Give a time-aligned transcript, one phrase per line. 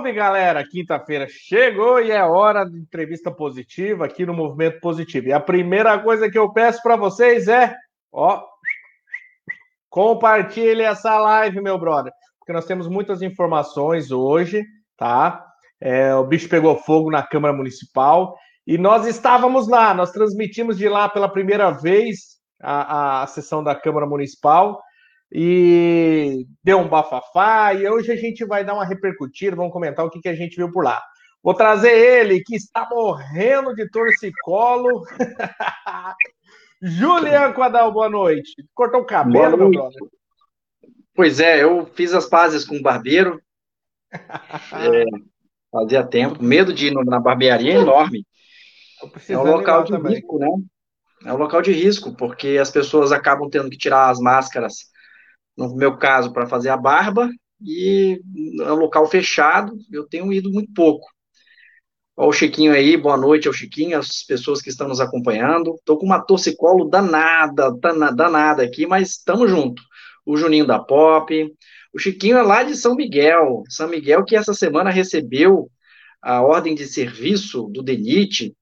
[0.00, 0.66] Salve galera!
[0.66, 5.28] Quinta-feira chegou e é hora de entrevista positiva aqui no Movimento Positivo.
[5.28, 7.76] E a primeira coisa que eu peço para vocês é,
[8.10, 8.42] ó,
[9.90, 14.64] compartilhe essa live, meu brother, porque nós temos muitas informações hoje,
[14.96, 15.44] tá?
[15.78, 18.34] É, o bicho pegou fogo na Câmara Municipal
[18.66, 23.74] e nós estávamos lá, nós transmitimos de lá pela primeira vez a, a sessão da
[23.74, 24.80] Câmara Municipal
[25.32, 30.10] e deu um bafafá, e hoje a gente vai dar uma repercutida, vamos comentar o
[30.10, 31.00] que, que a gente viu por lá.
[31.42, 35.04] Vou trazer ele, que está morrendo de torcicolo.
[36.82, 38.52] Julian Quadal, boa noite.
[38.74, 40.00] Cortou o cabelo, meu brother?
[41.14, 43.40] Pois é, eu fiz as pazes com o barbeiro.
[44.12, 45.04] é,
[45.70, 46.42] fazia tempo.
[46.42, 48.26] Medo de ir na barbearia é enorme.
[49.28, 50.14] É um local de também.
[50.14, 50.48] risco, né?
[51.24, 54.90] É um local de risco, porque as pessoas acabam tendo que tirar as máscaras
[55.68, 57.28] no meu caso, para fazer a barba,
[57.60, 58.20] e
[58.60, 61.06] é um local fechado, eu tenho ido muito pouco.
[62.16, 65.74] Olha o Chiquinho aí, boa noite ao Chiquinho, as pessoas que estão nos acompanhando.
[65.76, 67.70] Estou com uma torcicolo danada,
[68.14, 69.82] danada aqui, mas estamos junto.
[70.24, 71.54] O Juninho da Pop,
[71.92, 75.70] o Chiquinho é lá de São Miguel, São Miguel que essa semana recebeu
[76.22, 78.54] a ordem de serviço do DENIT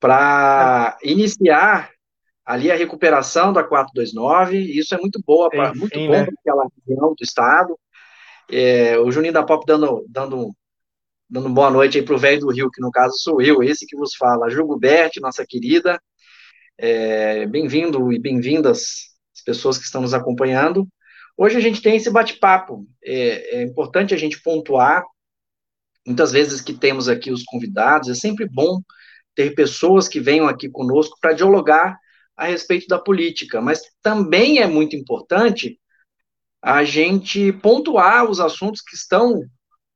[0.00, 1.90] para iniciar
[2.48, 6.24] ali a recuperação da 429, isso é muito boa, pra, Enfim, muito bom né?
[6.24, 7.78] para aquela região do estado.
[8.50, 10.56] É, o Juninho da Pop dando, dando,
[11.28, 13.84] dando boa noite aí para o velho do Rio, que no caso sou eu, esse
[13.84, 16.00] que vos fala, Ju Gubert, nossa querida.
[16.78, 20.88] É, bem-vindo e bem-vindas as pessoas que estão nos acompanhando.
[21.36, 22.86] Hoje a gente tem esse bate-papo.
[23.04, 25.04] É, é importante a gente pontuar,
[26.06, 28.80] muitas vezes que temos aqui os convidados, é sempre bom
[29.34, 31.98] ter pessoas que venham aqui conosco para dialogar
[32.38, 35.78] a respeito da política, mas também é muito importante
[36.62, 39.42] a gente pontuar os assuntos que estão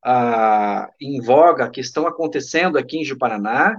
[0.05, 3.77] ah, em voga, que estão acontecendo aqui em Paraná,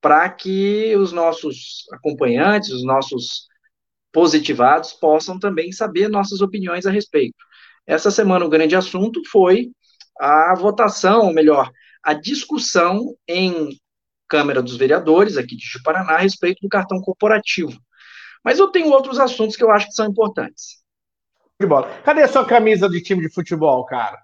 [0.00, 3.46] para que os nossos acompanhantes, os nossos
[4.10, 7.36] positivados possam também saber nossas opiniões a respeito.
[7.86, 9.70] Essa semana o grande assunto foi
[10.18, 11.70] a votação, ou melhor,
[12.02, 13.78] a discussão em
[14.26, 17.78] Câmara dos Vereadores aqui de Paraná a respeito do cartão corporativo.
[18.44, 20.82] Mas eu tenho outros assuntos que eu acho que são importantes.
[21.58, 21.88] De bola.
[22.02, 24.18] Cadê a sua camisa de time de futebol, cara?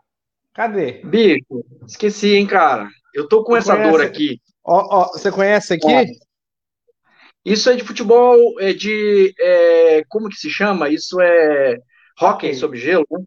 [0.54, 1.03] Cadê?
[1.04, 2.88] Bico, esqueci, hein, cara.
[3.15, 3.91] Eu tô com você essa conhece...
[3.91, 4.41] dor aqui.
[4.65, 6.19] Ó, ó, você conhece aqui?
[7.44, 9.34] Isso é de futebol, é de.
[9.38, 10.88] É, como que se chama?
[10.88, 11.78] Isso é
[12.21, 13.25] hockey sobre gelo, né?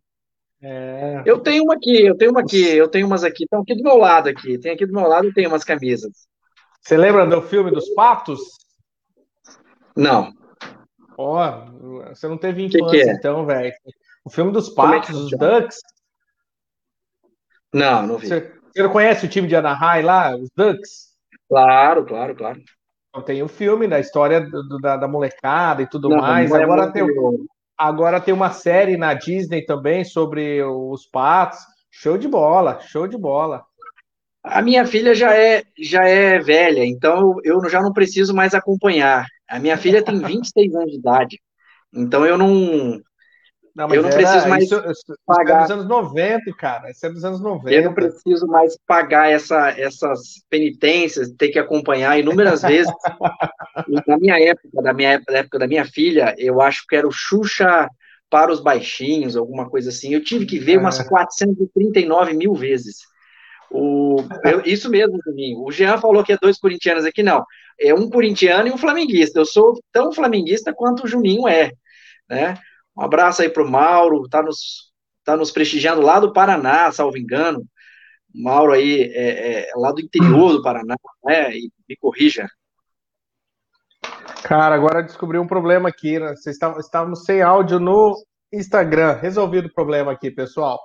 [0.61, 1.23] É.
[1.25, 3.83] Eu tenho uma aqui, eu tenho uma aqui, eu tenho umas aqui, estão aqui do
[3.83, 4.57] meu lado aqui.
[4.57, 6.27] Tem aqui do meu lado, eu tenho umas camisas.
[6.81, 8.39] Você lembra do filme dos patos?
[9.95, 10.33] Não.
[11.21, 13.11] Ó, oh, você não teve infância, que que é?
[13.11, 13.73] então, velho.
[14.23, 15.79] O filme dos é Patos, é os Ducks.
[17.73, 18.27] Não, não vi.
[18.27, 21.09] Você, você não conhece o time de Anaheim lá, os Ducks?
[21.49, 22.61] Claro, claro, claro.
[23.09, 26.49] Então, tem o filme da história do, da, da, molecada e tudo não, mais.
[26.51, 27.03] É agora, tem,
[27.77, 31.59] agora tem uma série na Disney também sobre os patos.
[31.91, 33.65] Show de bola, show de bola.
[34.41, 39.25] A minha filha já é já é velha, então eu já não preciso mais acompanhar.
[39.49, 41.41] A minha filha tem 26 anos de idade,
[41.93, 43.01] então eu não.
[43.75, 45.59] Não, eu não era, preciso mais isso, isso pagar.
[45.59, 46.91] é dos anos 90, cara.
[46.91, 47.71] Isso é dos anos 90.
[47.71, 52.91] Eu não preciso mais pagar essa, essas penitências, ter que acompanhar inúmeras vezes.
[54.07, 57.87] na minha época, da minha época da minha filha, eu acho que era o Xuxa
[58.29, 60.13] para os baixinhos, alguma coisa assim.
[60.13, 62.97] Eu tive que ver umas 439 mil vezes.
[63.71, 65.63] O, eu, isso mesmo, Juninho.
[65.63, 67.45] O Jean falou que é dois corintianos aqui, não.
[67.79, 69.39] É um corintiano e um flamenguista.
[69.39, 71.71] Eu sou tão flamenguista quanto o Juninho é.
[72.29, 72.55] Né?
[72.97, 74.91] Um abraço aí para o Mauro, tá nos,
[75.23, 77.65] tá nos prestigiando lá do Paraná, salvo engano.
[78.33, 81.57] Mauro aí é, é, lá do interior do Paraná, né?
[81.57, 82.47] E me corrija.
[84.43, 86.19] Cara, agora descobri um problema aqui.
[86.19, 86.35] Né?
[86.35, 88.15] Vocês estávamos sem áudio no
[88.53, 89.13] Instagram.
[89.13, 90.79] Resolvido o problema aqui, pessoal.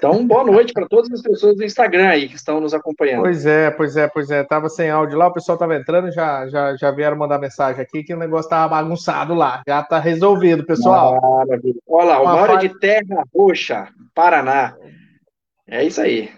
[0.00, 3.20] Então, boa noite para todas as pessoas do Instagram aí que estão nos acompanhando.
[3.20, 4.42] Pois é, pois é, pois é.
[4.42, 8.02] Tava sem áudio lá, o pessoal tava entrando, já, já, já vieram mandar mensagem aqui
[8.02, 9.60] que o negócio tava bagunçado lá.
[9.68, 11.20] Já tá resolvido, pessoal.
[11.20, 11.78] Maravilha.
[11.86, 14.74] Olha lá, uma hora de Terra Roxa, Paraná.
[15.68, 16.30] É isso aí.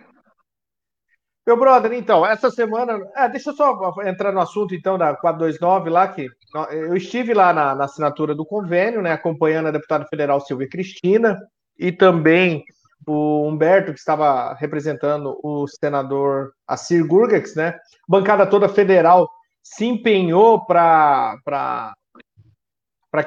[1.46, 2.98] Meu brother, então, essa semana.
[3.14, 6.26] É, deixa eu só entrar no assunto, então, da 429 lá, que
[6.72, 11.38] eu estive lá na, na assinatura do convênio, né, acompanhando a deputada federal Silvia Cristina
[11.78, 12.64] e também
[13.06, 17.78] o Humberto, que estava representando o senador Assir Gurgax, né?
[18.08, 19.28] bancada toda federal
[19.62, 21.36] se empenhou para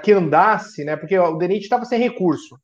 [0.02, 0.96] que andasse, né?
[0.96, 2.58] Porque o DENIT estava sem recurso.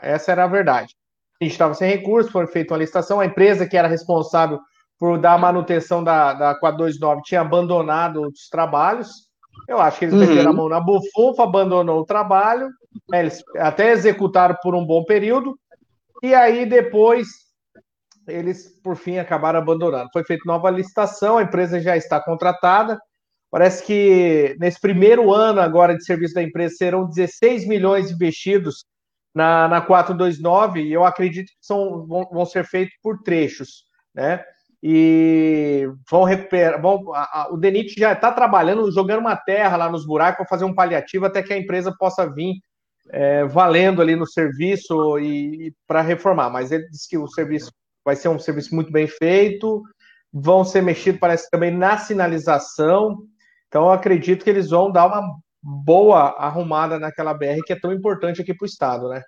[0.00, 0.94] Essa era a verdade.
[1.40, 4.58] a gente estava sem recursos, foi feita uma licitação, a empresa que era responsável
[4.98, 9.26] por dar manutenção da, da 429 tinha abandonado outros trabalhos.
[9.68, 10.20] Eu acho que eles uhum.
[10.20, 12.68] meteram a mão na bufunfa, abandonou o trabalho,
[13.10, 15.58] né, eles até executaram por um bom período,
[16.22, 17.26] e aí depois
[18.28, 20.10] eles, por fim, acabaram abandonando.
[20.12, 22.98] Foi feita nova licitação, a empresa já está contratada.
[23.50, 28.84] Parece que nesse primeiro ano agora de serviço da empresa serão 16 milhões investidos
[29.34, 33.84] na, na 429, e eu acredito que são, vão, vão ser feitos por trechos,
[34.14, 34.42] né?
[34.82, 36.80] E vão recuperar.
[36.80, 40.46] Vão, a, a, o Denit já está trabalhando, jogando uma terra lá nos buracos para
[40.46, 42.54] fazer um paliativo até que a empresa possa vir
[43.10, 46.50] é, valendo ali no serviço e, e para reformar.
[46.50, 47.70] Mas ele disse que o serviço
[48.04, 49.82] vai ser um serviço muito bem feito,
[50.32, 53.18] vão ser mexidos, parece também na sinalização.
[53.68, 58.40] Então, acredito que eles vão dar uma boa arrumada naquela BR que é tão importante
[58.40, 59.22] aqui para o estado, né?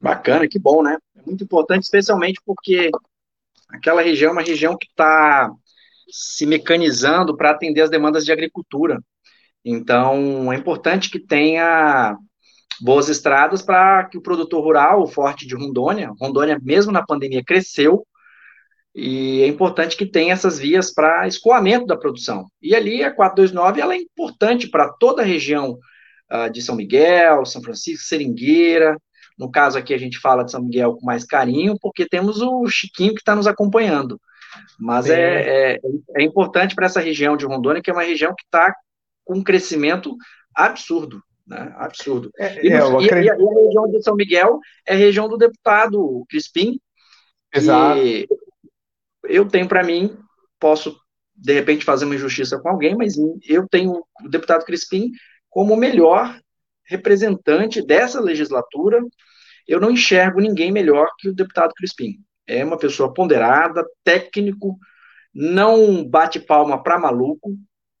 [0.00, 0.96] Bacana, que bom, né?
[1.16, 2.90] É muito importante, especialmente porque
[3.68, 5.50] aquela região é uma região que está
[6.10, 8.98] se mecanizando para atender as demandas de agricultura.
[9.62, 12.16] Então, é importante que tenha
[12.80, 17.44] boas estradas para que o produtor rural, o forte de Rondônia, Rondônia, mesmo na pandemia,
[17.44, 18.06] cresceu,
[18.94, 22.46] e é importante que tenha essas vias para escoamento da produção.
[22.60, 25.78] E ali a 429 ela é importante para toda a região
[26.30, 28.96] uh, de São Miguel, São Francisco, Seringueira.
[29.38, 32.66] No caso aqui a gente fala de São Miguel com mais carinho, porque temos o
[32.66, 34.20] Chiquinho que está nos acompanhando.
[34.78, 35.80] Mas é, é,
[36.16, 38.74] é, importante para essa região de Rondônia, que é uma região que está
[39.24, 40.16] com um crescimento
[40.54, 41.22] absurdo.
[41.50, 41.74] Né?
[41.76, 42.30] Absurdo.
[42.38, 43.12] É, e, é, no, acredito...
[43.12, 46.80] e, a, e, a, região de São Miguel é a região do deputado Crispim.
[47.52, 48.00] Exato.
[49.24, 50.16] Eu tenho para mim,
[50.60, 50.96] posso
[51.34, 53.14] de repente fazer uma injustiça com alguém, mas
[53.48, 55.10] eu tenho o deputado Crispim
[55.48, 56.38] como o melhor
[56.84, 59.00] representante dessa legislatura.
[59.66, 62.20] Eu não enxergo ninguém melhor que o deputado Crispim.
[62.46, 64.78] É uma pessoa ponderada, técnico,
[65.34, 67.56] não bate palma para maluco,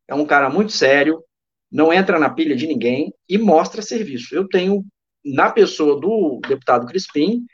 [0.06, 1.24] é um cara muito sério,
[1.70, 4.34] não entra na pilha de ninguém e mostra serviço.
[4.34, 4.84] Eu tenho,
[5.24, 7.44] na pessoa do deputado Crispim,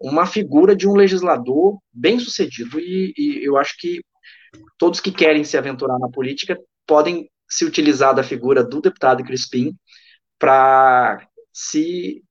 [0.00, 4.00] uma figura de um legislador bem sucedido e, e, eu acho que
[4.78, 9.74] todos que querem se aventurar na política podem se utilizar da figura do deputado Crispim
[10.38, 12.24] para se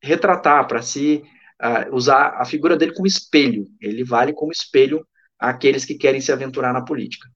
[0.00, 1.22] retratar, para se
[1.60, 3.66] uh, usar a figura dele como espelho.
[3.80, 5.06] Ele vale como espelho
[5.38, 7.28] àqueles que querem se aventurar na política.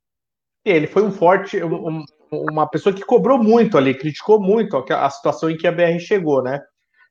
[0.65, 5.51] Ele foi um forte, um, uma pessoa que cobrou muito ali, criticou muito a situação
[5.51, 6.61] em que a BR chegou, né?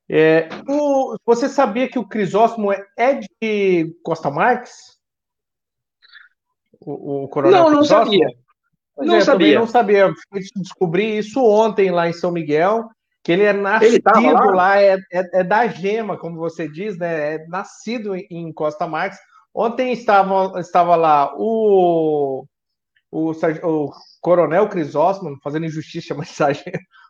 [0.09, 4.73] É, o, você sabia que o Crisóstomo é de Costa Marques?
[6.81, 8.27] O, o coronel Não, não sabia.
[8.95, 9.59] Pois não é, sabia.
[9.59, 10.13] Não sabia.
[10.55, 12.89] Descobri isso ontem lá em São Miguel,
[13.23, 16.97] que ele é nascido ele lá, lá é, é, é, da gema, como você diz,
[16.97, 17.35] né?
[17.35, 19.19] É nascido em Costa Marques.
[19.53, 22.45] Ontem estava, estava lá o,
[23.11, 23.91] o, o
[24.21, 26.63] Coronel Crisóstomo, fazendo injustiça a mensagem,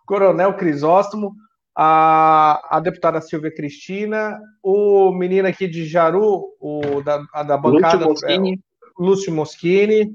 [0.05, 1.35] Coronel Crisóstomo,
[1.75, 8.27] a, a deputada Silvia Cristina, o menino aqui de Jaru, o da, da bancada, Lúcio
[8.27, 8.57] Moschini, é,
[8.99, 10.11] Lúcio Moschini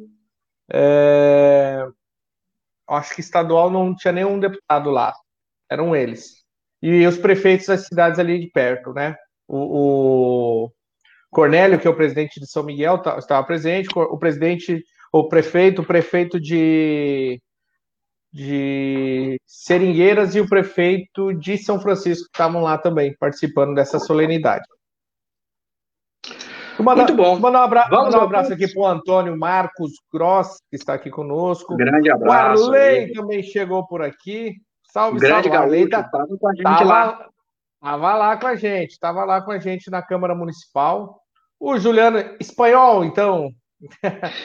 [0.73, 1.87] é,
[2.89, 5.15] acho que estadual não tinha nenhum deputado lá,
[5.71, 6.45] eram eles.
[6.83, 9.17] E os prefeitos das cidades ali de perto, né?
[9.49, 10.73] O, o
[11.31, 14.85] Cornélio, que é o presidente de São Miguel, tá, estava presente, o presidente,
[15.21, 17.41] o prefeito, o prefeito de
[18.33, 24.65] de Seringueiras e o prefeito de São Francisco estavam lá também, participando dessa solenidade.
[26.79, 27.39] Mandar, Muito bom.
[27.39, 30.93] Mandar um, abra Vamos mandar um abraço aqui para o Antônio Marcos Gross, que está
[30.93, 31.75] aqui conosco.
[31.77, 32.65] Grande abraço.
[32.65, 34.57] O Arley também chegou por aqui.
[34.93, 35.89] Salve, Grande salve, Arley.
[35.89, 37.29] Tá, com a gente tava, lá.
[37.75, 41.23] Estava lá com a gente, estava lá com a gente na Câmara Municipal.
[41.59, 43.51] O Juliano Espanhol, então,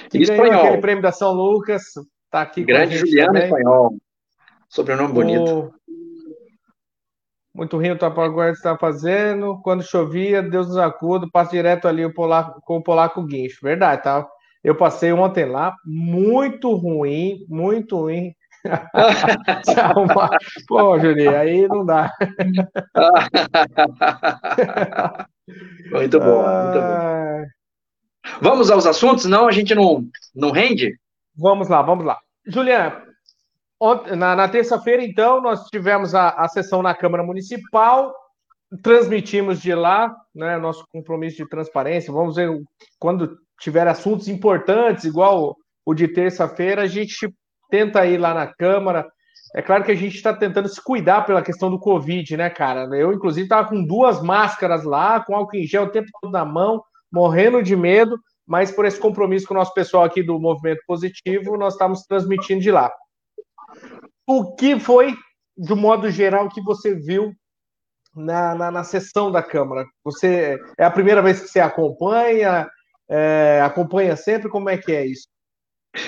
[0.09, 0.45] que Espanhol.
[0.45, 1.83] ganhou aquele prêmio da São Lucas,
[2.31, 3.43] Tá aqui Grande Juliano também.
[3.43, 3.97] Espanhol.
[4.69, 5.73] Sobrenome bonito.
[7.53, 9.59] Muito rindo o Tapaguarda está fazendo.
[9.61, 13.59] Quando chovia, Deus nos acuda, passa direto ali o polaco, com o polaco guincho.
[13.61, 14.25] Verdade, tá?
[14.63, 18.33] Eu passei ontem lá, muito ruim, muito ruim.
[20.69, 22.13] Pô, Juli, aí não dá.
[25.91, 27.45] muito bom, muito bom.
[28.39, 30.95] Vamos aos assuntos, não a gente não, não rende?
[31.35, 32.17] Vamos lá, vamos lá.
[32.45, 33.03] Juliana,
[34.15, 38.13] na, na terça-feira, então, nós tivemos a, a sessão na Câmara Municipal,
[38.83, 42.13] transmitimos de lá, né, nosso compromisso de transparência.
[42.13, 42.49] Vamos ver
[42.99, 47.33] quando tiver assuntos importantes, igual o, o de terça-feira, a gente
[47.69, 49.07] tenta ir lá na Câmara,
[49.53, 52.87] É claro que a gente está tentando se cuidar pela questão do Covid, né, cara?
[52.95, 56.45] Eu, inclusive, estava com duas máscaras lá, com álcool em gel o tempo todo na
[56.45, 60.81] mão, morrendo de medo, mas por esse compromisso com o nosso pessoal aqui do Movimento
[60.87, 62.91] Positivo, nós estamos transmitindo de lá.
[64.27, 65.15] O que foi,
[65.57, 67.33] de modo geral, que você viu
[68.15, 69.85] na, na, na sessão da Câmara?
[70.03, 72.69] Você é a primeira vez que você acompanha?
[73.09, 74.49] É, acompanha sempre?
[74.49, 75.27] Como é que é isso?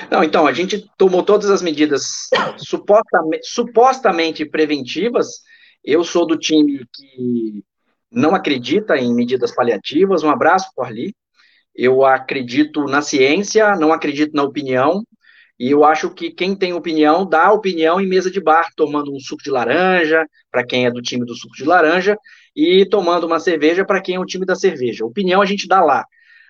[0.09, 5.27] Não, então, a gente tomou todas as medidas supostamente, supostamente preventivas.
[5.83, 7.63] Eu sou do time que
[8.13, 10.23] não acredita em medidas paliativas.
[10.23, 11.15] Um abraço por ali.
[11.75, 15.03] Eu acredito na ciência, não acredito na opinião.
[15.59, 19.19] E eu acho que quem tem opinião, dá opinião em mesa de bar, tomando um
[19.19, 22.17] suco de laranja, para quem é do time do suco de laranja,
[22.55, 25.05] e tomando uma cerveja para quem é o time da cerveja.
[25.05, 26.05] Opinião a gente dá lá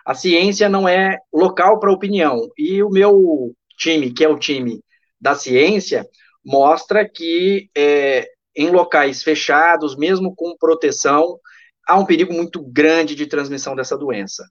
[0.06, 2.50] a ciência não é local para opinião.
[2.58, 4.82] E o meu time, que é o time
[5.20, 6.06] da ciência,
[6.44, 11.40] mostra que é, em locais fechados, mesmo com proteção,
[11.88, 14.48] há um perigo muito grande de transmissão dessa doença.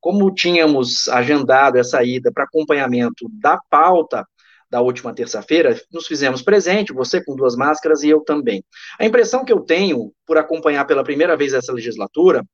[0.00, 4.26] Como tínhamos agendado essa ida para acompanhamento da pauta
[4.68, 8.64] da última terça-feira, nos fizemos presente, você com duas máscaras e eu também.
[8.98, 12.44] A impressão que eu tenho, por acompanhar pela primeira vez essa legislatura,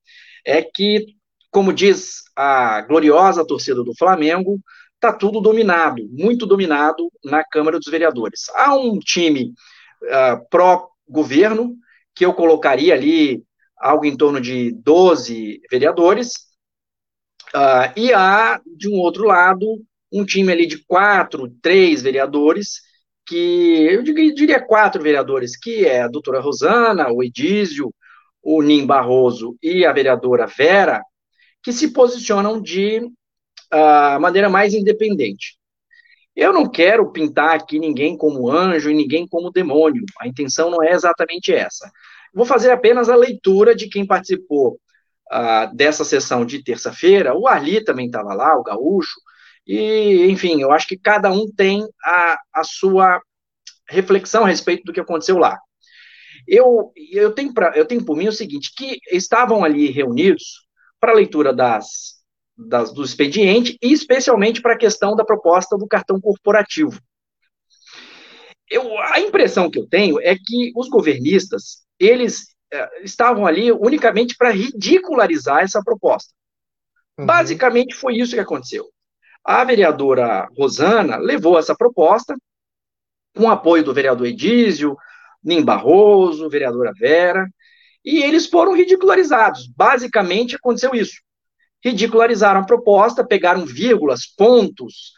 [0.44, 1.16] é que
[1.52, 4.58] como diz a gloriosa torcida do Flamengo,
[4.94, 8.48] está tudo dominado, muito dominado na Câmara dos Vereadores.
[8.54, 9.52] Há um time
[10.02, 11.76] uh, pró-governo,
[12.14, 13.42] que eu colocaria ali
[13.82, 16.34] algo em torno de 12 vereadores,
[17.54, 22.80] uh, e há, de um outro lado, um time ali de quatro, três vereadores,
[23.26, 27.92] que eu diria quatro vereadores, que é a doutora Rosana, o Edísio,
[28.42, 31.02] o Nim Barroso e a vereadora Vera,
[31.62, 35.56] que se posicionam de uh, maneira mais independente.
[36.34, 40.04] Eu não quero pintar aqui ninguém como anjo e ninguém como demônio.
[40.18, 41.90] A intenção não é exatamente essa.
[42.32, 44.78] Vou fazer apenas a leitura de quem participou
[45.32, 47.34] uh, dessa sessão de terça-feira.
[47.34, 49.20] O Ali também estava lá, o Gaúcho.
[49.66, 53.20] E, enfim, eu acho que cada um tem a, a sua
[53.88, 55.58] reflexão a respeito do que aconteceu lá.
[56.46, 60.66] Eu, eu, tenho pra, eu tenho por mim o seguinte, que estavam ali reunidos
[60.98, 62.22] para a leitura das,
[62.56, 67.00] das, do expediente e especialmente para a questão da proposta do cartão corporativo.
[68.68, 74.36] Eu, a impressão que eu tenho é que os governistas, eles é, estavam ali unicamente
[74.36, 76.32] para ridicularizar essa proposta.
[77.18, 77.26] Uhum.
[77.26, 78.88] Basicamente foi isso que aconteceu.
[79.44, 82.36] A vereadora Rosana levou essa proposta,
[83.36, 84.96] com apoio do vereador Edísio,
[85.42, 87.46] Nim Barroso, vereadora Vera,
[88.04, 89.66] e eles foram ridicularizados.
[89.76, 91.20] Basicamente aconteceu isso.
[91.84, 95.12] Ridicularizaram a proposta, pegaram vírgulas, pontos,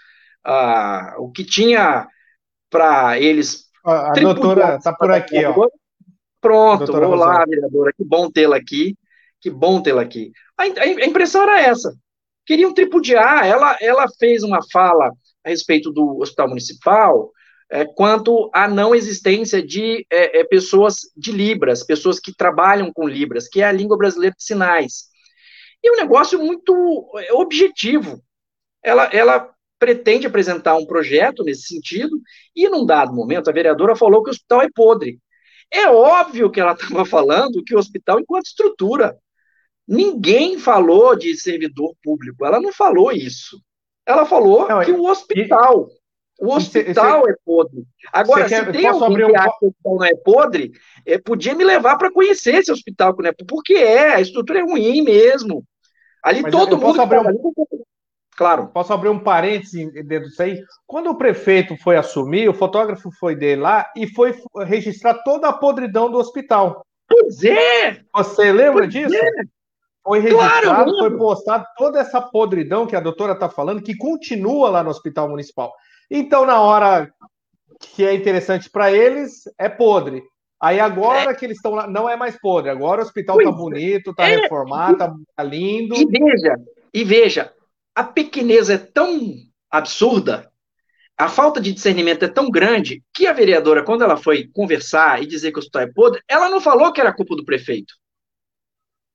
[0.47, 2.09] uh, o que tinha
[2.71, 3.65] para eles.
[3.85, 5.69] A, a doutora está por aqui, ó.
[6.45, 8.95] Pronto, olá, vereadora, que bom tê-la aqui,
[9.41, 10.31] que bom tê-la aqui.
[10.59, 11.97] A, a, impressão era essa.
[12.45, 15.11] Queriam tripudiar, ela, ela fez uma fala
[15.43, 17.33] a respeito do hospital municipal,
[17.71, 23.09] é, quanto à não existência de é, é, pessoas de Libras, pessoas que trabalham com
[23.09, 25.05] Libras, que é a língua brasileira de sinais.
[25.83, 28.23] E um negócio muito é, objetivo.
[28.83, 32.21] Ela, ela pretende apresentar um projeto nesse sentido,
[32.55, 35.19] e num dado momento a vereadora falou que o hospital é podre.
[35.75, 39.19] É óbvio que ela estava falando que o hospital, enquanto estrutura,
[39.87, 43.61] ninguém falou de servidor público, ela não falou isso.
[44.07, 45.89] Ela falou não, que o hospital
[46.41, 47.85] o hospital cê, é podre.
[48.13, 49.29] Agora, se tem alguém um...
[49.31, 50.73] que acha que o hospital não é podre,
[51.07, 53.31] é, podia me levar para conhecer esse hospital, né?
[53.49, 55.65] porque é, a estrutura é ruim mesmo.
[56.23, 57.01] Ali Mas todo mundo.
[57.01, 57.29] Abrir um...
[57.29, 57.39] ali...
[58.37, 58.69] Claro.
[58.69, 60.61] Posso abrir um parênteses dentro disso aí?
[60.87, 64.35] Quando o prefeito foi assumir, o fotógrafo foi dele lá e foi
[64.67, 66.85] registrar toda a podridão do hospital.
[67.09, 68.01] Pois é!
[68.15, 69.15] Você lembra pois disso?
[69.15, 69.31] É.
[70.03, 74.69] Foi registrado, claro, foi postado toda essa podridão que a doutora está falando, que continua
[74.69, 75.73] lá no Hospital Municipal.
[76.11, 77.11] Então, na hora
[77.81, 80.23] que é interessante para eles, é podre.
[80.61, 81.35] Aí agora é.
[81.35, 82.71] que eles estão lá, não é mais podre.
[82.71, 84.37] Agora o hospital está bonito, está é.
[84.37, 85.95] reformado, está lindo.
[85.95, 86.57] E veja,
[86.93, 87.53] e veja,
[87.95, 89.35] a pequeneza é tão
[89.71, 90.51] absurda,
[91.17, 95.27] a falta de discernimento é tão grande que a vereadora, quando ela foi conversar e
[95.27, 97.95] dizer que o hospital é podre, ela não falou que era culpa do prefeito.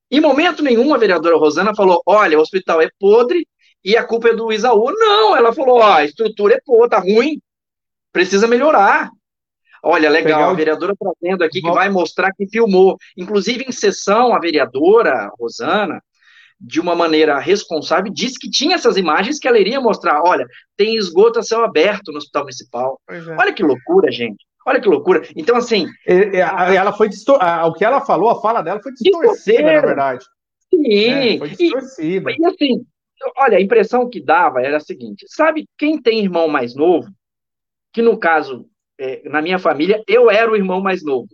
[0.10, 3.46] Em momento nenhum, a vereadora Rosana falou: olha, o hospital é podre
[3.84, 4.92] e a culpa é do Isaú.
[4.94, 7.42] Não, ela falou, ó, a estrutura é pô, tá ruim,
[8.12, 9.10] precisa melhorar.
[9.84, 12.98] Olha, legal, Pegar a vereadora trazendo aqui que vai mostrar que filmou.
[13.16, 16.02] Inclusive, em sessão, a vereadora Rosana,
[16.60, 20.22] de uma maneira responsável, disse que tinha essas imagens que ela iria mostrar.
[20.24, 23.00] Olha, tem esgoto a céu aberto no hospital municipal.
[23.10, 23.20] É.
[23.40, 24.46] Olha que loucura, gente.
[24.66, 25.22] Olha que loucura.
[25.36, 25.88] Então, assim.
[26.06, 27.40] Ela foi distor...
[27.66, 30.26] O que ela falou, a fala dela foi distorcida, na verdade.
[30.70, 31.36] Sim.
[31.36, 32.32] É, foi distorcida.
[32.32, 32.86] E, e, assim,
[33.38, 37.10] olha, a impressão que dava era a seguinte: sabe quem tem irmão mais novo?
[37.92, 38.68] Que no caso,
[39.00, 41.28] é, na minha família, eu era o irmão mais novo.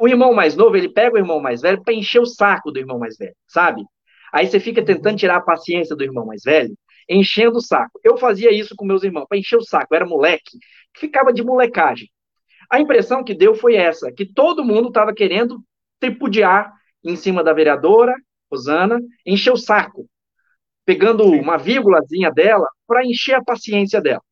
[0.00, 2.80] O irmão mais novo, ele pega o irmão mais velho para encher o saco do
[2.80, 3.84] irmão mais velho, sabe?
[4.34, 6.76] Aí você fica tentando tirar a paciência do irmão mais velho,
[7.08, 8.00] enchendo o saco.
[8.02, 9.86] Eu fazia isso com meus irmãos, para encher o saco.
[9.94, 10.58] Eu era moleque,
[10.92, 12.10] ficava de molecagem.
[12.68, 15.62] A impressão que deu foi essa, que todo mundo estava querendo
[16.00, 16.72] tripudiar
[17.04, 18.12] em cima da vereadora,
[18.50, 20.08] Rosana, encher o saco,
[20.84, 24.22] pegando uma vírgulazinha dela para encher a paciência dela.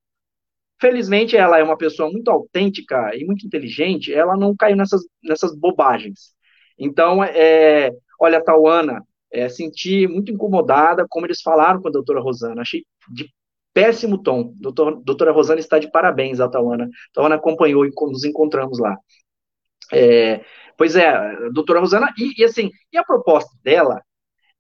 [0.81, 5.57] Felizmente, ela é uma pessoa muito autêntica e muito inteligente, ela não caiu nessas, nessas
[5.57, 6.35] bobagens.
[6.77, 9.01] Então, é, olha, Tauana,
[9.33, 12.63] é, senti muito incomodada como eles falaram com a doutora Rosana.
[12.63, 13.29] Achei de
[13.73, 14.53] péssimo tom.
[14.57, 16.89] Doutor, doutora Rosana está de parabéns, a Tauana.
[17.13, 18.97] Tauana acompanhou e nos encontramos lá.
[19.93, 20.45] É,
[20.77, 24.03] pois é, doutora Rosana, e, e, assim, e a proposta dela,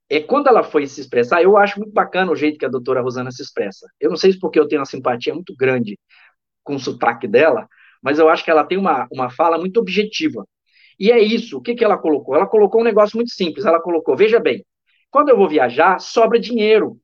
[0.08, 3.00] é quando ela foi se expressar, eu acho muito bacana o jeito que a doutora
[3.00, 3.87] Rosana se expressa.
[4.00, 5.98] Eu não sei se porque eu tenho uma simpatia muito grande
[6.62, 7.66] com o sotaque dela,
[8.02, 10.44] mas eu acho que ela tem uma, uma fala muito objetiva.
[11.02, 12.36] E é isso, o que, que ela colocou?
[12.36, 14.64] Ela colocou um negócio muito simples, ela colocou, veja bem,
[15.10, 16.96] quando eu vou viajar, sobra dinheiro.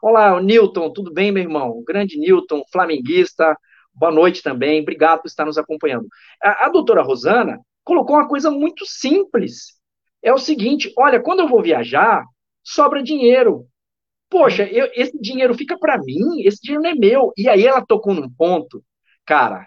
[0.00, 1.70] Olá, Newton, tudo bem, meu irmão?
[1.70, 3.58] O grande Newton, flamenguista,
[3.92, 6.06] boa noite também, obrigado por estar nos acompanhando.
[6.40, 9.80] A, a doutora Rosana colocou uma coisa muito simples.
[10.22, 12.24] É o seguinte: olha, quando eu vou viajar,
[12.62, 13.66] sobra dinheiro.
[14.28, 17.32] Poxa, eu, esse dinheiro fica para mim, esse dinheiro não é meu.
[17.36, 18.80] E aí ela tocou num ponto,
[19.26, 19.66] cara,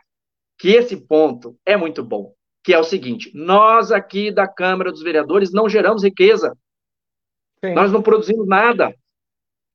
[0.58, 2.34] que esse ponto é muito bom,
[2.64, 6.56] que é o seguinte: nós aqui da Câmara dos Vereadores não geramos riqueza.
[7.64, 7.74] Sim.
[7.74, 8.94] Nós não produzimos nada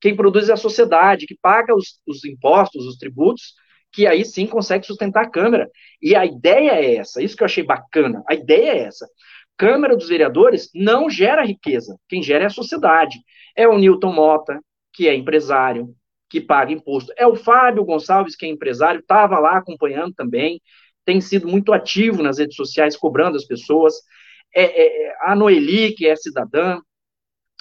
[0.01, 3.55] quem produz é a sociedade, que paga os, os impostos, os tributos,
[3.93, 5.69] que aí sim consegue sustentar a Câmara.
[6.01, 9.09] E a ideia é essa, isso que eu achei bacana, a ideia é essa.
[9.57, 13.19] Câmara dos Vereadores não gera riqueza, quem gera é a sociedade.
[13.57, 14.61] É o Newton Mota,
[14.93, 15.93] que é empresário,
[16.31, 17.13] que paga imposto.
[17.17, 20.61] É o Fábio Gonçalves, que é empresário, estava lá acompanhando também,
[21.09, 23.95] tem sido muito ativo nas redes sociais, cobrando as pessoas.
[24.55, 26.79] É, é, é a Noeli, que é cidadã,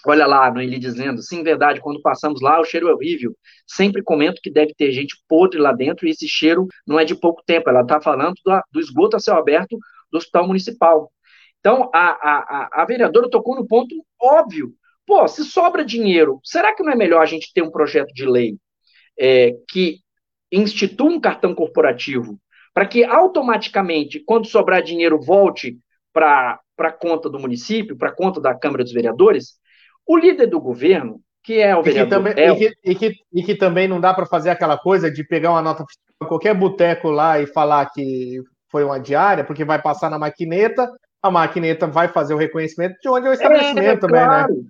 [0.06, 3.36] Olha lá, no ele dizendo, sim, verdade, quando passamos lá, o cheiro é horrível.
[3.66, 7.16] Sempre comento que deve ter gente podre lá dentro e esse cheiro não é de
[7.16, 7.70] pouco tempo.
[7.70, 9.78] Ela está falando do, do, esgoto a céu aberto
[10.12, 11.12] do hospital municipal.
[11.60, 14.72] Então, a, a, a, vereadora tocou no ponto óbvio.
[15.06, 18.26] Pô, se sobra dinheiro, será que não é melhor a gente ter um projeto de
[18.26, 18.56] lei
[19.20, 20.00] é, que
[20.52, 22.40] institua um cartão corporativo
[22.78, 25.80] para que automaticamente, quando sobrar dinheiro, volte
[26.14, 29.56] para a conta do município, para a conta da Câmara dos Vereadores?
[30.06, 32.20] O líder do governo, que é o vereador...
[32.20, 34.78] E que também, e que, e que, e que também não dá para fazer aquela
[34.78, 35.84] coisa de pegar uma nota
[36.22, 40.88] em qualquer boteco lá e falar que foi uma diária, porque vai passar na maquineta,
[41.20, 44.28] a maquineta vai fazer o reconhecimento de onde é o estabelecimento é, também, né?
[44.28, 44.54] claro.
[44.54, 44.62] né?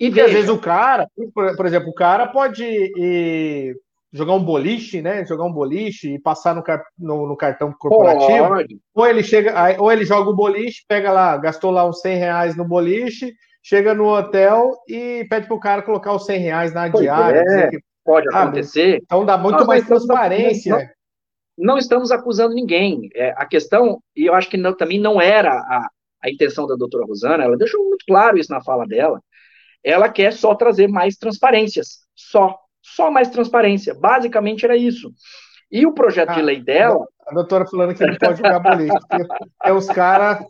[0.00, 3.76] E, às vezes o cara, por, por, exemplo, o cara pode ir,
[4.14, 5.24] jogar um boliche, né?
[5.26, 6.62] Jogar um boliche e passar no,
[6.96, 8.48] no, no cartão corporativo.
[8.48, 8.78] Pode.
[8.94, 12.56] Ou ele chega, ou ele joga o boliche, pega lá, gastou lá uns 100 reais
[12.56, 16.86] no boliche, chega no hotel e pede para o cara colocar os 100 reais na
[16.86, 17.42] diária.
[17.44, 19.00] É, que, pode acontecer.
[19.02, 20.94] Então dá muito Nós mais transparência.
[21.56, 23.08] Não, não, estamos acusando ninguém.
[23.16, 25.88] É, a questão, e eu acho que não, também não era a,
[26.22, 29.20] a intenção da doutora Rosana, ela deixou muito claro isso na fala dela.
[29.82, 32.04] Ela quer só trazer mais transparências.
[32.14, 32.56] Só.
[32.84, 33.94] Só mais transparência.
[33.94, 35.10] Basicamente era isso.
[35.72, 37.06] E o projeto ah, de lei dela.
[37.26, 38.94] A doutora falando que não pode jogar boliche.
[39.64, 40.44] É os caras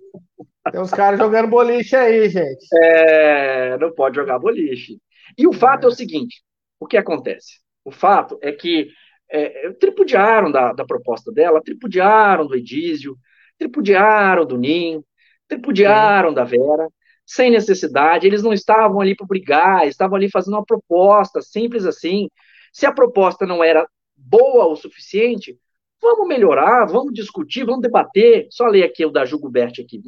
[0.73, 2.67] tem uns caras jogando boliche aí, gente.
[2.83, 4.99] É, não pode jogar boliche.
[5.37, 6.43] E o fato é, é o seguinte:
[6.81, 7.61] o que acontece?
[7.85, 8.89] O fato é que
[9.31, 13.17] é, tripudiaram da, da proposta dela, tripudiaram do Edísio,
[13.59, 15.05] tripudiaram do Ninho,
[15.47, 16.35] tripudiaram Sim.
[16.35, 16.89] da Vera,
[17.27, 18.27] sem necessidade.
[18.27, 22.29] Eles não estavam ali para brigar, estavam ali fazendo uma proposta, simples assim.
[22.73, 25.59] Se a proposta não era boa o suficiente,
[26.01, 28.47] vamos melhorar, vamos discutir, vamos debater.
[28.51, 30.01] Só ler aqui o da Gilberto aqui.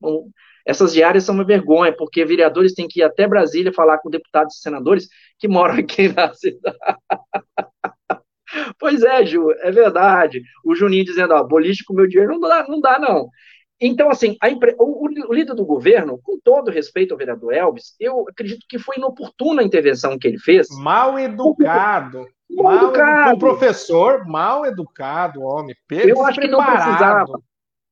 [0.00, 0.28] Bom,
[0.64, 4.56] essas diárias são uma vergonha, porque vereadores têm que ir até Brasília falar com deputados
[4.56, 6.76] e senadores que moram aqui na cidade.
[8.78, 10.42] pois é, Ju, é verdade.
[10.64, 13.28] O Juninho dizendo, ó, boliche com meu dinheiro não dá, não dá, não.
[13.80, 14.74] Então, assim, impre...
[14.78, 18.96] o, o, líder do governo, com todo respeito ao vereador Elvis, eu acredito que foi
[18.96, 20.68] inoportuna a intervenção que ele fez.
[20.70, 22.26] Mal educado.
[22.50, 23.36] Mal, mal educado.
[23.36, 25.74] O professor, mal educado, homem.
[25.90, 27.40] Eu acho que não precisava.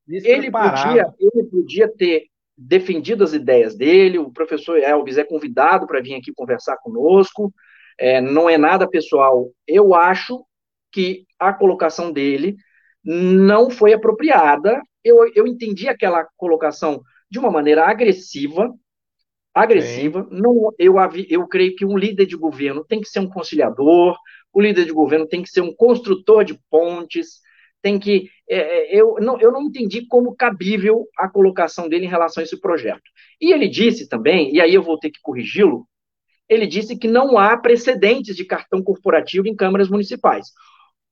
[0.08, 2.24] Ele podia, ele podia ter
[2.56, 7.52] defendido as ideias dele, o professor Elvis é convidado para vir aqui conversar conosco,
[7.98, 9.50] é, não é nada pessoal.
[9.66, 10.44] Eu acho
[10.92, 12.56] que a colocação dele
[13.04, 14.80] não foi apropriada.
[15.02, 18.72] Eu, eu entendi aquela colocação de uma maneira agressiva,
[19.54, 20.26] agressiva.
[20.30, 20.94] Não, eu,
[21.28, 24.16] eu creio que um líder de governo tem que ser um conciliador,
[24.52, 27.40] o líder de governo tem que ser um construtor de pontes,
[27.82, 28.30] tem que.
[28.48, 32.44] É, é, eu, não, eu não entendi como cabível a colocação dele em relação a
[32.44, 33.02] esse projeto.
[33.40, 35.86] E ele disse também, e aí eu vou ter que corrigi-lo,
[36.48, 40.48] ele disse que não há precedentes de cartão corporativo em câmaras municipais.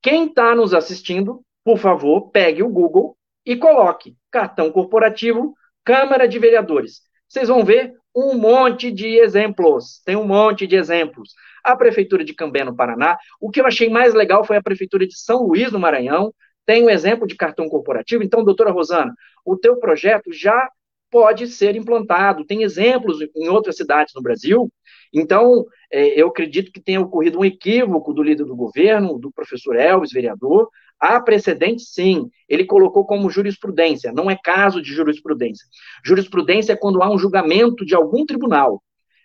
[0.01, 6.39] Quem está nos assistindo, por favor, pegue o Google e coloque cartão corporativo, Câmara de
[6.39, 7.01] Vereadores.
[7.27, 10.01] Vocês vão ver um monte de exemplos.
[10.05, 11.33] Tem um monte de exemplos.
[11.63, 13.17] A Prefeitura de Cambé, no Paraná.
[13.39, 16.33] O que eu achei mais legal foi a Prefeitura de São Luís, no Maranhão.
[16.65, 18.23] Tem um exemplo de cartão corporativo.
[18.23, 19.13] Então, doutora Rosana,
[19.45, 20.69] o teu projeto já
[21.09, 22.45] pode ser implantado.
[22.45, 24.71] Tem exemplos em outras cidades no Brasil.
[25.13, 29.75] Então, é, eu acredito que tenha ocorrido um equívoco do líder do governo, do professor
[29.75, 30.69] Elvis, vereador.
[31.03, 32.29] Há precedente, sim.
[32.47, 34.13] Ele colocou como jurisprudência.
[34.13, 35.67] Não é caso de jurisprudência.
[36.01, 38.81] Jurisprudência é quando há um julgamento de algum tribunal.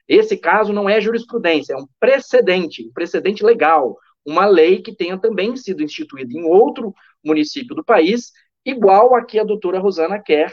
[0.08, 5.16] Esse caso não é jurisprudência, é um precedente, um precedente legal, uma lei que tenha
[5.16, 6.92] também sido instituída em outro
[7.24, 8.32] município do país,
[8.64, 10.52] igual a que a doutora Rosana quer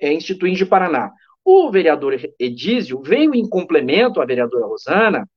[0.00, 1.10] é, instituir em Paraná.
[1.44, 5.28] O vereador Edísio veio em complemento à vereadora Rosana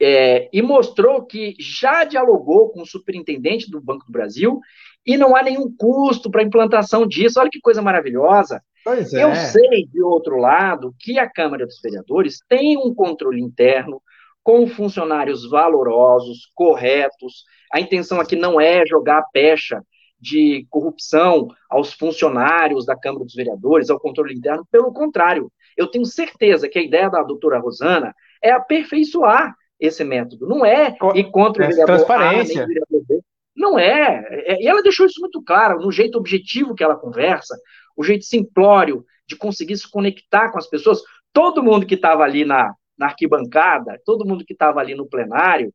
[0.00, 4.60] é, e mostrou que já dialogou com o superintendente do Banco do Brasil
[5.06, 7.40] e não há nenhum custo para a implantação disso.
[7.40, 8.62] Olha que coisa maravilhosa.
[8.84, 9.22] Pois é.
[9.22, 14.02] Eu sei, de outro lado, que a Câmara dos Vereadores tem um controle interno
[14.42, 17.44] com funcionários valorosos, corretos.
[17.72, 19.82] A intenção aqui não é jogar a pecha
[20.20, 24.66] de corrupção aos funcionários da Câmara dos Vereadores, ao controle interno.
[24.70, 30.46] Pelo contrário, eu tenho certeza que a ideia da doutora Rosana é aperfeiçoar esse método.
[30.46, 32.62] Não é ir contra o vereador transparência.
[32.62, 33.20] A, nem o vereador B.
[33.54, 34.26] Não é.
[34.30, 34.62] é.
[34.62, 37.58] E ela deixou isso muito claro, no jeito objetivo que ela conversa,
[37.96, 41.02] o jeito simplório de conseguir se conectar com as pessoas.
[41.32, 45.74] Todo mundo que estava ali na, na arquibancada, todo mundo que estava ali no plenário,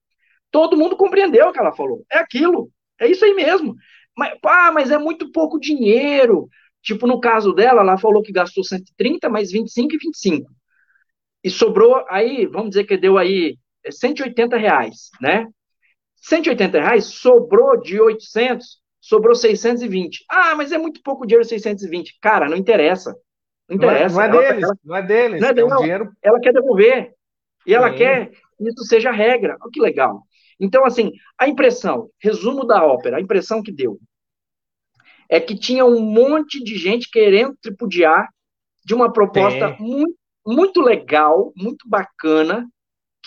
[0.52, 2.06] todo mundo compreendeu o que ela falou.
[2.10, 2.70] É aquilo.
[3.00, 3.76] É isso aí mesmo.
[4.16, 6.48] Mas, ah, mas é muito pouco dinheiro.
[6.82, 10.52] Tipo, no caso dela, ela falou que gastou 130, mais 25 e 25.
[11.44, 13.58] E sobrou aí, vamos dizer que deu aí
[13.92, 15.48] 180 é, reais, né?
[16.16, 20.26] 180 reais sobrou de 800, sobrou 620.
[20.30, 22.18] Ah, mas é muito pouco dinheiro 620.
[22.22, 23.16] Cara, não interessa.
[23.70, 24.16] Não interessa.
[24.16, 25.42] Não é, não é deles, ela, não é deles.
[25.42, 26.12] Não é, deles, é um dinheiro...
[26.22, 27.14] Ela quer devolver.
[27.66, 27.98] E ela Sim.
[27.98, 29.58] quer que isso seja regra.
[29.62, 30.24] Olha que legal.
[30.60, 34.00] Então, assim, a impressão, resumo da ópera, a impressão que deu
[35.30, 38.30] é que tinha um monte de gente querendo tripudiar
[38.86, 42.66] de uma proposta muito, muito legal, muito bacana,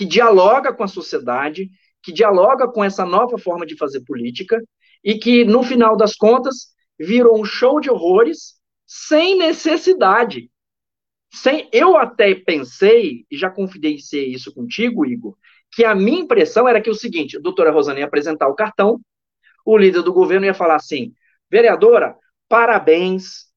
[0.01, 1.71] que dialoga com a sociedade,
[2.03, 4.59] que dialoga com essa nova forma de fazer política
[5.05, 8.55] e que, no final das contas, virou um show de horrores
[8.87, 10.51] sem necessidade.
[11.31, 15.37] Sem, eu até pensei, e já confidenciei isso contigo, Igor,
[15.71, 18.99] que a minha impressão era que o seguinte, a doutora Rosana ia apresentar o cartão,
[19.67, 21.13] o líder do governo ia falar assim,
[21.51, 22.17] vereadora,
[22.49, 23.51] parabéns,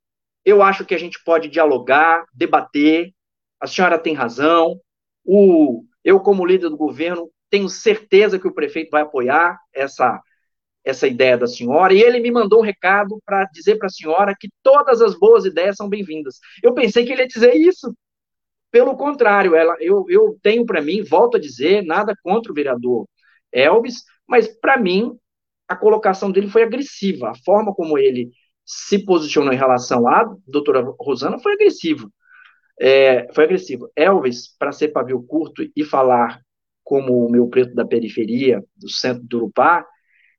[0.43, 3.13] eu acho que a gente pode dialogar, debater,
[3.61, 4.77] a senhora tem razão,
[5.23, 10.21] o, eu como líder do governo tenho certeza que o prefeito vai apoiar essa,
[10.83, 14.35] essa ideia da senhora, e ele me mandou um recado para dizer para a senhora
[14.39, 16.39] que todas as boas ideias são bem-vindas.
[16.63, 17.95] Eu pensei que ele ia dizer isso,
[18.71, 23.07] pelo contrário, ela, eu, eu tenho para mim, volto a dizer, nada contra o vereador
[23.51, 25.15] Elvis, mas para mim
[25.67, 27.29] a colocação dele foi agressiva.
[27.29, 28.31] A forma como ele
[28.65, 32.09] se posicionou em relação à doutora Rosana foi agressiva.
[32.85, 33.89] É, foi agressivo.
[33.95, 36.41] Elvis, para ser pavio curto e falar
[36.83, 39.85] como o meu preto da periferia, do centro do Urupá,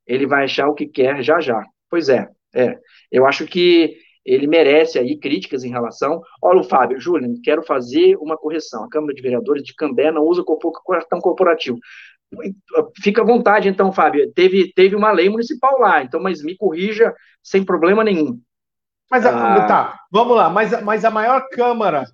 [0.06, 1.64] ele vai achar o que quer já já.
[1.88, 2.78] Pois é, é.
[3.10, 6.20] Eu acho que ele merece aí críticas em relação.
[6.42, 8.84] Olha, o Fábio, Júlio, quero fazer uma correção.
[8.84, 10.44] A Câmara de Vereadores de Cambé não usa
[10.86, 11.78] cartão corporativo.
[13.02, 14.30] Fica à vontade, então, Fábio.
[14.34, 18.38] Teve, teve uma lei municipal lá, então, mas me corrija sem problema nenhum.
[19.10, 20.50] Mas ah, tá, vamos lá.
[20.50, 22.04] Mas, mas a maior Câmara,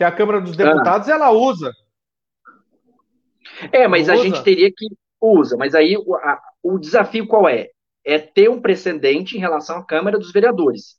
[0.00, 1.70] que a Câmara dos Deputados, ah, ela usa.
[3.70, 4.86] É, mas a gente teria que
[5.20, 5.58] usa.
[5.58, 7.68] Mas aí o, a, o desafio qual é?
[8.02, 10.96] É ter um precedente em relação à Câmara dos Vereadores.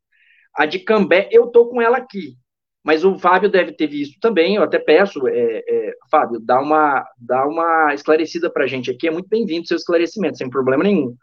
[0.55, 2.35] A de Cambé, eu tô com ela aqui,
[2.83, 4.57] mas o Fábio deve ter visto também.
[4.57, 9.07] Eu até peço, é, é, Fábio, dá uma, dá uma esclarecida para a gente aqui.
[9.07, 11.15] É muito bem-vindo seu esclarecimento, sem problema nenhum.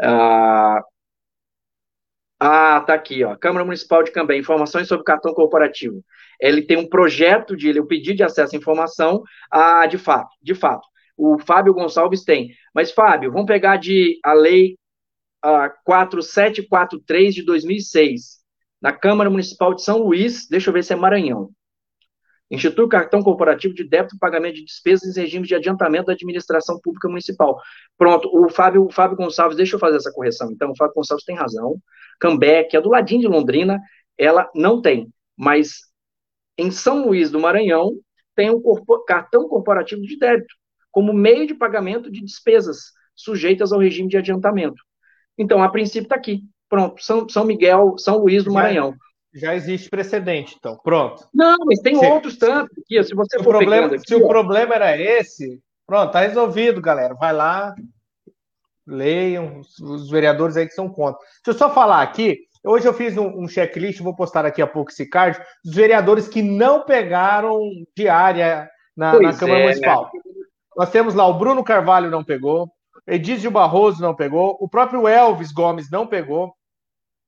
[0.00, 0.82] Ah,
[2.40, 3.36] ah, tá aqui, ó.
[3.36, 6.02] Câmara Municipal de Cambé, informações sobre cartão corporativo.
[6.40, 10.30] Ele tem um projeto de ele, o pedido de acesso à informação, ah, de fato,
[10.42, 10.88] de fato.
[11.16, 12.50] O Fábio Gonçalves tem.
[12.74, 14.78] Mas, Fábio, vamos pegar de a lei
[15.44, 18.40] uh, 4743 de 2006,
[18.80, 21.50] na Câmara Municipal de São Luís, deixa eu ver se é Maranhão.
[22.50, 26.14] Institui o cartão corporativo de débito e pagamento de despesas em regimes de adiantamento da
[26.14, 27.60] administração pública municipal.
[27.96, 30.50] Pronto, o Fábio, o Fábio Gonçalves, deixa eu fazer essa correção.
[30.50, 31.76] Então, o Fábio Gonçalves tem razão.
[32.18, 33.80] Cambé, que é do ladinho de Londrina,
[34.18, 35.08] ela não tem.
[35.36, 35.78] Mas
[36.58, 37.92] em São Luís do Maranhão,
[38.34, 38.60] tem um
[39.06, 40.54] cartão corporativo de débito,
[40.90, 44.82] como meio de pagamento de despesas sujeitas ao regime de adiantamento.
[45.38, 46.42] Então, a princípio está aqui.
[46.68, 48.94] Pronto, São, São Miguel, São Luís do Maranhão.
[49.32, 50.76] Já existe precedente, então.
[50.82, 51.24] Pronto.
[51.32, 53.02] Não, mas tem se, outros tantos aqui.
[53.04, 54.18] Se você se for o problema, aqui, Se ó.
[54.18, 57.14] o problema era esse, pronto, tá resolvido, galera.
[57.14, 57.74] Vai lá,
[58.86, 61.20] leiam, os vereadores aí que são contra.
[61.44, 62.38] Deixa eu só falar aqui.
[62.64, 66.28] Hoje eu fiz um, um checklist, vou postar daqui a pouco esse card, dos vereadores
[66.28, 67.58] que não pegaram
[67.96, 70.10] diária na, na Câmara é, Municipal.
[70.12, 70.20] Né?
[70.76, 72.70] Nós temos lá o Bruno Carvalho não pegou,
[73.06, 76.54] Edísio Barroso não pegou, o próprio Elvis Gomes não pegou,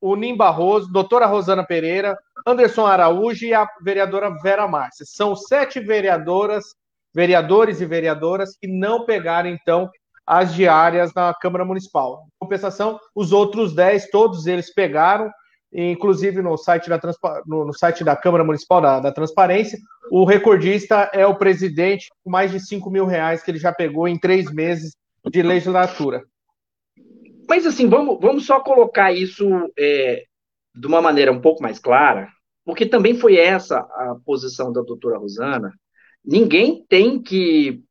[0.02, 5.06] o Nim Barroso, doutora Rosana Pereira, Anderson Araújo e a vereadora Vera Márcia.
[5.06, 6.64] São sete vereadoras,
[7.14, 9.88] vereadores e vereadoras que não pegaram, então,
[10.26, 12.24] as diárias na Câmara Municipal.
[12.26, 15.30] Em compensação, os outros dez, todos eles pegaram,
[15.72, 17.00] inclusive no site da,
[17.46, 19.78] no, no site da Câmara Municipal da, da, Transparência,
[20.10, 24.08] o recordista é o presidente, com mais de 5 mil reais que ele já pegou
[24.08, 24.96] em três meses
[25.30, 26.24] de legislatura.
[27.52, 29.46] Mas assim, vamos, vamos só colocar isso
[29.78, 30.24] é,
[30.74, 32.26] de uma maneira um pouco mais clara,
[32.64, 35.70] porque também foi essa a posição da doutora Rosana.
[36.24, 37.84] Ninguém tem que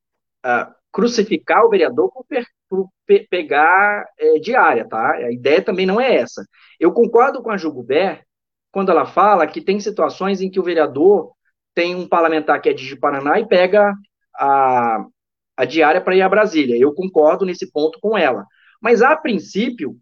[0.44, 2.26] uh, crucificar o vereador por,
[2.68, 5.12] por pe pegar é, diária, tá?
[5.12, 6.44] A ideia também não é essa.
[6.80, 8.24] Eu concordo com a Jugubert
[8.72, 11.34] quando ela fala que tem situações em que o vereador
[11.76, 13.94] tem um parlamentar que é de Paraná e pega
[14.36, 15.06] a,
[15.56, 16.76] a diária para ir a Brasília.
[16.76, 18.44] Eu concordo nesse ponto com ela.
[18.82, 19.96] Mas, a princípio,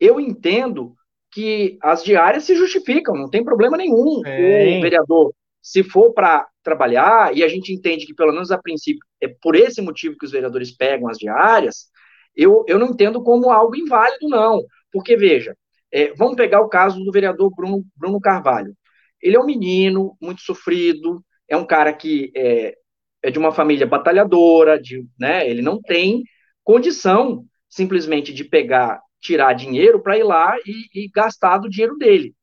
[0.00, 0.94] eu entendo
[1.30, 4.22] que as diárias se justificam, não tem problema nenhum.
[4.26, 4.78] É.
[4.78, 9.04] O vereador, se for para trabalhar, e a gente entende que, pelo menos a princípio,
[9.20, 11.90] é por esse motivo que os vereadores pegam as diárias,
[12.34, 14.62] eu, eu não entendo como algo inválido, não.
[14.90, 15.56] Porque, veja,
[15.90, 18.74] é, vamos pegar o caso do vereador Bruno, Bruno Carvalho.
[19.20, 22.74] Ele é um menino muito sofrido, é um cara que é,
[23.22, 26.22] é de uma família batalhadora, de, né, ele não tem
[26.64, 32.34] condição simplesmente de pegar, tirar dinheiro para ir lá e, e, gastar do dinheiro dele.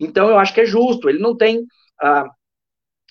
[0.00, 1.10] Então, eu acho que é justo.
[1.10, 1.62] Ele não tem.
[2.00, 2.24] Ah,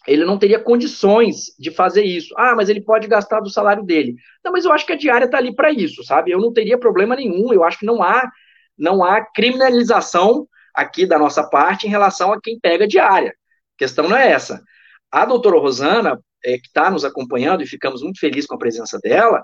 [0.07, 2.33] ele não teria condições de fazer isso.
[2.35, 4.15] Ah, mas ele pode gastar do salário dele.
[4.43, 6.31] Não, mas eu acho que a diária está ali para isso, sabe?
[6.31, 7.53] Eu não teria problema nenhum.
[7.53, 8.27] Eu acho que não há,
[8.75, 13.29] não há criminalização aqui da nossa parte em relação a quem pega diária.
[13.29, 14.63] A questão não é essa.
[15.11, 18.97] A doutora Rosana, é, que está nos acompanhando e ficamos muito felizes com a presença
[18.97, 19.43] dela,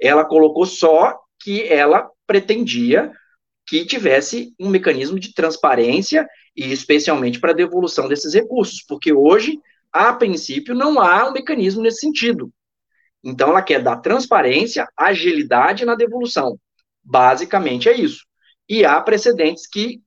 [0.00, 3.12] ela colocou só que ela pretendia
[3.66, 9.58] que tivesse um mecanismo de transparência e especialmente para a devolução desses recursos, porque hoje,
[9.92, 12.50] a princípio, não há um mecanismo nesse sentido.
[13.24, 16.58] Então, ela quer dar transparência, agilidade na devolução.
[17.02, 18.24] Basicamente é isso.
[18.68, 20.00] E há precedentes que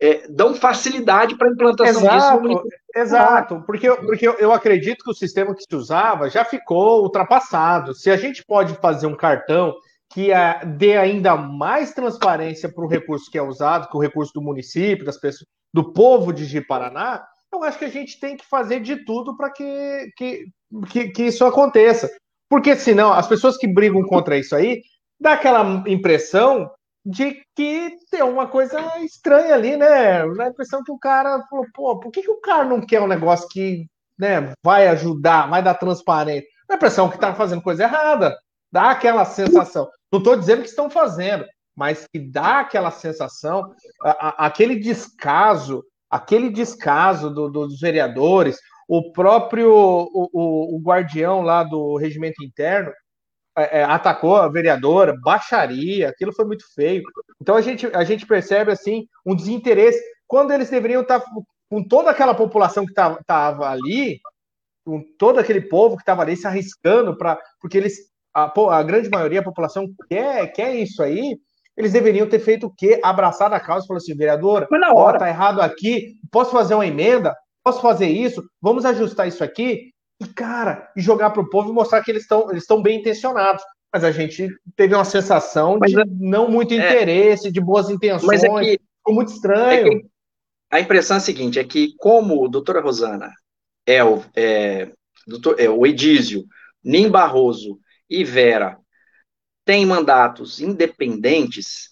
[0.00, 2.62] é, dão facilidade para a implantação exato, disso.
[2.94, 7.94] Exato, porque, porque eu acredito que o sistema que se usava já ficou ultrapassado.
[7.94, 9.74] Se a gente pode fazer um cartão
[10.10, 14.32] que a, dê ainda mais transparência para o recurso que é usado, que o recurso
[14.34, 18.46] do município, das pessoas, do povo de Ji-Paraná, eu acho que a gente tem que
[18.46, 20.46] fazer de tudo para que, que,
[20.90, 22.10] que, que, isso aconteça.
[22.48, 24.82] Porque senão, as pessoas que brigam contra isso aí,
[25.20, 26.70] dá aquela impressão
[27.04, 30.26] de que tem uma coisa estranha ali, né?
[30.34, 33.00] Dá a impressão que o cara falou, pô, por que, que o cara não quer
[33.00, 33.86] um negócio que
[34.18, 36.48] né, vai ajudar, vai dar transparência?
[36.68, 38.36] Dá a impressão que está fazendo coisa errada.
[38.70, 39.88] Dá aquela sensação.
[40.10, 41.44] Não estou dizendo que estão fazendo,
[41.76, 48.58] mas que dá aquela sensação, a, a, aquele descaso, aquele descaso do, do, dos vereadores,
[48.88, 52.90] o próprio o, o, o, guardião lá do regimento interno
[53.56, 57.02] é, é, atacou a vereadora, baixaria, aquilo foi muito feio.
[57.40, 61.22] Então a gente, a gente percebe assim um desinteresse quando eles deveriam estar
[61.70, 64.20] com toda aquela população que estava ali,
[64.84, 68.08] com todo aquele povo que estava ali se arriscando para porque eles
[68.44, 71.38] a, a grande maioria, a população quer, quer isso aí,
[71.76, 73.00] eles deveriam ter feito o quê?
[73.02, 75.16] Abraçar a causa e falar assim, vereadora, Mas na hora.
[75.16, 77.34] Ó, tá errado aqui, posso fazer uma emenda?
[77.62, 78.42] Posso fazer isso?
[78.60, 79.92] Vamos ajustar isso aqui?
[80.20, 83.62] E, cara, e jogar para o povo e mostrar que eles estão eles bem intencionados.
[83.92, 86.76] Mas a gente teve uma sensação Mas de é, não muito é.
[86.76, 88.26] interesse, é, de boas intenções.
[88.26, 89.98] Mas é que, ficou muito estranho.
[89.98, 93.32] É a impressão é a seguinte: é que, como doutora Rosana
[93.86, 94.90] é o, é,
[95.26, 96.44] doutor, é o Edísio,
[96.84, 98.78] Nim Barroso e Vera
[99.64, 101.90] têm mandatos independentes,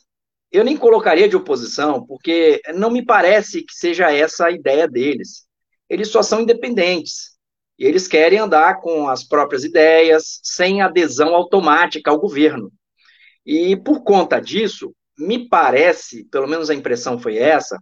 [0.51, 5.47] eu nem colocaria de oposição, porque não me parece que seja essa a ideia deles.
[5.89, 7.37] Eles só são independentes.
[7.79, 12.73] E eles querem andar com as próprias ideias, sem adesão automática ao governo.
[13.45, 17.79] E por conta disso, me parece, pelo menos a impressão foi essa,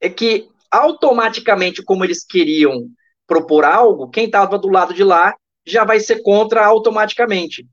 [0.00, 2.88] é que automaticamente, como eles queriam
[3.26, 5.34] propor algo, quem estava do lado de lá
[5.66, 7.66] já vai ser contra automaticamente.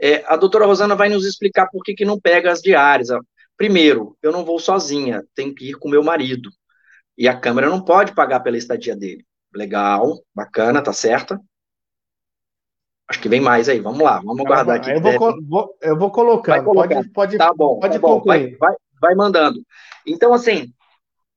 [0.00, 3.08] É, a doutora Rosana vai nos explicar por que, que não pega as diárias.
[3.56, 6.50] Primeiro, eu não vou sozinha, tenho que ir com meu marido.
[7.16, 9.24] E a Câmara não pode pagar pela estadia dele.
[9.52, 11.40] Legal, bacana, tá certa.
[13.08, 14.90] Acho que vem mais aí, vamos lá, vamos guardar aqui.
[14.90, 18.22] Eu vou, vou, eu vou colocando, pode, pode, tá bom, pode tá bom.
[18.22, 19.60] Vai, vai, vai, mandando.
[20.06, 20.72] Então, assim,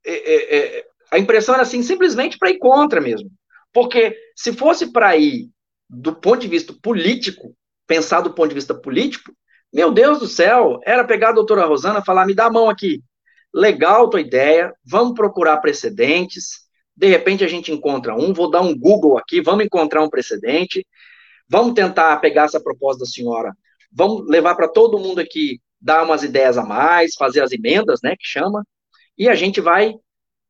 [0.06, 3.32] é, é, é, a impressão era assim, simplesmente para ir contra mesmo.
[3.74, 5.50] Porque se fosse para ir
[5.92, 9.32] do ponto de vista político, pensar do ponto de vista político,
[9.74, 12.70] meu Deus do céu, era pegar a doutora Rosana e falar, me dá a mão
[12.70, 13.04] aqui.
[13.54, 16.62] Legal tua ideia, vamos procurar precedentes,
[16.96, 20.86] de repente a gente encontra um, vou dar um Google aqui, vamos encontrar um precedente,
[21.52, 23.54] Vamos tentar pegar essa proposta da senhora,
[23.92, 28.16] vamos levar para todo mundo aqui, dar umas ideias a mais, fazer as emendas, né,
[28.16, 28.66] que chama,
[29.18, 29.94] e a gente vai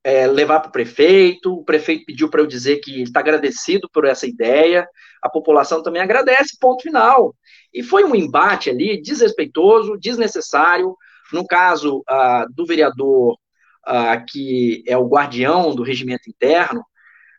[0.03, 1.53] é, levar para o prefeito.
[1.53, 4.87] O prefeito pediu para eu dizer que está agradecido por essa ideia,
[5.21, 7.35] a população também agradece, ponto final.
[7.73, 10.95] E foi um embate ali desrespeitoso, desnecessário.
[11.31, 13.37] No caso ah, do vereador,
[13.85, 16.83] ah, que é o guardião do regimento interno,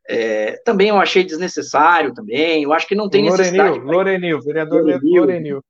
[0.08, 2.62] é, também eu achei desnecessário também.
[2.62, 3.78] Eu acho que não tem Lorenil, necessidade.
[3.80, 5.20] Lorenil, vereador Lorenil.
[5.20, 5.64] Lorenil.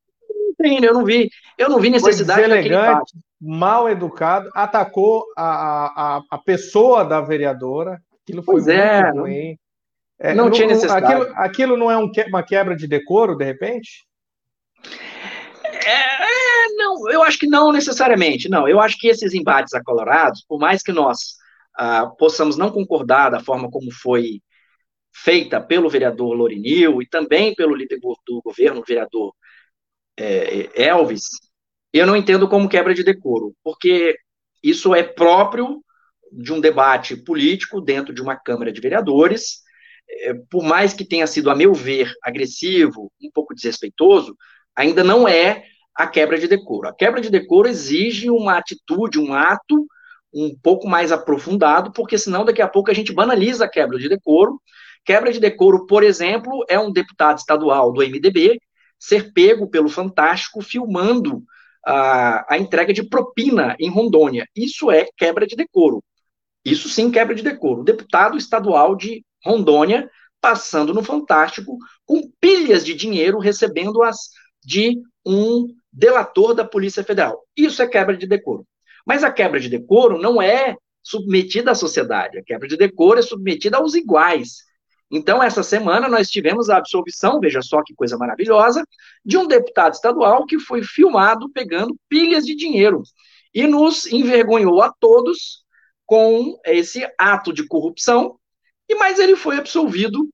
[0.59, 2.43] Não tem, eu não vi, eu não vi necessidade.
[2.43, 8.01] Deselegante, mal educado, atacou a, a, a pessoa da vereadora.
[8.23, 9.59] Aquilo foi pois muito é, ruim.
[10.19, 11.05] É, não, não, tinha necessidade.
[11.05, 14.07] Aquilo, aquilo não é um, uma quebra de decoro, de repente?
[15.65, 18.49] É, é, não, eu acho que não necessariamente.
[18.49, 21.37] Não, eu acho que esses embates acolorados, por mais que nós
[21.77, 24.41] ah, possamos não concordar da forma como foi
[25.13, 29.35] feita pelo vereador Lorinil e também pelo líder do governo, o vereador
[30.19, 31.25] é, Elvis,
[31.93, 34.17] eu não entendo como quebra de decoro, porque
[34.63, 35.83] isso é próprio
[36.31, 39.61] de um debate político dentro de uma Câmara de Vereadores,
[40.09, 44.37] é, por mais que tenha sido, a meu ver, agressivo, um pouco desrespeitoso,
[44.75, 46.89] ainda não é a quebra de decoro.
[46.89, 49.87] A quebra de decoro exige uma atitude, um ato
[50.35, 54.09] um pouco mais aprofundado, porque senão daqui a pouco a gente banaliza a quebra de
[54.09, 54.61] decoro.
[55.05, 58.59] Quebra de decoro, por exemplo, é um deputado estadual do MDB
[59.03, 61.43] ser pego pelo Fantástico filmando
[61.85, 64.47] a, a entrega de propina em Rondônia.
[64.55, 66.01] Isso é quebra de decoro.
[66.65, 67.81] Isso sim, quebra de decoro.
[67.81, 70.09] O deputado estadual de Rondônia
[70.41, 74.19] passando no Fantástico com pilhas de dinheiro, recebendo-as
[74.65, 74.97] de
[75.27, 77.43] um delator da Polícia Federal.
[77.57, 78.65] Isso é quebra de decoro.
[79.05, 83.23] Mas a quebra de decoro não é submetida à sociedade, a quebra de decoro é
[83.23, 84.59] submetida aos iguais.
[85.15, 88.83] Então, essa semana nós tivemos a absolvição, veja só que coisa maravilhosa,
[89.23, 93.03] de um deputado estadual que foi filmado pegando pilhas de dinheiro
[93.55, 95.63] e nos envergonhou a todos
[96.07, 98.39] com esse ato de corrupção,
[98.89, 100.31] e mais ele foi absolvido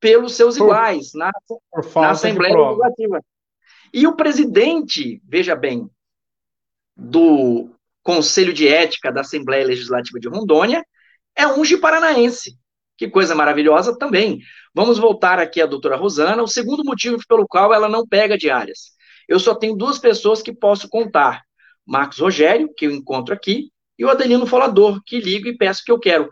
[0.00, 1.30] pelos seus por, iguais na,
[1.94, 3.20] na Assembleia Legislativa.
[3.94, 5.88] E o presidente, veja bem,
[6.96, 7.70] do
[8.02, 10.84] Conselho de Ética da Assembleia Legislativa de Rondônia,
[11.36, 12.58] é um paranaense.
[12.98, 14.40] Que coisa maravilhosa também.
[14.74, 16.42] Vamos voltar aqui à doutora Rosana.
[16.42, 18.90] O segundo motivo pelo qual ela não pega diárias.
[19.28, 21.42] Eu só tenho duas pessoas que posso contar.
[21.86, 25.92] Marcos Rogério, que eu encontro aqui, e o Adelino Folador, que ligo e peço que
[25.92, 26.28] eu quero.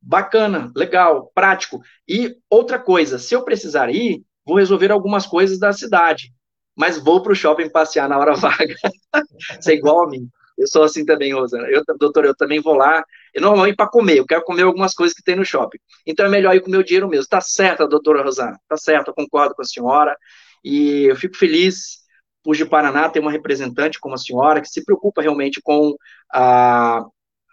[0.00, 1.80] Bacana, legal, prático.
[2.06, 6.32] E outra coisa, se eu precisar ir, vou resolver algumas coisas da cidade.
[6.76, 8.74] Mas vou para o shopping passear na hora vaga.
[9.58, 10.28] Você é igual a mim.
[10.56, 11.66] Eu sou assim também, Rosana.
[11.68, 13.02] Eu, doutor, eu também vou lá,
[13.34, 15.78] eu normalmente para comer, eu quero comer algumas coisas que tem no shopping.
[16.06, 17.26] Então é melhor ir com o meu dinheiro mesmo.
[17.28, 20.16] Tá certo, doutora Rosana, tá certo, eu concordo com a senhora.
[20.64, 22.00] E eu fico feliz
[22.42, 25.94] por de Paraná ter uma representante como a senhora que se preocupa realmente com
[26.32, 27.04] a,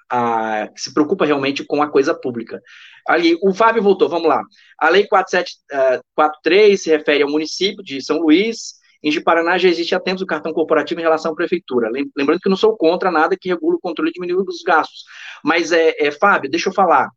[0.09, 2.61] a, que se preocupa realmente com a coisa pública.
[3.07, 4.41] Ali, o Fábio voltou, vamos lá.
[4.77, 8.75] A Lei 4743 uh, se refere ao município de São Luís,
[9.07, 11.89] em Paraná já existe há tempos o cartão corporativo em relação à prefeitura.
[12.15, 15.03] Lembrando que não sou contra nada que regula o controle e diminui os gastos.
[15.43, 17.09] Mas, é, é Fábio, deixa eu falar.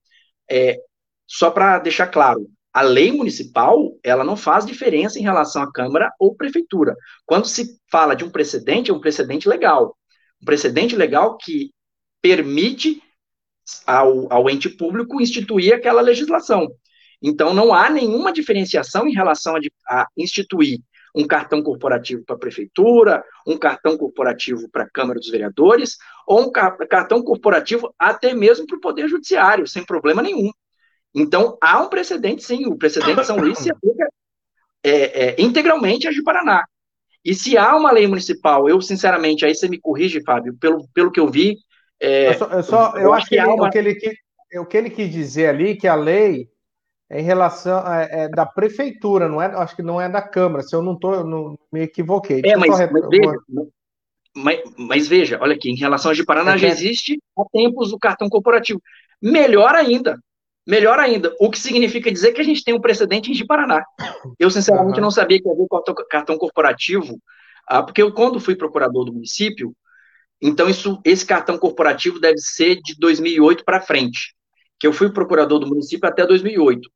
[0.51, 0.77] É,
[1.27, 6.13] só para deixar claro, a lei municipal, ela não faz diferença em relação à Câmara
[6.19, 6.95] ou Prefeitura.
[7.27, 9.97] Quando se fala de um precedente, é um precedente legal.
[10.41, 11.73] Um precedente legal que
[12.23, 13.03] permite
[13.87, 16.69] ao, ao ente público instituir aquela legislação.
[17.23, 19.61] Então, não há nenhuma diferenciação em relação a,
[20.03, 20.79] a instituir
[21.15, 25.97] um cartão corporativo para a prefeitura, um cartão corporativo para a Câmara dos Vereadores,
[26.27, 30.51] ou um cartão corporativo até mesmo para o Poder Judiciário, sem problema nenhum.
[31.15, 34.09] Então, há um precedente, sim, o precedente de São Luís se aplica
[34.83, 36.65] é, é, integralmente a de Paraná.
[37.25, 41.11] E se há uma lei municipal, eu, sinceramente, aí você me corrige, Fábio, pelo, pelo
[41.11, 41.57] que eu vi.
[42.01, 43.67] É, eu, só, eu, só, eu, eu acho que, ele, uma...
[43.67, 43.99] o, que ele,
[44.59, 46.49] o que ele quis dizer ali, que a lei
[47.11, 49.47] em relação é, é, da prefeitura, não é?
[49.47, 50.63] Acho que não é da Câmara.
[50.63, 52.41] Se eu não tô, não me equivoquei.
[52.45, 53.39] É, mas, mas, veja,
[54.37, 57.93] mas, mas, veja, olha aqui, em relação a de Paraná é já existe há tempos
[57.93, 58.81] o cartão corporativo.
[59.21, 60.19] Melhor ainda,
[60.67, 61.35] melhor ainda.
[61.41, 63.85] O que significa dizer que a gente tem um precedente em Paraná.
[64.39, 65.05] Eu sinceramente uhum.
[65.05, 65.67] não sabia que havia
[66.09, 67.19] cartão corporativo,
[67.67, 69.75] ah, porque eu quando fui procurador do município,
[70.41, 74.35] então isso, esse cartão corporativo deve ser de 2008 para frente
[74.81, 76.91] que eu fui procurador do município até 2008.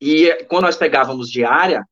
[0.00, 1.84] E quando nós pegávamos diária,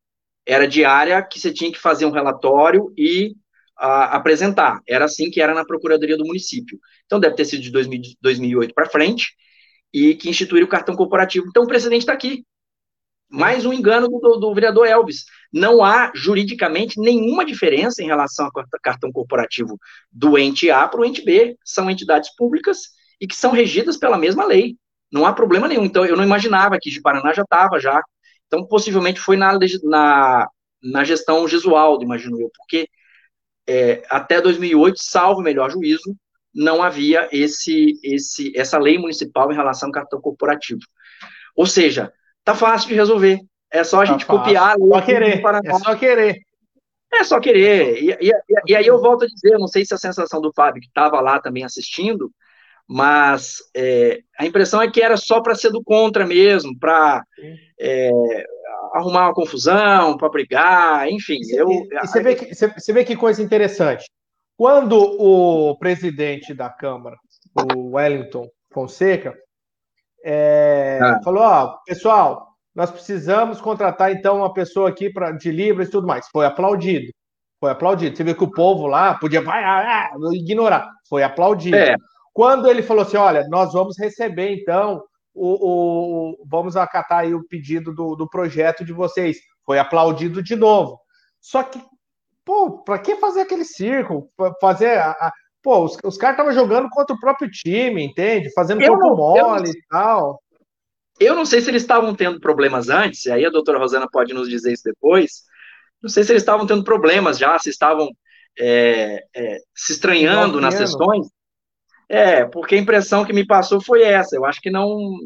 [0.46, 3.34] era diária que você tinha que fazer um relatório e
[3.78, 4.80] uh, apresentar.
[4.88, 6.78] Era assim que era na Procuradoria do município.
[7.04, 9.34] Então, deve ter sido de 2000, 2008 para frente,
[9.92, 11.46] e que instituiu o cartão corporativo.
[11.48, 12.44] Então, o precedente está aqui.
[13.30, 15.24] Mais um engano do, do, vereador Elvis.
[15.52, 19.78] Não há juridicamente nenhuma diferença em relação ao cartão corporativo
[20.10, 21.58] do ente A para o ente B.
[21.62, 22.78] São entidades públicas
[23.20, 24.78] e que são regidas pela mesma lei.
[25.10, 25.84] Não há problema nenhum.
[25.84, 28.00] Então, eu não imaginava que de Paraná já estava já.
[28.46, 30.48] Então, possivelmente foi na, na,
[30.82, 32.88] na gestão Gesualdo, imagino eu, porque
[33.68, 36.16] é, até 2008, salvo melhor juízo,
[36.54, 40.80] não havia esse, esse, essa lei municipal em relação ao cartão corporativo.
[41.54, 43.38] Ou seja, tá fácil de resolver.
[43.70, 44.42] É só a tá gente fácil.
[44.42, 44.88] copiar a lei.
[44.88, 45.42] Só querer.
[45.44, 46.40] É só querer.
[47.12, 48.02] É só querer.
[48.02, 48.32] E, e,
[48.66, 51.20] e, aí eu volto a dizer, não sei se a sensação do Fábio, que estava
[51.20, 52.30] lá também assistindo,
[52.88, 57.22] mas é, a impressão é que era só para ser do contra mesmo, para
[57.78, 58.10] é,
[58.94, 61.38] arrumar uma confusão, para brigar, enfim.
[61.42, 64.06] E, eu, e, você, vê que, você vê que coisa interessante.
[64.56, 67.16] Quando o presidente da Câmara,
[67.76, 69.36] o Wellington Fonseca,
[70.24, 71.20] é, ah.
[71.22, 76.06] falou: Ó, pessoal, nós precisamos contratar então uma pessoa aqui pra, de Libras e tudo
[76.06, 76.26] mais.
[76.32, 77.12] Foi aplaudido.
[77.60, 78.16] Foi aplaudido.
[78.16, 80.88] Você vê que o povo lá podia vai, ah, ignorar.
[81.08, 81.76] Foi aplaudido.
[81.76, 81.94] É.
[82.38, 85.02] Quando ele falou assim: olha, nós vamos receber então,
[85.34, 89.38] o, o vamos acatar aí o pedido do, do projeto de vocês.
[89.66, 91.00] Foi aplaudido de novo.
[91.40, 91.82] Só que,
[92.44, 94.30] pô, para que fazer aquele circo?
[94.60, 94.98] Fazer.
[94.98, 98.52] A, a, pô, os, os caras estavam jogando contra o próprio time, entende?
[98.52, 100.40] Fazendo eu corpo mole e tal.
[101.18, 104.32] Eu não sei se eles estavam tendo problemas antes, e aí a doutora Rosana pode
[104.32, 105.42] nos dizer isso depois.
[106.00, 108.08] Não sei se eles estavam tendo problemas já, se estavam
[108.56, 111.26] é, é, se estranhando nas sessões.
[112.08, 114.34] É, porque a impressão que me passou foi essa.
[114.34, 115.18] Eu acho que não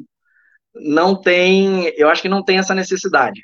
[0.74, 3.42] não tem, eu acho que não tem essa necessidade.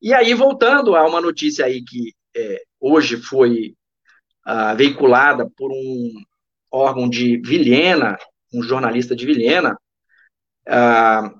[0.00, 3.74] E aí voltando a uma notícia aí que é, hoje foi
[4.44, 6.12] ah, veiculada por um
[6.70, 8.16] órgão de Vilhena,
[8.52, 9.76] um jornalista de Vilhena,
[10.66, 11.32] ah,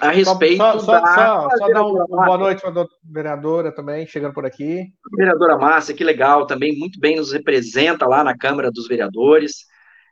[0.00, 1.14] a respeito só, só, da.
[1.14, 4.86] Só, só dar uma boa noite para a vereadora também, chegando por aqui.
[5.14, 9.66] Vereadora Márcia, que legal, também muito bem nos representa lá na Câmara dos Vereadores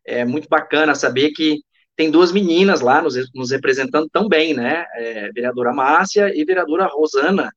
[0.06, 1.60] é muito bacana saber que
[1.96, 4.84] tem duas meninas lá nos, nos representando tão bem, né?
[4.94, 7.50] É, vereadora Márcia e vereadora Rosana.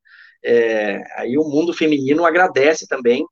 [0.43, 3.26] É, aí o mundo feminino agradece também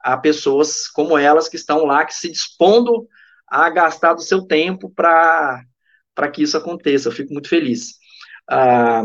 [0.00, 3.06] a pessoas como elas que estão lá, que se dispondo
[3.46, 5.62] a gastar do seu tempo para
[6.32, 7.08] que isso aconteça.
[7.08, 7.94] Eu fico muito feliz.
[8.48, 9.02] Ah,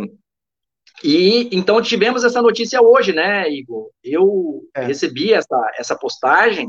[1.03, 3.89] e então tivemos essa notícia hoje, né, Igor?
[4.03, 4.85] Eu é.
[4.85, 6.67] recebi essa, essa postagem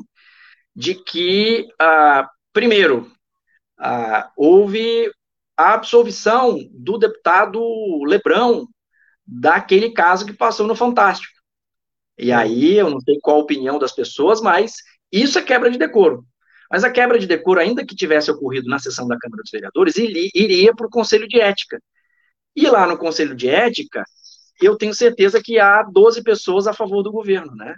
[0.75, 3.11] de que ah, Primeiro,
[3.79, 5.11] ah, houve
[5.57, 7.61] a absolvição do deputado
[8.05, 8.67] Lebrão
[9.27, 11.33] daquele caso que passou no Fantástico.
[12.19, 14.75] E aí, eu não sei qual a opinião das pessoas, mas
[15.11, 16.25] isso é quebra de decoro.
[16.71, 19.97] Mas a quebra de decoro, ainda que tivesse ocorrido na sessão da Câmara dos Vereadores,
[19.97, 21.83] iria para o Conselho de Ética.
[22.55, 24.05] E lá no Conselho de Ética,
[24.61, 27.75] eu tenho certeza que há 12 pessoas a favor do governo, né?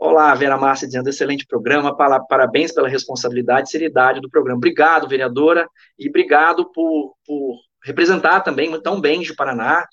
[0.00, 4.56] Olá, Vera Márcia dizendo, excelente programa, parabéns pela responsabilidade e seriedade do programa.
[4.56, 5.68] Obrigado, vereadora,
[5.98, 9.84] e obrigado por, por representar também tão bem de Paraná,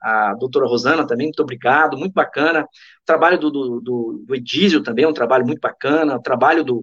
[0.00, 2.62] a doutora Rosana também, muito obrigado, muito bacana.
[2.62, 6.78] O trabalho do, do, do, Edísio também é um trabalho muito bacana, o trabalho do,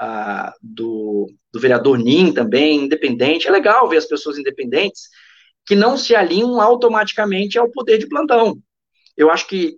[0.00, 3.48] uh, do, do vereador Nin também, independente.
[3.48, 5.08] É legal ver as pessoas independentes
[5.66, 8.56] que não se alinham automaticamente ao poder de plantão.
[9.16, 9.76] Eu acho que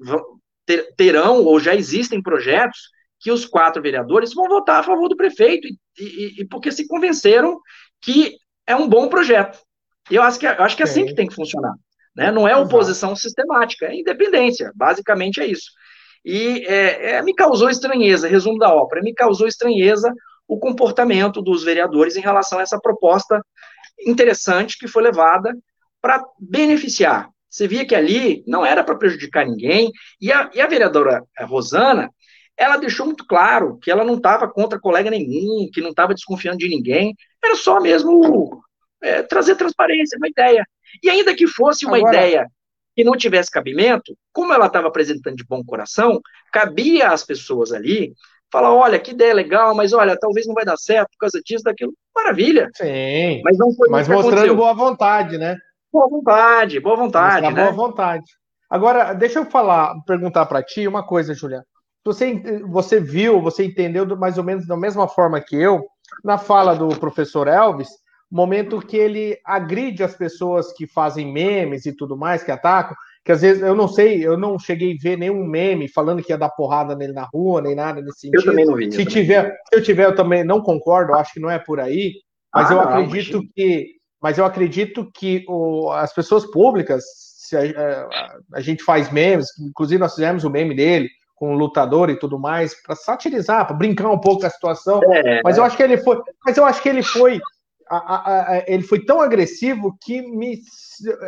[0.66, 2.78] ter, terão ou já existem projetos
[3.20, 6.86] que os quatro vereadores vão votar a favor do prefeito, e, e, e porque se
[6.86, 7.60] convenceram
[8.00, 8.36] que
[8.66, 9.58] é um bom projeto.
[10.10, 11.74] Eu acho que, eu acho que é assim que tem que funcionar.
[12.14, 12.30] Né?
[12.30, 15.70] Não é oposição sistemática, é independência, basicamente é isso.
[16.24, 20.12] E é, é, me causou estranheza, resumo da ópera, me causou estranheza
[20.46, 23.40] o comportamento dos vereadores em relação a essa proposta
[24.06, 25.56] interessante que foi levada
[26.00, 27.28] para beneficiar.
[27.52, 32.08] Você via que ali não era para prejudicar ninguém, e a, e a vereadora Rosana,
[32.56, 36.56] ela deixou muito claro que ela não estava contra colega nenhum, que não estava desconfiando
[36.56, 38.58] de ninguém, era só mesmo
[39.02, 40.64] é, trazer transparência, uma ideia.
[41.02, 42.16] E ainda que fosse uma Agora...
[42.16, 42.46] ideia
[42.96, 48.14] que não tivesse cabimento, como ela estava apresentando de bom coração, cabia às pessoas ali
[48.50, 51.64] falar, olha, que ideia legal, mas olha, talvez não vai dar certo por causa disso,
[51.64, 51.92] daquilo.
[52.14, 52.70] Maravilha.
[52.74, 53.42] Sim.
[53.44, 54.56] Mas não foi Mas mostrando aconteceu.
[54.56, 55.56] boa vontade, né?
[55.92, 57.52] Boa vontade, boa vontade.
[57.52, 57.64] né?
[57.64, 58.24] Boa vontade.
[58.70, 61.66] Agora, deixa eu falar, perguntar para ti uma coisa, Juliana.
[62.04, 65.84] Você, você viu, você entendeu mais ou menos da mesma forma que eu,
[66.24, 67.90] na fala do professor Elvis,
[68.30, 73.30] momento que ele agride as pessoas que fazem memes e tudo mais, que atacam, que
[73.30, 76.38] às vezes eu não sei, eu não cheguei a ver nenhum meme falando que ia
[76.38, 78.40] dar porrada nele na rua, nem nada nesse sentido.
[78.40, 78.90] Eu também não vi.
[78.90, 82.14] Se tiver, se eu tiver, eu também não concordo, acho que não é por aí,
[82.52, 83.86] mas ah, eu acredito não, que,
[84.22, 87.04] mas eu acredito que o, as pessoas públicas,
[87.36, 91.58] se a, a, a, gente faz memes, inclusive nós fizemos o meme dele com o
[91.58, 95.00] lutador e tudo mais, para satirizar, para brincar um pouco com a situação.
[95.12, 97.40] É, mas eu acho que ele foi, mas eu acho que ele foi
[97.90, 100.60] a, a, ele foi tão agressivo que me,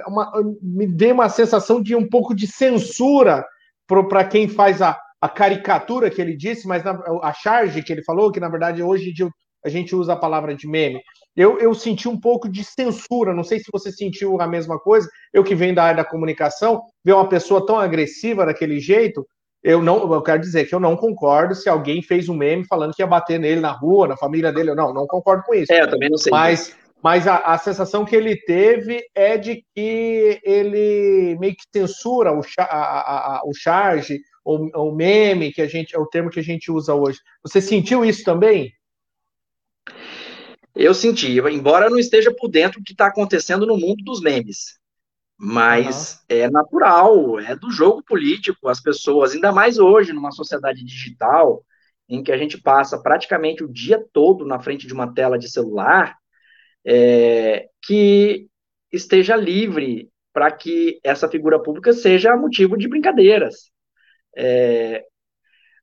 [0.07, 0.33] uma,
[0.63, 3.45] me deu uma sensação de um pouco de censura
[3.87, 8.05] para quem faz a, a caricatura que ele disse, mas na, a charge que ele
[8.05, 9.13] falou, que na verdade hoje
[9.65, 11.03] a gente usa a palavra de meme.
[11.37, 15.09] Eu, eu senti um pouco de censura, não sei se você sentiu a mesma coisa.
[15.33, 19.27] Eu que venho da área da comunicação, ver uma pessoa tão agressiva daquele jeito,
[19.65, 22.93] eu não, eu quero dizer que eu não concordo se alguém fez um meme falando
[22.93, 24.71] que ia bater nele na rua, na família dele.
[24.71, 25.73] Eu não, não concordo com isso.
[25.73, 26.31] É, eu também não sei.
[26.31, 32.31] Mas, mas a, a sensação que ele teve é de que ele meio que censura
[32.31, 36.41] o, a, a, o charge, o, o meme, que a gente é o termo que
[36.41, 37.19] a gente usa hoje.
[37.43, 38.71] Você sentiu isso também?
[40.75, 44.79] Eu senti, embora não esteja por dentro do que está acontecendo no mundo dos memes.
[45.37, 46.37] Mas uhum.
[46.37, 51.65] é natural, é do jogo político, as pessoas, ainda mais hoje, numa sociedade digital,
[52.09, 55.51] em que a gente passa praticamente o dia todo na frente de uma tela de
[55.51, 56.17] celular,
[56.85, 58.47] é, que
[58.93, 63.71] esteja livre para que essa figura pública seja motivo de brincadeiras.
[64.37, 65.05] É...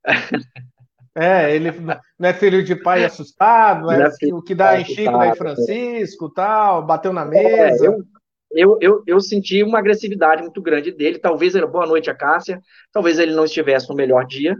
[1.16, 5.12] É, ele não é filho de pai assustado, é, é o que dá em Chico,
[5.12, 7.86] daí Francisco, tal, bateu na mesa.
[7.86, 8.03] É, eu,
[8.51, 11.20] eu, eu, eu senti uma agressividade muito grande dele.
[11.20, 12.62] Talvez ele, boa noite a Cássia,
[12.93, 14.55] talvez ele não estivesse no melhor dia,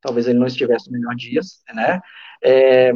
[0.00, 1.40] talvez ele não estivesse no melhor dia,
[1.72, 2.00] né?
[2.42, 2.92] É,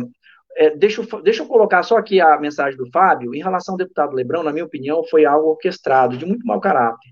[0.56, 3.34] é, deixa, eu, deixa eu colocar só aqui a mensagem do Fábio.
[3.34, 7.10] Em relação ao deputado Lebrão, na minha opinião, foi algo orquestrado, de muito mau caráter.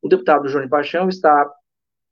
[0.00, 1.50] O deputado Johnny Paixão está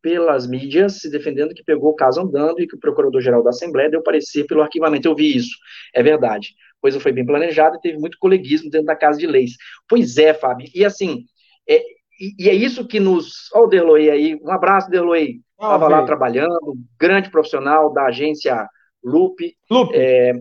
[0.05, 3.89] pelas mídias se defendendo que pegou o caso andando e que o procurador-geral da Assembleia
[3.89, 5.09] deu parecer pelo arquivamento.
[5.09, 5.57] Eu vi isso,
[5.95, 9.53] é verdade coisa foi bem planejada e teve muito coleguismo dentro da Casa de Leis.
[9.89, 11.25] Pois é, Fábio, e assim,
[11.67, 11.79] é,
[12.21, 13.51] e, e, é isso que nos.
[13.55, 15.41] Olha o Derloy aí, um abraço, Derloy.
[15.53, 18.69] Estava lá trabalhando, grande profissional da agência
[19.03, 19.57] Loop.
[19.71, 19.95] Loop.
[19.95, 20.35] É,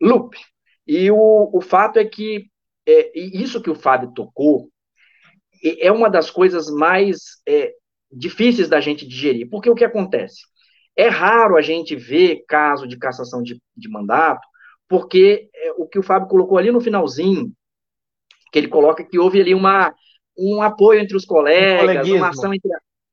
[0.00, 0.36] Loop.
[0.86, 2.46] E o, o fato é que
[2.86, 4.68] é, isso que o Fábio tocou
[5.80, 7.72] é uma das coisas mais é,
[8.16, 10.42] difíceis da gente digerir, porque o que acontece?
[10.96, 14.46] É raro a gente ver caso de cassação de, de mandato
[14.88, 17.52] porque é, o que o Fábio colocou ali no finalzinho,
[18.52, 19.92] que ele coloca que houve ali uma,
[20.38, 22.70] um apoio entre os colegas, um uma ação entre,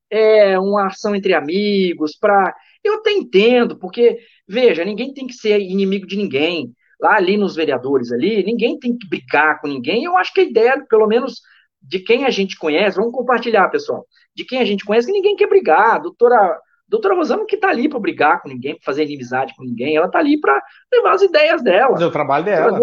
[0.10, 2.56] é, uma ação entre amigos, para.
[2.84, 6.74] Eu até entendo, porque, veja, ninguém tem que ser inimigo de ninguém.
[7.00, 10.04] Lá ali nos vereadores ali, ninguém tem que brigar com ninguém.
[10.04, 11.42] Eu acho que a ideia, pelo menos,
[11.82, 15.36] de quem a gente conhece, vamos compartilhar, pessoal, de quem a gente conhece, que ninguém
[15.36, 15.96] quer brigar.
[15.96, 19.64] A doutora doutora Rosana que está ali para brigar com ninguém, para fazer inimizade com
[19.64, 20.62] ninguém, ela está ali para
[20.94, 21.94] levar as ideias dela.
[21.94, 22.80] Fazer o trabalho dela.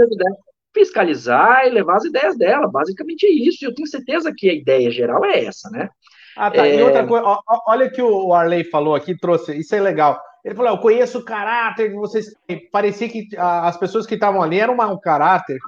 [0.74, 3.64] Fiscalizar e levar as ideias dela, basicamente é isso.
[3.64, 5.88] Eu tenho certeza que a ideia geral é essa, né?
[6.36, 6.66] Ah, tá.
[6.66, 6.78] É...
[6.78, 10.20] E outra coisa, olha que o Arley falou aqui, trouxe, isso é legal.
[10.44, 12.26] Ele falou: Eu conheço o caráter de vocês.
[12.72, 15.59] Parecia que as pessoas que estavam ali eram um caráter.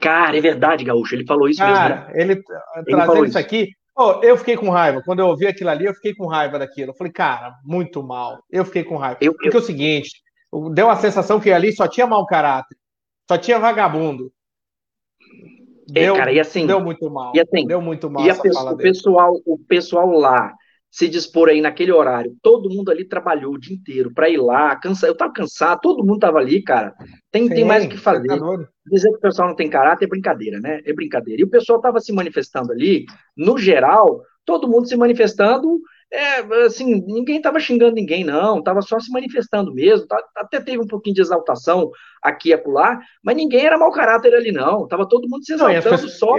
[0.00, 1.14] Cara, é verdade, Gaúcho.
[1.14, 2.06] Ele falou isso Cara, mesmo.
[2.06, 2.12] Né?
[2.14, 3.70] Ele, ele trazendo isso aqui.
[3.98, 5.02] Oh, eu fiquei com raiva.
[5.02, 6.90] Quando eu ouvi aquilo ali, eu fiquei com raiva daquilo.
[6.90, 8.44] Eu falei, cara, muito mal.
[8.50, 9.18] Eu fiquei com raiva.
[9.22, 9.54] Eu, Porque eu...
[9.54, 10.10] é o seguinte,
[10.74, 12.76] deu a sensação que ali só tinha mau caráter.
[13.28, 14.30] Só tinha vagabundo.
[15.94, 17.32] É, deu, é, cara, e assim, deu muito mal.
[17.34, 20.52] E assim, deu muito mal e essa pessoa, o pessoal, o pessoal lá
[20.96, 22.34] se dispor aí naquele horário.
[22.42, 25.06] Todo mundo ali trabalhou o dia inteiro para ir lá, cansa...
[25.06, 26.94] eu tava cansado, todo mundo tava ali, cara.
[27.30, 28.26] Tem, Sim, tem mais o que fazer.
[28.90, 30.80] Dizer que o pessoal não tem caráter é brincadeira, né?
[30.86, 31.42] É brincadeira.
[31.42, 33.04] E o pessoal tava se manifestando ali,
[33.36, 35.78] no geral, todo mundo se manifestando
[36.10, 40.78] é, assim, ninguém estava xingando ninguém, não, estava só se manifestando mesmo, tá, até teve
[40.78, 41.90] um pouquinho de exaltação
[42.22, 45.84] aqui e acolá, mas ninguém era mau caráter ali, não, estava todo mundo se exaltando
[45.84, 46.36] não, pessoas, só.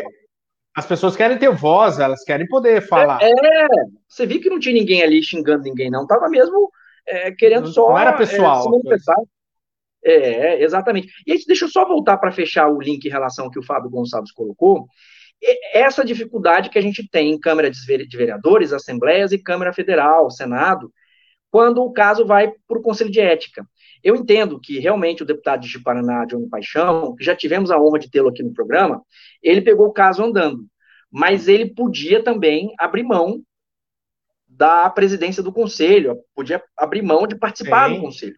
[0.77, 3.17] As pessoas querem ter voz, elas querem poder falar.
[3.19, 3.67] É, é,
[4.07, 6.69] você viu que não tinha ninguém ali xingando ninguém, não, estava mesmo
[7.07, 7.89] é, querendo não, só.
[7.89, 8.59] Não era pessoal.
[8.59, 9.15] É, se manifestar.
[10.05, 11.07] É, exatamente.
[11.25, 13.63] E aí, deixa eu só voltar para fechar o link em relação ao que o
[13.63, 14.85] Fábio Gonçalves colocou.
[15.73, 17.79] Essa dificuldade que a gente tem em Câmara de
[18.15, 20.93] Vereadores, Assembleias e Câmara Federal, Senado,
[21.49, 23.65] quando o caso vai para o Conselho de Ética.
[24.07, 27.99] Eu entendo que realmente o deputado de Paraná, Johnny Paixão, que já tivemos a honra
[27.99, 29.01] de tê-lo aqui no programa,
[29.43, 30.65] ele pegou o caso andando,
[31.11, 33.43] mas ele podia também abrir mão
[34.47, 37.95] da presidência do conselho, podia abrir mão de participar Sim.
[37.95, 38.37] do conselho.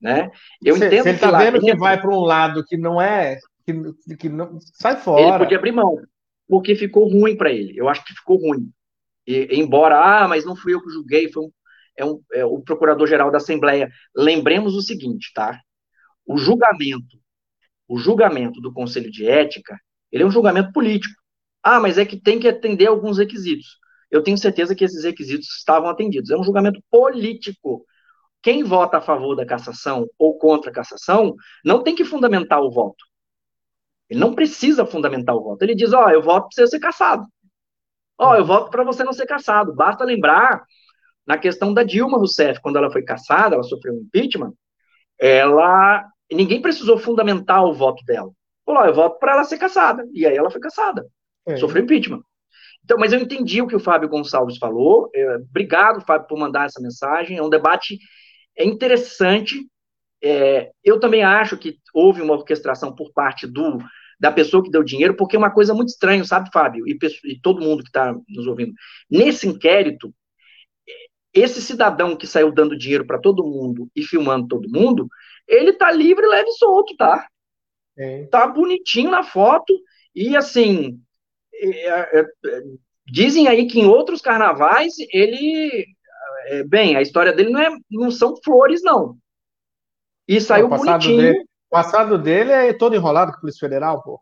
[0.00, 0.30] Né?
[0.64, 2.98] Eu se, entendo se ele está vendo dentro, que vai para um lado que não
[2.98, 3.36] é,
[3.66, 5.20] que, que não sai fora.
[5.20, 6.00] Ele podia abrir mão,
[6.48, 7.76] porque ficou ruim para ele.
[7.76, 8.70] Eu acho que ficou ruim.
[9.26, 11.50] E, embora, ah, mas não fui eu que julguei, foi um,
[11.98, 13.90] é, um, é o procurador-geral da Assembleia.
[14.16, 15.60] Lembremos o seguinte, tá?
[16.26, 17.18] O julgamento,
[17.86, 19.78] o julgamento do Conselho de Ética,
[20.10, 21.14] ele é um julgamento político.
[21.62, 23.78] Ah, mas é que tem que atender alguns requisitos.
[24.10, 26.30] Eu tenho certeza que esses requisitos estavam atendidos.
[26.30, 27.84] É um julgamento político
[28.42, 31.34] quem vota a favor da cassação ou contra a cassação
[31.64, 33.04] não tem que fundamentar o voto.
[34.08, 35.62] Ele não precisa fundamentar o voto.
[35.62, 37.26] Ele diz: Ó, oh, eu voto para você ser cassado.
[38.16, 39.74] Ó, oh, eu voto para você não ser cassado.
[39.74, 40.64] Basta lembrar,
[41.28, 44.54] na questão da Dilma Rousseff, quando ela foi cassada, ela sofreu um impeachment,
[45.20, 46.08] ela.
[46.32, 48.30] Ninguém precisou fundamentar o voto dela.
[48.64, 50.06] Falou: eu voto para ela ser cassada.
[50.12, 51.06] E aí ela foi cassada.
[51.46, 51.56] É.
[51.56, 52.22] Sofreu impeachment.
[52.82, 55.10] Então, mas eu entendi o que o Fábio Gonçalves falou.
[55.14, 57.36] É, obrigado, Fábio, por mandar essa mensagem.
[57.36, 57.98] É um debate
[58.56, 59.66] é interessante.
[60.22, 63.78] É, eu também acho que houve uma orquestração por parte do
[64.20, 66.84] da pessoa que deu dinheiro, porque é uma coisa muito estranha, sabe, Fábio?
[66.88, 68.72] E, e todo mundo que está nos ouvindo.
[69.08, 70.12] Nesse inquérito,
[71.38, 75.08] esse cidadão que saiu dando dinheiro para todo mundo e filmando todo mundo,
[75.46, 77.26] ele tá livre, leve e solto, tá?
[77.96, 78.26] É.
[78.26, 79.74] Tá bonitinho na foto
[80.14, 81.00] e assim.
[81.54, 82.62] É, é, é
[83.10, 85.86] dizem aí que em outros carnavais ele
[86.48, 89.16] é, bem, a história dele não, é, não são flores, não.
[90.26, 91.20] E saiu bonitinho.
[91.22, 94.20] Dele, o passado dele é todo enrolado com a Polícia Federal, pô.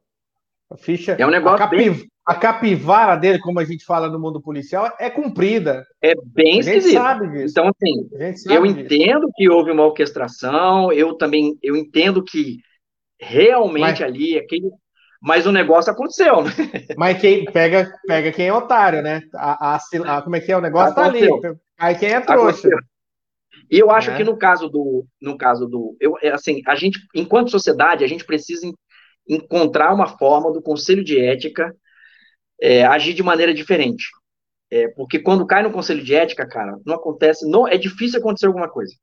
[0.71, 1.17] A ficha.
[1.19, 2.11] É um negócio a, capiv bem...
[2.27, 5.87] a capivara dele, como a gente fala no mundo policial, é cumprida.
[6.03, 6.95] É bem esquisito.
[6.95, 7.53] sabe disso.
[7.53, 8.09] Então, assim,
[8.53, 8.81] eu disso.
[8.81, 12.59] entendo que houve uma orquestração, eu também eu entendo que
[13.21, 14.03] realmente Mas...
[14.03, 14.69] ali aquele
[15.23, 16.51] mas o negócio aconteceu, né?
[16.97, 19.23] Mas quem pega, pega quem é otário, né?
[19.35, 19.79] A, a,
[20.19, 20.57] a como é que é?
[20.57, 21.41] O negócio aconteceu.
[21.41, 21.57] tá ali.
[21.79, 22.69] Aí quem é trouxa.
[23.71, 24.17] E eu acho é.
[24.17, 28.07] que no caso do, no caso do, eu, é assim, a gente, enquanto sociedade, a
[28.07, 28.71] gente precisa
[29.29, 31.75] encontrar uma forma do Conselho de Ética
[32.61, 34.05] é, agir de maneira diferente.
[34.71, 38.47] É, porque quando cai no Conselho de Ética, cara, não acontece, não, é difícil acontecer
[38.47, 38.95] alguma coisa.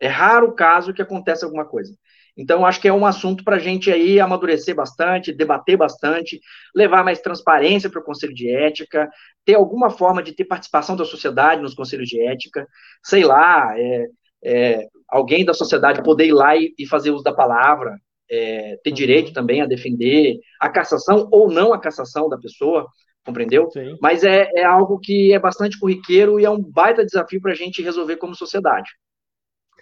[0.00, 1.92] É raro o caso que acontece alguma coisa.
[2.36, 6.40] Então, acho que é um assunto para a gente aí amadurecer bastante, debater bastante,
[6.72, 9.10] levar mais transparência para o Conselho de Ética,
[9.44, 12.64] ter alguma forma de ter participação da sociedade nos conselhos de ética,
[13.02, 14.06] sei lá, é,
[14.44, 17.98] é, alguém da sociedade poder ir lá e, e fazer uso da palavra,
[18.30, 18.96] é, ter uhum.
[18.96, 22.86] direito também a defender a cassação ou não a cassação da pessoa,
[23.24, 23.70] compreendeu?
[23.70, 23.96] Sim.
[24.00, 27.56] Mas é, é algo que é bastante corriqueiro e é um baita desafio para a
[27.56, 28.90] gente resolver como sociedade.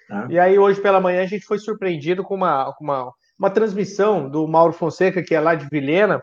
[0.09, 0.29] Tá?
[0.31, 4.47] E aí, hoje pela manhã, a gente foi surpreendido com uma, uma, uma transmissão do
[4.47, 6.21] Mauro Fonseca, que é lá de Vilhena,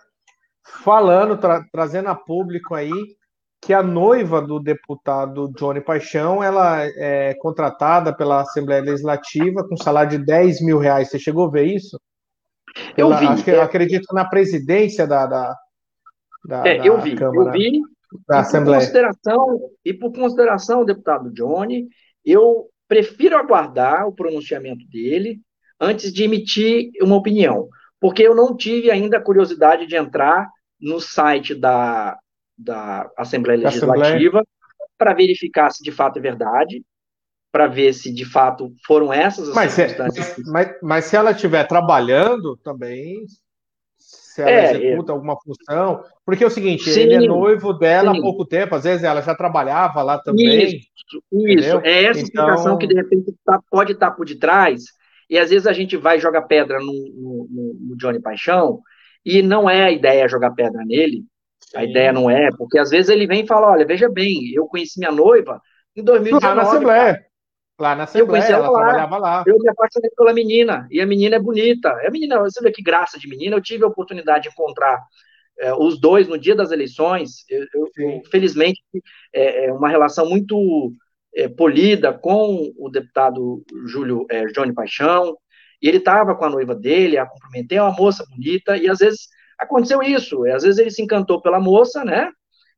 [0.84, 2.92] falando, tra trazendo a público aí
[3.66, 10.18] que a noiva do deputado Johnny Paixão ela é contratada pela Assembleia Legislativa com salário
[10.18, 11.10] de 10 mil reais.
[11.10, 11.98] Você chegou a ver isso?
[12.98, 13.26] Eu ela, vi.
[13.28, 13.62] Acho que, é...
[13.62, 15.56] acredito na presidência da, da,
[16.46, 17.82] da, é, eu vi, Câmara, eu vi.
[18.28, 18.80] Da e Assembleia.
[18.80, 21.88] Por consideração, e por consideração, deputado Johnny,
[22.24, 25.42] eu prefiro aguardar o pronunciamento dele
[25.80, 27.68] antes de emitir uma opinião,
[28.00, 30.48] porque eu não tive ainda a curiosidade de entrar
[30.80, 32.18] no site da,
[32.58, 34.44] da Assembleia Legislativa
[34.98, 36.84] para verificar se de fato é verdade,
[37.54, 40.26] para ver se de fato foram essas as mas circunstâncias.
[40.26, 43.26] Se, mas, mas, se ela estiver trabalhando também,
[43.96, 45.14] se ela é, executa é...
[45.14, 46.04] alguma função.
[46.26, 48.18] Porque é o seguinte, sim, ele é noivo dela sim.
[48.18, 50.66] há pouco tempo, às vezes ela já trabalhava lá também.
[50.66, 51.80] Isso, isso.
[51.84, 52.44] é essa então...
[52.44, 54.86] explicação que de repente tá, pode estar tá por detrás,
[55.30, 58.82] e às vezes a gente vai jogar pedra no, no, no Johnny Paixão,
[59.24, 61.24] e não é a ideia jogar pedra nele,
[61.60, 61.78] sim.
[61.78, 64.66] a ideia não é, porque às vezes ele vem e fala: olha, veja bem, eu
[64.66, 65.62] conheci minha noiva
[65.96, 66.46] em 2019.
[66.48, 67.33] Lá na Assembleia.
[67.80, 68.80] Lá na Assembleia, eu ela, ela lá.
[68.80, 69.44] trabalhava lá.
[69.48, 71.90] Eu me apaixonei pela menina, e a menina é bonita.
[72.02, 75.00] É a menina, você vê que graça de menina, eu tive a oportunidade de encontrar
[75.60, 77.66] é, os dois no dia das eleições, eu,
[77.98, 78.82] eu felizmente,
[79.32, 80.94] é, é, uma relação muito
[81.36, 85.36] é, polida com o deputado Júlio é, Johnny Paixão,
[85.82, 89.00] e ele estava com a noiva dele, a cumprimentei, é uma moça bonita, e às
[89.00, 89.28] vezes
[89.60, 92.30] aconteceu isso, às vezes ele se encantou pela moça, né,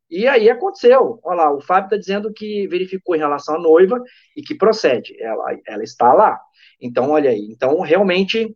[0.09, 4.01] e aí aconteceu, olha lá, o Fábio está dizendo que verificou em relação à noiva
[4.35, 6.39] e que procede, ela, ela está lá,
[6.81, 8.55] então olha aí, então realmente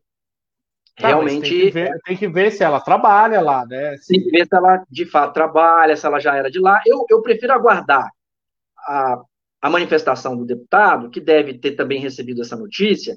[0.99, 1.49] Tá, realmente.
[1.49, 3.95] Tem que, ver, tem que, ver, se ela trabalha lá, né?
[3.97, 4.13] Se...
[4.13, 6.81] Tem que ver se ela de fato trabalha, se ela já era de lá.
[6.85, 8.05] Eu, eu prefiro aguardar
[8.77, 9.21] a,
[9.61, 13.15] a manifestação do deputado, que deve ter também recebido essa notícia,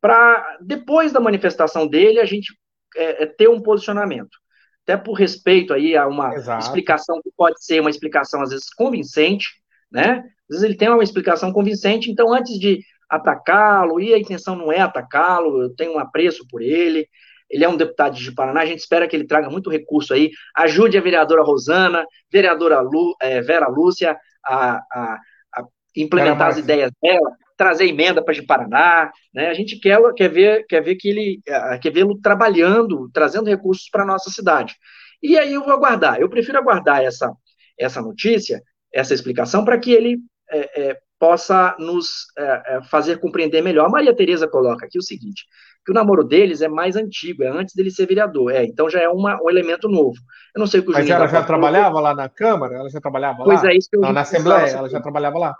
[0.00, 2.54] para depois da manifestação dele a gente
[2.96, 4.41] é, é, ter um posicionamento.
[4.84, 6.64] Até por respeito aí a uma Exato.
[6.64, 9.48] explicação que pode ser uma explicação às vezes convincente,
[9.90, 10.24] né?
[10.50, 14.72] Às vezes ele tem uma explicação convincente, então antes de atacá-lo, e a intenção não
[14.72, 17.06] é atacá-lo, eu tenho um apreço por ele,
[17.48, 20.30] ele é um deputado de Paraná, a gente espera que ele traga muito recurso aí,
[20.56, 25.18] ajude a vereadora Rosana, vereadora Lu, é, Vera Lúcia a, a,
[25.54, 25.64] a
[25.94, 29.48] implementar as ideias dela, trazer emenda para Paraná, né?
[29.48, 31.40] A gente quer, quer ver, quer ver que ele
[31.80, 34.74] quer vê-lo trabalhando, trazendo recursos para a nossa cidade.
[35.22, 36.20] E aí eu vou aguardar.
[36.20, 37.32] Eu prefiro aguardar essa
[37.78, 40.18] essa notícia, essa explicação para que ele
[40.50, 43.86] é, é, possa nos é, fazer compreender melhor.
[43.86, 45.44] A Maria Tereza coloca aqui o seguinte,
[45.84, 49.00] que o namoro deles é mais antigo, é antes dele ser vereador, é, então já
[49.00, 50.18] é uma, um elemento novo.
[50.54, 52.76] Eu não sei o que o Mas ela já trabalhava lá na Câmara?
[52.76, 53.60] Ela já trabalhava pois lá?
[53.60, 55.54] Pois é, isso que eu não, Na Assembleia, ela já trabalhava lá.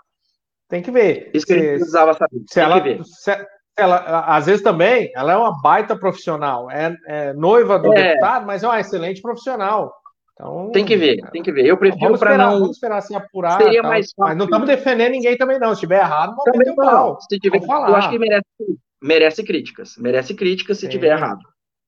[0.69, 1.31] Tem que ver.
[1.33, 2.41] Isso que se, eu precisava saber.
[2.47, 3.47] Se ela, se,
[3.77, 8.09] ela, às vezes também, ela é uma baita profissional, é, é noiva do é.
[8.09, 9.93] deputado, mas é uma excelente profissional.
[10.33, 11.65] Então, tem que ver, tem que ver.
[11.65, 12.59] Eu prefiro para não.
[12.59, 13.61] Vamos esperar assim apurar.
[13.61, 13.91] Seria tal.
[13.91, 14.29] mais fácil.
[14.29, 15.69] Mas não estamos defendendo ninguém também, não.
[15.69, 17.19] Se estiver errado, vamos também não.
[17.19, 17.89] Se tiver, falar.
[17.89, 18.45] Eu acho que merece,
[19.01, 19.95] merece críticas.
[19.97, 21.41] Merece críticas se estiver errado.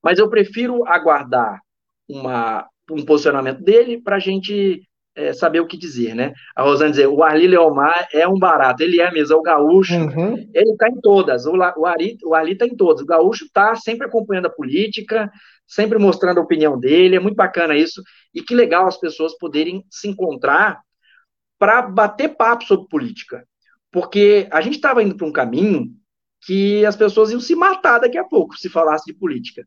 [0.04, 1.60] Mas eu prefiro aguardar
[2.08, 4.84] uma, um posicionamento dele para a gente
[5.16, 6.34] é, saber o que dizer, né?
[6.56, 9.96] A Rosana dizer, o Arli Leomar é um barato, ele é mesmo, é o gaúcho,
[9.96, 10.36] uhum.
[10.54, 13.76] ele está em todas, o, o, Ari, o Arli está em todas, o gaúcho está
[13.76, 15.32] sempre acompanhando a política,
[15.66, 18.04] sempre mostrando a opinião dele, é muito bacana isso,
[18.34, 20.80] e que legal as pessoas poderem se encontrar
[21.58, 23.46] para bater papo sobre política,
[23.92, 25.88] porque a gente estava indo para um caminho
[26.46, 29.66] que as pessoas iam se matar daqui a pouco se falasse de política.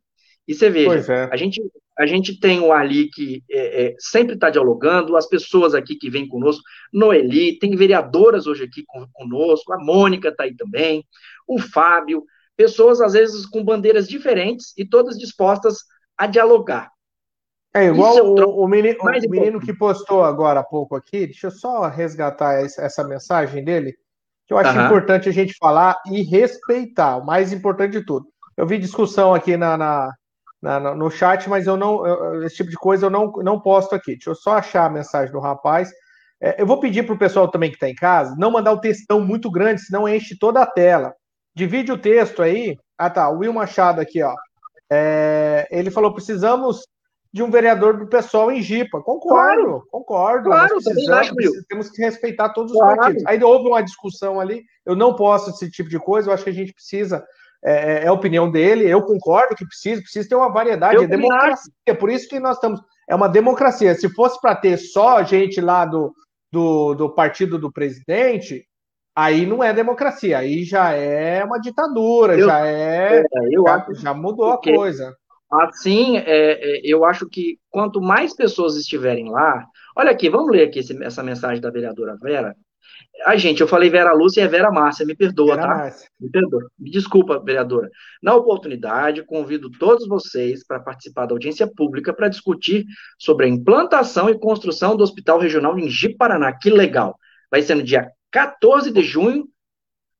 [0.48, 1.28] E você veja, é.
[1.30, 1.62] a, gente,
[1.98, 6.08] a gente tem o Ali que é, é, sempre está dialogando, as pessoas aqui que
[6.08, 8.82] vêm conosco, Noeli, tem vereadoras hoje aqui
[9.12, 11.04] conosco, a Mônica está aí também,
[11.46, 12.24] o Fábio,
[12.56, 15.80] pessoas, às vezes, com bandeiras diferentes e todas dispostas
[16.16, 16.90] a dialogar.
[17.74, 21.48] É igual é o, o, menino, o menino que postou agora há pouco aqui, deixa
[21.48, 23.94] eu só resgatar essa mensagem dele,
[24.46, 24.86] que eu acho uhum.
[24.86, 28.26] importante a gente falar e respeitar, o mais importante de tudo.
[28.56, 30.10] Eu vi discussão aqui na, na,
[30.60, 33.94] na no chat, mas eu não, eu, esse tipo de coisa eu não, não posto
[33.94, 34.12] aqui.
[34.12, 35.90] Deixa eu só achar a mensagem do rapaz.
[36.40, 38.80] É, eu vou pedir para o pessoal também que está em casa não mandar o
[38.80, 41.14] textão muito grande, senão enche toda a tela.
[41.54, 42.76] Divide o texto aí.
[42.96, 43.28] Ah, tá.
[43.28, 44.34] O Will Machado aqui, ó.
[44.90, 46.86] É, ele falou: precisamos
[47.32, 49.02] de um vereador do pessoal em Jipa.
[49.02, 50.50] Concordo, claro, concordo.
[50.50, 52.96] Claro, precisamos, temos que respeitar todos os claro.
[52.96, 53.26] partidos.
[53.26, 54.64] Aí houve uma discussão ali.
[54.86, 56.28] Eu não posso esse tipo de coisa.
[56.28, 57.24] Eu acho que a gente precisa.
[57.64, 58.88] É, é, é a opinião dele.
[58.88, 60.96] Eu concordo que precisa, precisa ter uma variedade.
[60.96, 61.72] Eu é democracia.
[61.86, 62.80] É por isso que nós estamos.
[63.08, 63.94] É uma democracia.
[63.94, 66.12] Se fosse para ter só gente lá do,
[66.52, 68.66] do, do partido do presidente,
[69.16, 73.18] aí não é democracia, aí já é uma ditadura, eu, já é.
[73.18, 75.14] é eu já, acho já mudou a coisa.
[75.50, 79.66] Assim, é, é, eu acho que quanto mais pessoas estiverem lá.
[79.96, 82.54] Olha aqui, vamos ler aqui essa mensagem da vereadora Vera.
[83.24, 85.68] A gente, eu falei Vera Lúcia e é Vera Márcia, me perdoa, Vera tá?
[85.68, 86.08] Márcia.
[86.20, 86.70] Me perdoa.
[86.78, 87.90] Me desculpa, vereadora.
[88.22, 92.86] Na oportunidade, convido todos vocês para participar da audiência pública para discutir
[93.18, 96.52] sobre a implantação e construção do Hospital Regional em Ji-Paraná.
[96.52, 97.18] Que legal!
[97.50, 99.48] Vai ser no dia 14 de junho,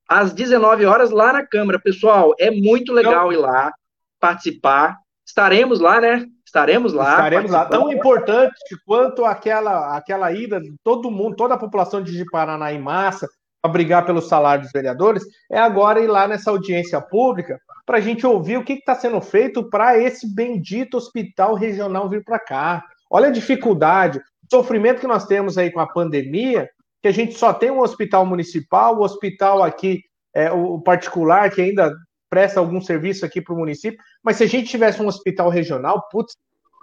[0.07, 1.79] às 19 horas, lá na Câmara.
[1.79, 3.71] Pessoal, é muito legal ir lá,
[4.19, 4.97] participar.
[5.25, 6.25] Estaremos lá, né?
[6.49, 7.11] Estaremos lá.
[7.11, 7.65] Estaremos lá.
[7.65, 12.79] Tão importante quanto aquela, aquela ida de todo mundo, toda a população de Paraná em
[12.79, 13.27] massa,
[13.61, 18.01] para brigar pelo salário dos vereadores, é agora ir lá nessa audiência pública para a
[18.01, 22.83] gente ouvir o que está sendo feito para esse bendito hospital regional vir para cá.
[23.09, 26.69] Olha a dificuldade, o sofrimento que nós temos aí com a pandemia,
[27.01, 30.01] que a gente só tem um hospital municipal, o hospital aqui,
[30.33, 31.93] é, o particular, que ainda
[32.29, 36.07] presta algum serviço aqui para o município, mas se a gente tivesse um hospital regional,
[36.11, 36.35] putz,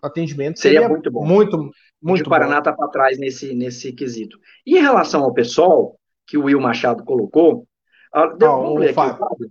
[0.02, 1.24] atendimento seria, seria muito bom.
[1.24, 1.70] Muito,
[2.02, 4.38] muito o Paraná está para trás nesse, nesse quesito.
[4.66, 7.66] E em relação ao pessoal, que o Will Machado colocou,
[8.12, 9.46] ah, vamos ler aqui,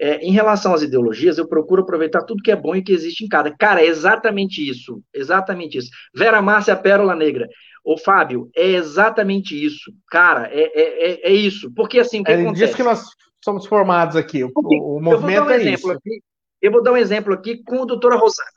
[0.00, 3.24] é, em relação às ideologias, eu procuro aproveitar tudo que é bom e que existe
[3.24, 3.54] em cada.
[3.56, 5.00] Cara, é exatamente isso.
[5.14, 5.90] Exatamente isso.
[6.12, 7.48] Vera Márcia Pérola Negra.
[7.84, 9.92] Ô, Fábio, é exatamente isso.
[10.10, 11.72] Cara, é, é, é, é isso.
[11.72, 12.64] Porque assim, o que é acontece?
[12.64, 13.04] disso que nós
[13.42, 14.44] somos formados aqui.
[14.44, 15.90] O, o, movimento um é isso.
[15.90, 16.22] Aqui,
[16.60, 18.50] eu vou dar um exemplo aqui com a doutora Rosana.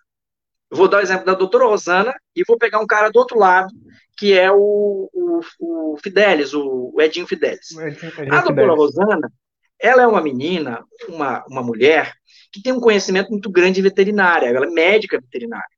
[0.71, 3.17] Eu vou dar o um exemplo da doutora Rosana e vou pegar um cara do
[3.17, 3.73] outro lado,
[4.17, 7.71] que é o, o, o Fidelis, o, Edinho Fidelis.
[7.71, 8.77] Edinho, Edinho a doutora Fidelis.
[8.77, 9.31] Rosana,
[9.79, 12.13] ela é uma menina, uma, uma mulher,
[12.51, 15.75] que tem um conhecimento muito grande de veterinária, ela é médica veterinária.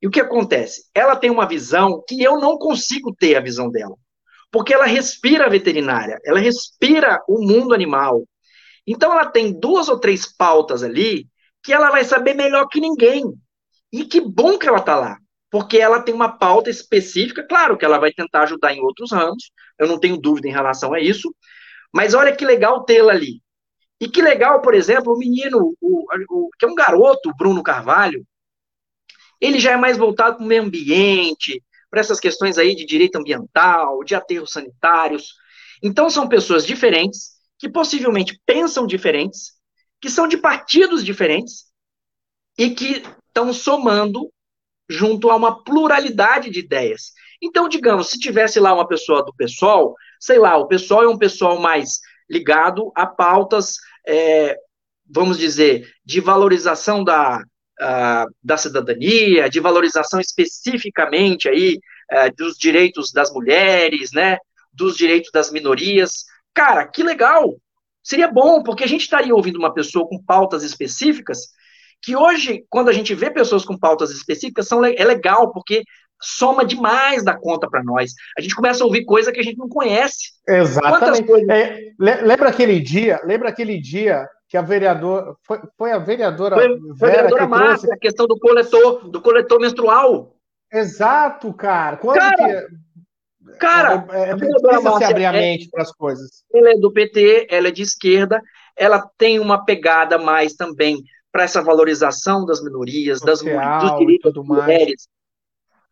[0.00, 0.84] E o que acontece?
[0.94, 3.96] Ela tem uma visão que eu não consigo ter a visão dela.
[4.50, 8.24] Porque ela respira a veterinária, ela respira o mundo animal.
[8.90, 11.28] Então ela tem duas ou três pautas ali
[11.62, 13.22] que ela vai saber melhor que ninguém.
[13.92, 15.18] E que bom que ela está lá,
[15.50, 19.50] porque ela tem uma pauta específica, claro que ela vai tentar ajudar em outros ramos,
[19.78, 21.34] eu não tenho dúvida em relação a isso,
[21.92, 23.42] mas olha que legal tê-la ali.
[24.00, 28.24] E que legal, por exemplo, o menino, o, o, que é um garoto, Bruno Carvalho,
[29.40, 33.16] ele já é mais voltado para o meio ambiente, para essas questões aí de direito
[33.16, 35.34] ambiental, de aterros sanitários.
[35.82, 39.52] Então, são pessoas diferentes, que possivelmente pensam diferentes,
[40.00, 41.66] que são de partidos diferentes
[42.56, 44.32] e que estão somando
[44.88, 47.12] junto a uma pluralidade de ideias.
[47.42, 51.18] Então, digamos, se tivesse lá uma pessoa do PSOL, sei lá, o PSOL é um
[51.18, 54.56] pessoal mais ligado a pautas, é,
[55.08, 57.42] vamos dizer, de valorização da,
[58.42, 61.78] da cidadania, de valorização especificamente aí
[62.10, 64.38] é, dos direitos das mulheres, né,
[64.72, 66.24] dos direitos das minorias.
[66.58, 67.56] Cara, que legal!
[68.02, 71.50] Seria bom, porque a gente estaria ouvindo uma pessoa com pautas específicas,
[72.02, 75.84] que hoje, quando a gente vê pessoas com pautas específicas, são, é legal, porque
[76.20, 78.12] soma demais da conta para nós.
[78.36, 80.32] A gente começa a ouvir coisa que a gente não conhece.
[80.48, 81.28] Exatamente.
[81.28, 81.48] Coisas...
[81.48, 83.20] É, lembra aquele dia?
[83.22, 87.50] Lembra aquele dia que a vereadora foi, foi a vereadora foi, foi a vereadora que
[87.50, 87.92] Márcia, trouxe...
[87.92, 90.34] a questão do coletor, do coletor menstrual.
[90.72, 91.98] Exato, cara.
[91.98, 92.68] Quando cara, que...
[93.58, 96.44] cara é, é, precisa Márcia, se abrir a é mente para as coisas.
[96.52, 98.42] Ela é do PT, ela é de esquerda,
[98.76, 104.32] ela tem uma pegada mais também para essa valorização das minorias, Social, das, dos direitos
[104.32, 105.08] das mulheres.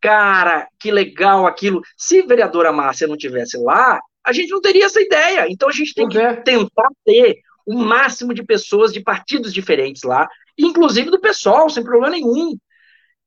[0.01, 1.83] Cara, que legal aquilo.
[1.97, 5.47] Se a vereadora Márcia não tivesse lá, a gente não teria essa ideia.
[5.49, 6.35] Então a gente tem que é.
[6.35, 12.11] tentar ter o máximo de pessoas de partidos diferentes lá, inclusive do pessoal, sem problema
[12.11, 12.57] nenhum.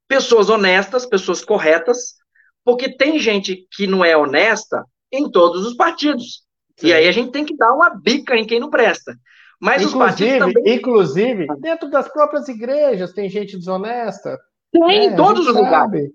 [0.07, 2.15] Pessoas honestas, pessoas corretas,
[2.63, 6.43] porque tem gente que não é honesta em todos os partidos.
[6.77, 6.87] Sim.
[6.87, 9.15] E aí a gente tem que dar uma bica em quem não presta.
[9.59, 10.75] Mas inclusive, os também...
[10.75, 14.37] inclusive, dentro das próprias igrejas tem gente desonesta.
[14.71, 15.65] Tem, em é, todos os sabe.
[15.65, 16.11] lugares.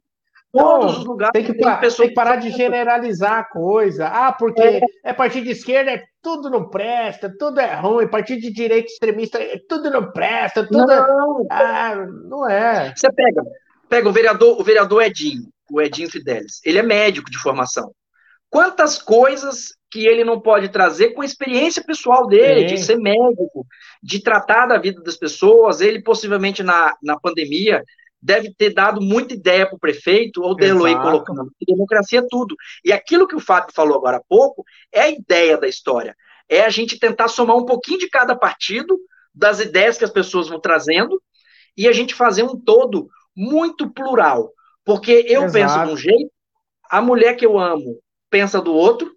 [0.51, 1.33] Todos os lugares.
[1.33, 4.07] Tem que, tem, tem que parar de generalizar a coisa.
[4.07, 4.81] Ah, porque é.
[5.05, 8.07] é partido de esquerda, é, tudo não presta, tudo é ruim.
[8.07, 11.41] Partido de direita extremista, é, tudo não presta, tudo não.
[11.43, 11.47] É...
[11.51, 12.95] Ah, não é.
[12.97, 13.43] Você pega,
[13.89, 16.61] pega o vereador, o vereador Edinho, o Edinho Fidelis.
[16.65, 17.93] Ele é médico de formação.
[18.51, 22.75] Quantas coisas que ele não pode trazer com a experiência pessoal dele, Sim.
[22.75, 23.65] de ser médico,
[24.03, 25.81] de tratar da vida das pessoas.
[25.81, 27.81] Ele, possivelmente, na, na pandemia,
[28.21, 32.57] deve ter dado muita ideia para o prefeito, ou o Eloy colocando, democracia é tudo.
[32.85, 36.17] E aquilo que o Fábio falou agora há pouco é a ideia da história.
[36.49, 38.99] É a gente tentar somar um pouquinho de cada partido,
[39.33, 41.23] das ideias que as pessoas vão trazendo,
[41.77, 44.51] e a gente fazer um todo muito plural.
[44.85, 45.53] Porque eu Exato.
[45.53, 46.31] penso de um jeito,
[46.91, 47.99] a mulher que eu amo
[48.31, 49.15] pensa do outro,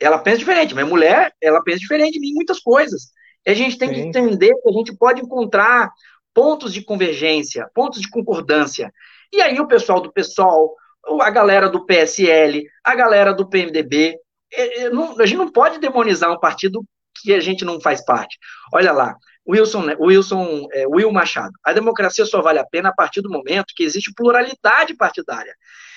[0.00, 3.12] ela pensa diferente, mas mulher, ela pensa diferente de mim em muitas coisas.
[3.46, 3.94] E a gente tem Sim.
[3.94, 5.90] que entender que a gente pode encontrar
[6.34, 8.92] pontos de convergência, pontos de concordância.
[9.32, 10.74] E aí o pessoal do PSOL,
[11.20, 14.16] a galera do PSL, a galera do PMDB,
[14.52, 16.84] é, é, a gente não pode demonizar um partido
[17.20, 18.38] que a gente não faz parte.
[18.72, 19.16] Olha lá,
[19.48, 21.52] Wilson, né, Wilson é, Will Machado.
[21.64, 25.54] A democracia só vale a pena a partir do momento que existe pluralidade partidária.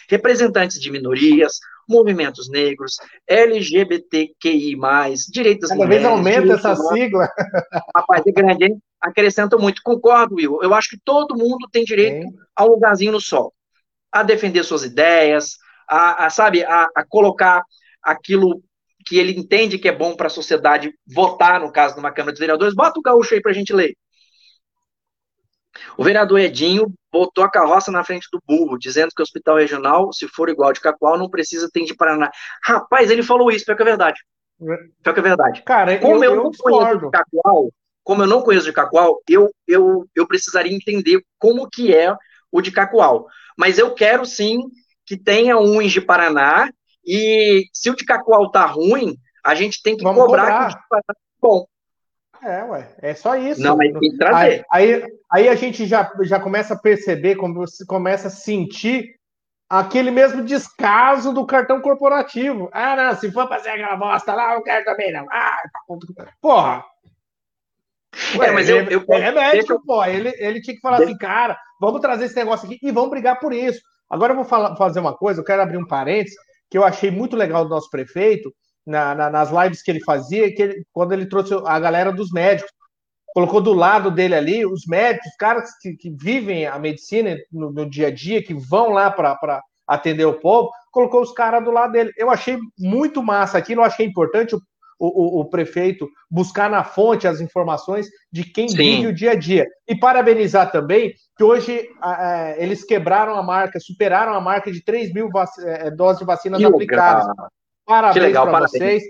[0.10, 4.76] Representantes de minorias, movimentos negros, LGBTQI+,
[5.30, 6.04] direitos Cada mulheres...
[6.04, 7.30] Vez aumenta essa sigla.
[7.96, 8.80] Rapaz, é grande, hein?
[9.02, 9.82] Acrescenta muito.
[9.84, 10.60] Concordo, Will.
[10.62, 12.36] Eu acho que todo mundo tem direito Sim.
[12.56, 13.54] a um lugarzinho no sol.
[14.12, 17.64] A defender suas ideias, a, a sabe, a, a colocar
[18.02, 18.62] aquilo
[19.06, 22.40] que ele entende que é bom para a sociedade votar, no caso, numa Câmara de
[22.40, 22.74] Vereadores.
[22.74, 23.96] Bota o gaúcho aí para a gente ler.
[25.98, 30.12] O vereador Edinho botou a carroça na frente do burro, dizendo que o hospital regional,
[30.12, 32.32] se for igual de Cacoal, não precisa ter de Paraná.
[32.64, 34.20] Rapaz, ele falou isso, pior que é verdade.
[34.58, 35.64] Pior que é verdade.
[35.64, 37.70] Cara, como eu, eu, não conheço de Cacoal,
[38.04, 42.16] como eu não conheço de Cacoal, eu, eu, eu precisaria entender como que é
[42.52, 43.28] o de Cacoal.
[43.58, 44.60] Mas eu quero sim
[45.06, 46.70] que tenha um de Paraná,
[47.06, 50.68] e se o de Cacoal tá ruim, a gente tem que Vamos cobrar, cobrar.
[50.68, 51.66] que o de tá bom.
[52.44, 53.62] É, ué, é só isso.
[53.62, 54.66] Não, mas tem que trazer.
[54.72, 57.38] Aí, aí, aí, a gente já, já começa a perceber,
[57.88, 59.16] começa a sentir
[59.70, 62.70] aquele mesmo descaso do cartão corporativo.
[62.72, 65.26] Ah, não, se for fazer aquela bosta lá, eu quero também não.
[65.32, 65.58] Ah,
[66.42, 66.84] porra.
[68.38, 69.82] Ué, é, mas eu, eu, ele é médico, eu...
[69.82, 70.04] pô.
[70.06, 73.40] Ele, ele tinha que falar assim, cara, vamos trazer esse negócio aqui e vamos brigar
[73.40, 73.82] por isso.
[74.10, 76.38] Agora eu vou falar, fazer uma coisa, eu quero abrir um parênteses,
[76.76, 78.54] que eu achei muito legal do nosso prefeito,
[78.86, 82.34] na, na, nas lives que ele fazia, que ele, quando ele trouxe a galera dos
[82.34, 82.70] médicos,
[83.34, 87.72] colocou do lado dele ali os médicos, os caras que, que vivem a medicina no,
[87.72, 91.72] no, dia a dia, que vão lá para atender o povo, colocou os caras do
[91.72, 92.12] lado dele.
[92.18, 94.60] Eu achei muito massa aquilo, eu achei importante o,
[94.98, 98.78] o, o, prefeito buscar na fonte as informações de quem Sim.
[98.78, 99.68] vive o dia a dia.
[99.88, 105.14] E parabenizar também que hoje é, eles quebraram a marca, superaram a marca de 3
[105.14, 105.30] mil
[105.64, 107.28] é, doses de vacinas que aplicadas.
[107.28, 107.50] Legal.
[107.86, 109.04] Parabéns para vocês.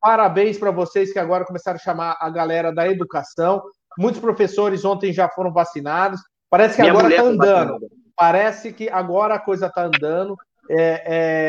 [0.00, 3.62] Parabéns para vocês que agora começaram a chamar a galera da educação.
[3.98, 6.20] Muitos professores ontem já foram vacinados.
[6.50, 7.78] Parece que Minha agora está andando.
[8.16, 10.36] Parece que agora a coisa está andando.
[10.70, 11.02] É,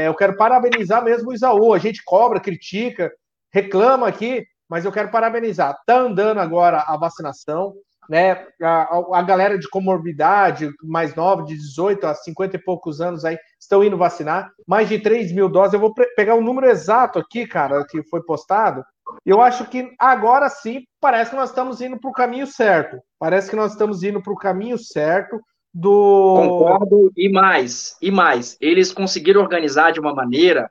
[0.03, 1.73] é, eu quero parabenizar mesmo o Isaú.
[1.73, 3.11] A gente cobra, critica,
[3.53, 5.77] reclama aqui, mas eu quero parabenizar.
[5.79, 7.73] Está andando agora a vacinação
[8.09, 8.45] né?
[8.61, 13.37] A, a, galera de comorbidade, mais nova, de 18 a 50 e poucos anos aí,
[13.59, 14.51] estão indo vacinar.
[14.67, 15.73] Mais de 3 mil doses.
[15.73, 18.83] Eu vou pegar o um número exato aqui, cara, que foi postado.
[19.25, 22.97] Eu acho que agora sim parece que nós estamos indo para o caminho certo.
[23.19, 25.39] Parece que nós estamos indo para o caminho certo
[25.73, 26.35] do.
[26.35, 28.57] Concordo, e mais, e mais.
[28.61, 30.69] Eles conseguiram organizar de uma maneira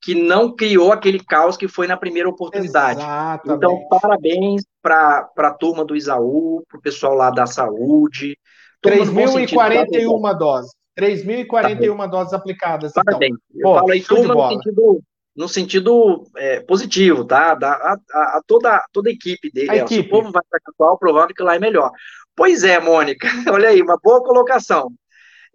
[0.00, 3.00] que não criou aquele caos que foi na primeira oportunidade.
[3.00, 3.56] Exatamente.
[3.56, 8.38] Então, parabéns para a turma do Isaú, para o pessoal lá da saúde.
[8.84, 10.70] 3.041 tá doses.
[10.98, 12.90] 3.041 tá doses aplicadas.
[12.90, 13.04] Então.
[13.04, 13.36] Parabéns.
[13.54, 13.74] Então.
[13.74, 15.02] Eu falei turma no sentido,
[15.36, 17.54] no sentido é, positivo, tá?
[17.54, 19.70] Da, a, a, toda, toda a equipe dele.
[19.70, 19.94] A equipe.
[19.94, 21.90] Se o povo vai para Catual, provável que lá é melhor.
[22.34, 24.90] Pois é, Mônica, olha aí, uma boa colocação.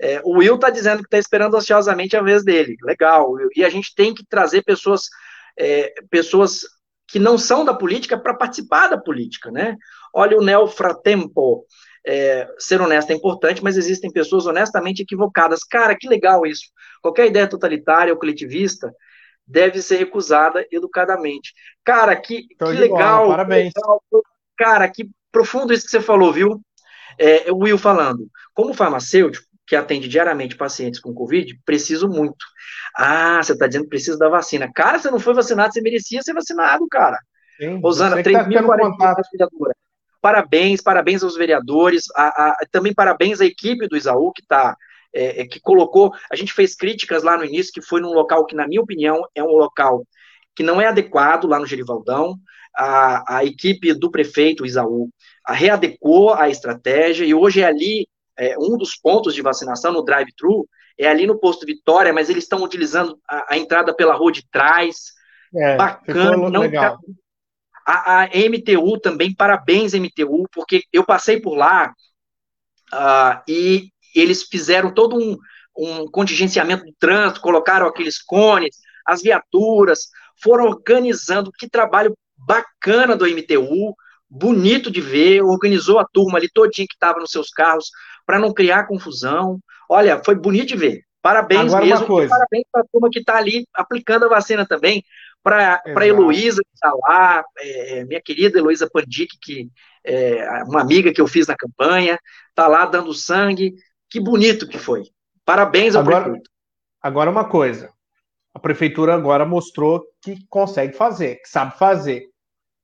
[0.02, 2.76] É, o Will está dizendo que está esperando ansiosamente a vez dele.
[2.82, 3.36] Legal.
[3.56, 5.04] E a gente tem que trazer pessoas,
[5.56, 6.62] é, pessoas
[7.08, 9.78] que não são da política para participar da política, né?
[10.12, 11.66] Olha o Neo Fratempo.
[12.04, 15.64] É, ser honesto é importante, mas existem pessoas honestamente equivocadas.
[15.64, 16.64] Cara, que legal isso.
[16.99, 18.91] Qualquer ideia totalitária ou coletivista
[19.45, 21.54] deve ser recusada educadamente.
[21.84, 23.26] Cara, que, que legal.
[23.26, 23.74] Bola, parabéns.
[23.76, 24.02] Legal.
[24.58, 26.60] Cara, que profundo isso que você falou, viu?
[27.20, 28.28] É, o Will falando.
[28.54, 32.46] Como farmacêutico, que atende diariamente pacientes com Covid, preciso muito.
[32.94, 34.70] Ah, você está dizendo que precisa da vacina.
[34.70, 37.18] Cara, você não foi vacinado, você merecia ser vacinado, cara.
[37.58, 39.16] Sim, Rosana, 3.040 tá
[40.20, 44.76] Parabéns, parabéns aos vereadores, a, a, também parabéns à equipe do Isaú, que está
[45.14, 48.46] é, é, que colocou, a gente fez críticas lá no início, que foi num local
[48.46, 50.06] que, na minha opinião, é um local
[50.54, 52.36] que não é adequado lá no Gerivaldão,
[52.76, 55.10] a, a equipe do prefeito, o Isaú,
[55.46, 58.06] a readequou a estratégia, e hoje é ali
[58.38, 60.68] é, um dos pontos de vacinação no drive-thru
[60.98, 64.48] é ali no posto Vitória, mas eles estão utilizando a, a, entrada pela rua de
[64.50, 65.14] trás.
[65.54, 66.98] É, Bacana, não legal.
[67.86, 71.94] A, a, MTU também, parabéns MTU, porque eu passei por lá
[72.94, 75.38] uh, e eles fizeram todo um,
[75.76, 80.10] um contingenciamento do trânsito, colocaram aqueles cones, as viaturas,
[80.42, 83.96] foram organizando, que trabalho bacana do MTU,
[84.30, 87.92] bonito de ver, organizou a turma ali todinha que estava nos seus carros
[88.32, 89.60] para não criar confusão.
[89.90, 91.02] Olha, foi bonito de ver.
[91.22, 92.08] Parabéns Agora mesmo.
[92.08, 95.04] parabéns para a turma que está ali aplicando a vacina também.
[95.44, 99.70] Para a Heloísa, que está lá, é, é, minha querida Heloísa Pandic, que
[100.06, 102.18] é uma amiga que eu fiz na campanha,
[102.48, 103.76] está lá dando sangue.
[104.10, 105.04] Que bonito que foi.
[105.44, 106.50] Parabéns ao agora, prefeito.
[107.02, 107.92] Agora, uma coisa.
[108.54, 112.30] A prefeitura agora mostrou que consegue fazer, que sabe fazer.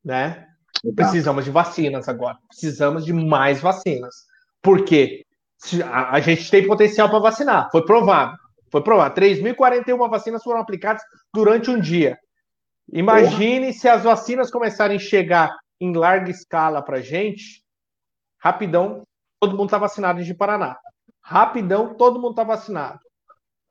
[0.04, 0.46] Né?
[0.94, 2.38] Precisamos de vacinas agora.
[2.50, 4.14] Precisamos de mais vacinas.
[4.62, 5.24] Por quê?
[5.84, 7.70] A, gente tem potencial para vacinar.
[7.72, 8.38] Foi provado.
[8.72, 9.20] Foi provado.
[9.20, 11.02] 3.041 vacinas foram aplicadas
[11.34, 12.18] durante um dia.
[12.92, 13.74] Imagine Porra.
[13.74, 17.64] se as vacinas começarem a chegar em larga escala para gente,
[18.40, 19.04] rapidão,
[19.40, 20.78] todo mundo está vacinado de Paraná.
[21.22, 23.00] Rapidão, todo mundo está vacinado.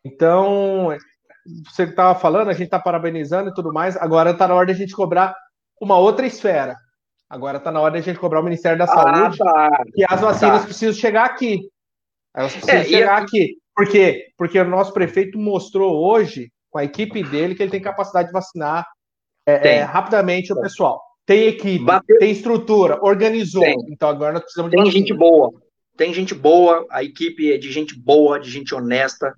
[0.04, 0.96] Então,
[1.64, 3.96] você estava falando, a gente está parabenizando e tudo mais.
[3.96, 5.34] Agora está na hora de a gente cobrar
[5.80, 6.76] uma outra esfera.
[7.28, 9.70] Agora está na hora de a gente cobrar o Ministério da ah, Saúde tá.
[9.92, 10.66] que as vacinas tá.
[10.66, 11.68] precisam chegar aqui.
[12.36, 13.56] Elas precisam é, chegar aqui.
[13.74, 14.26] Por quê?
[14.36, 18.32] Porque o nosso prefeito mostrou hoje, com a equipe dele, que ele tem capacidade de
[18.32, 18.86] vacinar
[19.46, 21.00] é, é, rapidamente o pessoal.
[21.24, 22.18] Tem equipe, Bateu.
[22.18, 23.62] tem estrutura, organizou.
[23.62, 23.76] Tem.
[23.90, 25.06] Então agora nós precisamos de Tem vacina.
[25.06, 25.52] gente boa.
[25.96, 29.34] Tem gente boa, a equipe é de gente boa, de gente honesta.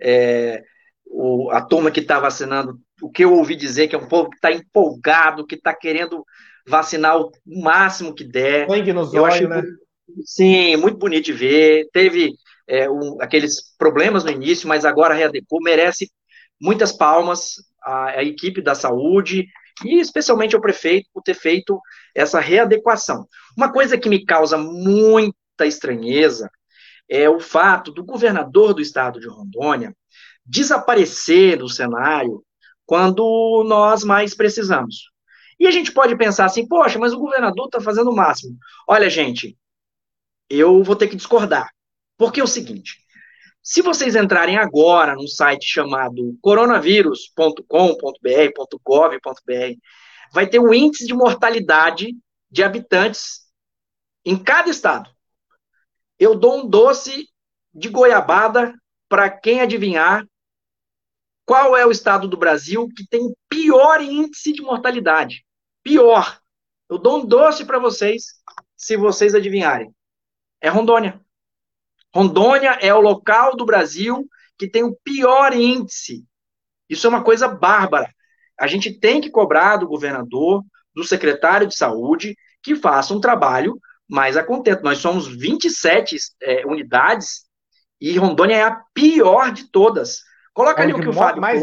[0.00, 0.62] É,
[1.06, 4.30] o, a turma que está vacinando, o que eu ouvi dizer que é um povo
[4.30, 6.24] que está empolgado, que está querendo
[6.66, 8.68] vacinar o máximo que der.
[8.68, 9.62] Sangue nos olhos, né?
[10.24, 11.88] Sim, muito bonito de ver.
[11.92, 12.32] Teve
[12.66, 16.10] é, um, aqueles problemas no início, mas agora readequou, merece
[16.60, 19.46] muitas palmas à, à equipe da saúde
[19.84, 21.80] e especialmente ao prefeito por ter feito
[22.14, 23.26] essa readequação.
[23.56, 26.50] Uma coisa que me causa muita estranheza
[27.08, 29.94] é o fato do governador do estado de Rondônia
[30.44, 32.42] desaparecer do cenário
[32.86, 35.10] quando nós mais precisamos.
[35.58, 38.56] E a gente pode pensar assim, poxa, mas o governador está fazendo o máximo.
[38.88, 39.56] Olha, gente,
[40.48, 41.70] eu vou ter que discordar.
[42.16, 42.98] Porque é o seguinte:
[43.62, 47.66] se vocês entrarem agora num site chamado coronavírus.com.br,
[48.84, 49.78] .gov.br,
[50.32, 52.16] vai ter o um índice de mortalidade
[52.50, 53.46] de habitantes
[54.24, 55.10] em cada estado.
[56.18, 57.28] Eu dou um doce
[57.74, 58.74] de goiabada
[59.08, 60.26] para quem adivinhar
[61.44, 65.44] qual é o estado do Brasil que tem pior índice de mortalidade.
[65.82, 66.40] Pior.
[66.88, 68.24] Eu dou um doce para vocês
[68.76, 69.94] se vocês adivinharem.
[70.66, 71.20] É Rondônia.
[72.12, 76.24] Rondônia é o local do Brasil que tem o pior índice.
[76.90, 78.12] Isso é uma coisa bárbara.
[78.58, 83.78] A gente tem que cobrar do governador, do secretário de saúde, que faça um trabalho
[84.08, 84.82] mais a contento.
[84.82, 87.44] Nós somos 27 é, unidades
[88.00, 90.22] e Rondônia é a pior de todas.
[90.52, 91.62] Coloca onde ali o que o Fábio mais,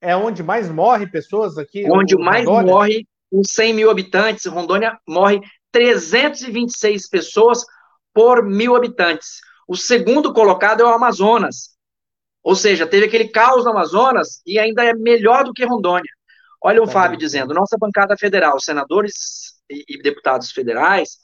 [0.00, 1.88] É onde mais morre pessoas aqui?
[1.88, 2.72] Onde mais Rondônia?
[2.72, 5.40] morre, com 100 mil habitantes, Rondônia morre
[5.70, 7.64] 326 pessoas
[8.14, 9.40] por mil habitantes.
[9.66, 11.70] O segundo colocado é o Amazonas.
[12.42, 16.10] Ou seja, teve aquele caos no Amazonas e ainda é melhor do que Rondônia.
[16.62, 21.18] Olha o tá Fábio dizendo: nossa bancada federal, senadores e, deputados federais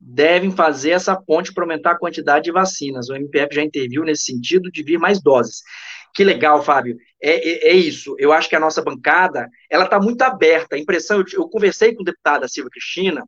[0.00, 3.08] devem fazer essa ponte para aumentar a quantidade de vacinas.
[3.08, 5.62] O MPF já interviu nesse sentido de vir mais doses.
[6.14, 6.96] Que legal, Fábio.
[7.22, 8.14] É, é, é isso.
[8.18, 10.76] Eu acho que a nossa bancada ela está muito aberta.
[10.76, 13.24] A impressão, eu, eu, conversei com a deputada Silva Cristina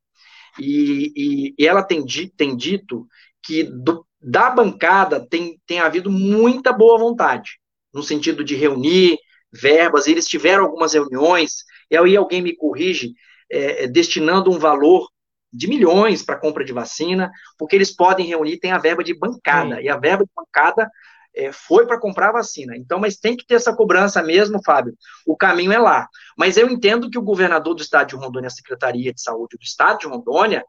[0.58, 2.04] e, e, e ela tem,
[2.36, 3.06] tem dito
[3.42, 7.58] que do, da bancada tem, tem havido muita boa vontade,
[7.92, 9.18] no sentido de reunir
[9.52, 13.14] verbas, eles tiveram algumas reuniões, e aí alguém me corrige,
[13.50, 15.08] é destinando um valor
[15.52, 19.76] de milhões para compra de vacina, porque eles podem reunir, tem a verba de bancada,
[19.76, 19.82] Sim.
[19.82, 20.90] e a verba de bancada
[21.36, 22.76] é, foi para comprar vacina.
[22.76, 24.96] Então, mas tem que ter essa cobrança mesmo, Fábio.
[25.26, 26.08] O caminho é lá.
[26.36, 29.62] Mas eu entendo que o governador do estado de Rondônia, a Secretaria de Saúde do
[29.62, 30.64] estado de Rondônia,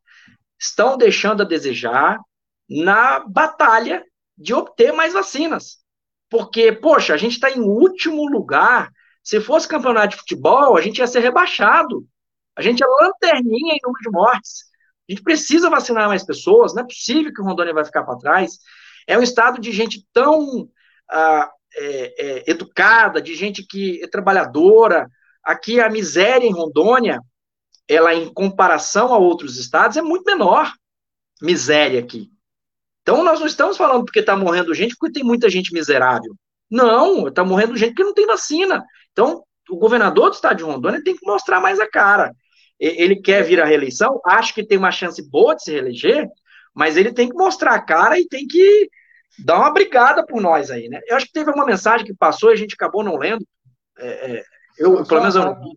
[0.59, 2.19] estão deixando a desejar
[2.69, 4.03] na batalha
[4.37, 5.77] de obter mais vacinas.
[6.29, 8.91] Porque, poxa, a gente está em último lugar.
[9.23, 12.05] Se fosse campeonato de futebol, a gente ia ser rebaixado.
[12.55, 14.65] A gente é lanterninha em número de mortes.
[15.07, 16.73] A gente precisa vacinar mais pessoas.
[16.73, 18.57] Não é possível que o Rondônia vai ficar para trás.
[19.07, 20.69] É um estado de gente tão
[21.09, 25.09] ah, é, é, educada, de gente que é trabalhadora.
[25.43, 27.21] Aqui a miséria em Rondônia,
[27.87, 30.71] ela em comparação a outros estados, é muito menor.
[31.41, 32.29] Miséria aqui.
[33.01, 36.35] Então, nós não estamos falando porque está morrendo gente porque tem muita gente miserável.
[36.69, 38.83] Não, está morrendo gente porque não tem vacina.
[39.13, 42.33] Então, o governador do estado de Rondônia tem que mostrar mais a cara.
[42.79, 46.27] Ele quer vir à reeleição, acho que tem uma chance boa de se reeleger,
[46.75, 48.89] mas ele tem que mostrar a cara e tem que
[49.43, 50.99] dar uma brigada por nós aí, né?
[51.07, 53.45] Eu acho que teve uma mensagem que passou e a gente acabou não lendo.
[53.97, 54.43] É, é,
[54.77, 55.73] eu, pelo menos, eu não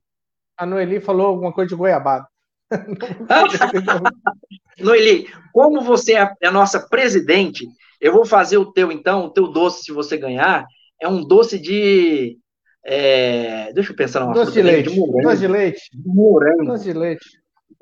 [0.56, 2.26] A Noeli falou alguma coisa de goiabada.
[4.78, 7.66] Noeli, como você é a nossa presidente,
[8.00, 10.66] eu vou fazer o teu, então, o teu doce, se você ganhar,
[11.00, 12.38] é um doce de.
[12.84, 14.90] É, deixa eu pensar numa doce de leite.
[14.90, 15.22] De morango.
[15.22, 15.80] Doce de leite.
[16.04, 16.64] Morango.
[16.64, 17.26] Doce de leite.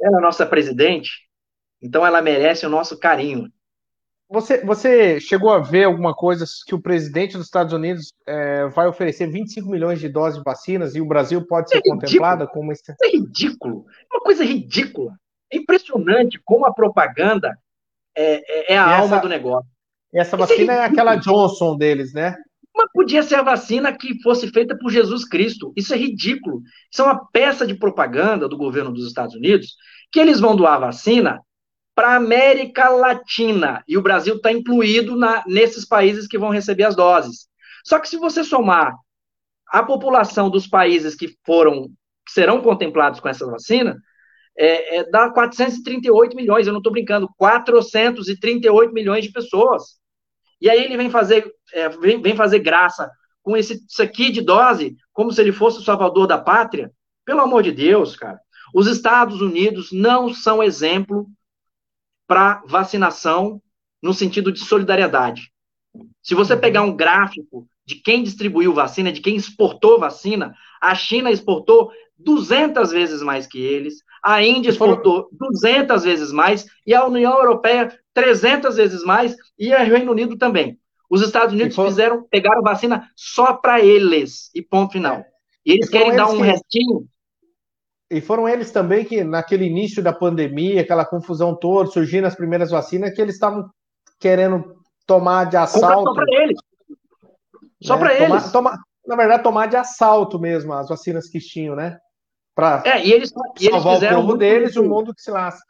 [0.00, 1.10] Ela é a nossa presidente,
[1.82, 3.48] então ela merece o nosso carinho.
[4.30, 8.86] Você, você chegou a ver alguma coisa que o presidente dos Estados Unidos é, vai
[8.86, 12.70] oferecer 25 milhões de doses de vacinas e o Brasil pode ser é contemplado como
[12.70, 12.82] esse...
[12.90, 15.14] é ridículo, é uma coisa ridícula.
[15.50, 17.58] É impressionante como a propaganda
[18.14, 19.70] é, é, é a essa, alma do negócio.
[20.12, 22.36] Essa é vacina é, aquela Johnson deles, né?
[22.76, 25.72] Mas podia ser a vacina que fosse feita por Jesus Cristo.
[25.74, 26.60] Isso é ridículo.
[26.92, 29.74] Isso é uma peça de propaganda do governo dos Estados Unidos
[30.12, 31.40] que eles vão doar vacina
[31.98, 33.82] para a América Latina.
[33.88, 37.48] E o Brasil está incluído na, nesses países que vão receber as doses.
[37.84, 38.94] Só que se você somar
[39.66, 41.88] a população dos países que foram,
[42.24, 44.00] que serão contemplados com essa vacina,
[44.56, 49.98] é, é, dá 438 milhões, eu não estou brincando, 438 milhões de pessoas.
[50.60, 53.10] E aí ele vem fazer, é, vem, vem, fazer graça
[53.42, 56.92] com esse, isso aqui de dose, como se ele fosse o salvador da pátria.
[57.24, 58.38] Pelo amor de Deus, cara.
[58.72, 61.28] Os Estados Unidos não são exemplo
[62.28, 63.60] para vacinação
[64.00, 65.50] no sentido de solidariedade.
[66.22, 71.30] Se você pegar um gráfico de quem distribuiu vacina, de quem exportou vacina, a China
[71.30, 77.32] exportou 200 vezes mais que eles, a Índia exportou 200 vezes mais, e a União
[77.32, 80.78] Europeia 300 vezes mais, e o Reino Unido também.
[81.08, 81.86] Os Estados Unidos for...
[81.86, 85.24] fizeram, pegaram vacina só para eles, e ponto final.
[85.64, 86.42] E eles querem dar um que...
[86.42, 87.08] restinho.
[88.10, 92.70] E foram eles também que, naquele início da pandemia, aquela confusão toda, surgindo as primeiras
[92.70, 93.68] vacinas, que eles estavam
[94.18, 94.76] querendo
[95.06, 96.04] tomar de assalto.
[96.04, 96.58] Só para eles.
[97.82, 98.00] Só né?
[98.00, 98.52] para eles.
[98.52, 101.98] Tomar, na verdade, tomar de assalto mesmo as vacinas que tinham, né?
[102.54, 105.30] Para é, e eles, e eles fizeram o povo deles e o mundo que se
[105.30, 105.62] lasca.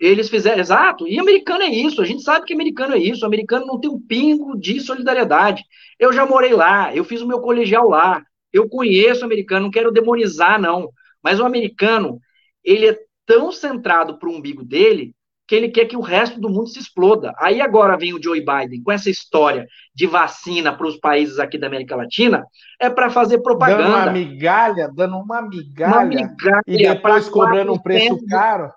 [0.00, 1.06] Eles fizeram, exato.
[1.06, 2.02] E americano é isso.
[2.02, 3.22] A gente sabe que americano é isso.
[3.22, 5.62] O americano não tem um pingo de solidariedade.
[5.98, 8.22] Eu já morei lá, eu fiz o meu colegial lá.
[8.52, 10.90] Eu conheço o americano, não quero demonizar, não.
[11.22, 12.18] Mas o americano,
[12.64, 15.14] ele é tão centrado para o umbigo dele
[15.46, 17.34] que ele quer que o resto do mundo se exploda.
[17.38, 21.58] Aí agora vem o Joe Biden com essa história de vacina para os países aqui
[21.58, 22.44] da América Latina,
[22.80, 23.82] é para fazer propaganda.
[23.82, 28.72] Dando uma migalha, dando uma migalha, uma migalha e depois cobrando um preço caro.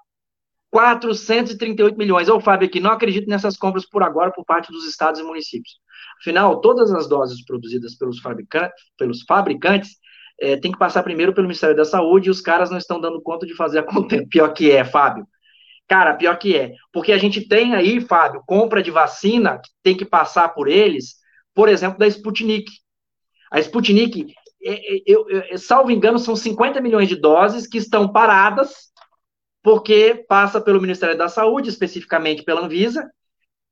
[0.70, 2.28] 438 milhões.
[2.28, 5.80] Ô, Fábio, aqui, não acredito nessas compras por agora por parte dos estados e municípios.
[6.20, 9.92] Afinal, todas as doses produzidas pelos fabricantes, pelos fabricantes
[10.40, 13.22] é, tem que passar primeiro pelo Ministério da Saúde e os caras não estão dando
[13.22, 14.26] conta de fazer a conta.
[14.30, 15.28] Pior que é, Fábio.
[15.88, 16.74] Cara, pior que é.
[16.92, 21.16] Porque a gente tem aí, Fábio, compra de vacina que tem que passar por eles,
[21.54, 22.72] por exemplo, da Sputnik.
[23.52, 28.92] A Sputnik, eu, eu, eu, salvo engano, são 50 milhões de doses que estão paradas,
[29.62, 33.08] porque passa pelo Ministério da Saúde, especificamente pela Anvisa,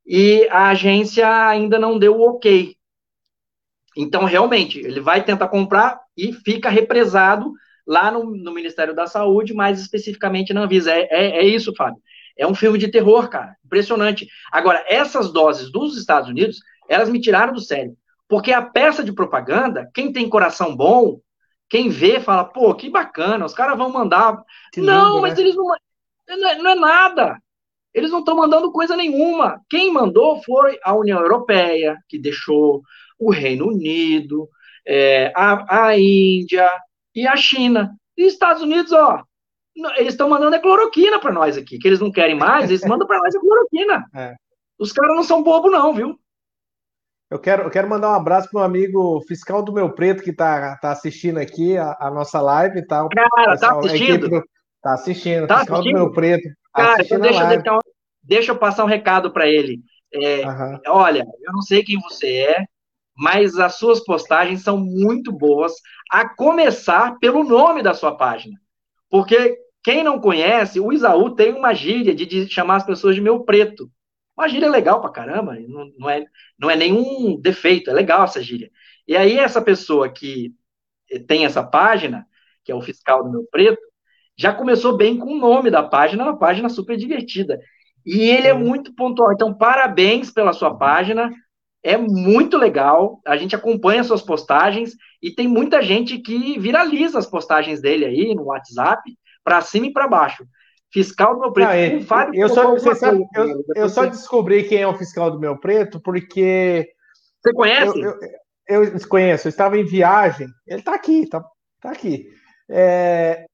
[0.06, 2.76] e a agência ainda não deu o ok.
[3.98, 7.52] Então, realmente, ele vai tentar comprar e fica represado
[7.86, 10.92] lá no, no, Ministério da Saúde, mais especificamente na Anvisa.
[10.92, 12.02] É, é, é, isso, Fábio.
[12.38, 13.56] É um filme de terror, cara.
[13.66, 14.28] Impressionante.
[14.52, 16.60] Agora, essas doses dos Estados Unidos,
[16.90, 17.96] elas me tiraram do sério.
[18.28, 21.20] Porque a peça de propaganda, quem tem coração bom,
[21.70, 24.42] quem vê, fala, pô, que bacana, os caras vão mandar.
[24.72, 25.42] Que não, lindo, mas né?
[25.42, 27.40] eles não, não é, não é nada.
[27.94, 29.62] Eles não estão mandando coisa nenhuma.
[29.70, 32.82] Quem mandou foi a União Europeia, que deixou
[33.20, 34.50] o Reino Unido,
[34.86, 36.70] é, a, a Índia,
[37.16, 37.96] e a China.
[38.18, 39.24] E os Estados Unidos, ó,
[39.98, 43.08] eles estão mandando a cloroquina para nós aqui, que eles não querem mais, eles mandam
[43.08, 44.06] para nós a cloroquina.
[44.16, 44.36] É.
[44.80, 46.20] Os caras não são bobo não, viu?
[47.30, 50.32] Eu quero, eu quero mandar um abraço para o amigo fiscal do meu preto que
[50.32, 53.08] está tá assistindo aqui a, a, nossa live, tá?
[53.08, 54.30] Cara, tá assistindo?
[54.30, 54.44] Do,
[54.82, 55.98] tá assistindo, tá fiscal assistindo?
[55.98, 56.44] do meu preto.
[56.74, 57.80] Tá Cara, então deixa, eu,
[58.22, 59.80] deixa eu passar um recado para ele.
[60.14, 60.80] É, uhum.
[60.88, 62.66] Olha, eu não sei quem você é,
[63.16, 65.74] mas as suas postagens são muito boas,
[66.12, 68.60] a começar pelo nome da sua página.
[69.10, 73.22] Porque quem não conhece, o Isaú tem uma gíria de, de chamar as pessoas de
[73.22, 73.92] meu preto.
[74.36, 76.26] Uma gíria legal pra caramba, não, não, é,
[76.58, 78.72] não é nenhum defeito, é legal essa gíria.
[79.08, 80.54] E aí, essa pessoa que
[81.28, 82.26] tem essa página,
[82.64, 83.82] que é o fiscal do meu preto,
[84.36, 87.60] já começou bem com o nome da página, uma página super divertida.
[88.06, 89.32] E ele é muito pontual.
[89.32, 91.30] Então, parabéns pela sua página.
[91.84, 97.26] É muito legal, a gente acompanha suas postagens e tem muita gente que viraliza as
[97.26, 99.02] postagens dele aí no WhatsApp,
[99.44, 100.46] para cima e para baixo.
[100.92, 101.70] Fiscal do meu preto.
[101.70, 102.02] Ah, é.
[102.02, 106.00] Fábio eu só, sabe, eu, eu só descobri quem é o fiscal do meu preto
[106.00, 106.88] porque.
[107.42, 108.00] Você conhece?
[108.00, 108.18] Eu,
[108.68, 110.48] eu, eu conheço, eu estava em viagem.
[110.66, 111.44] Ele está aqui, tá,
[111.82, 112.30] tá aqui.
[112.70, 113.46] É,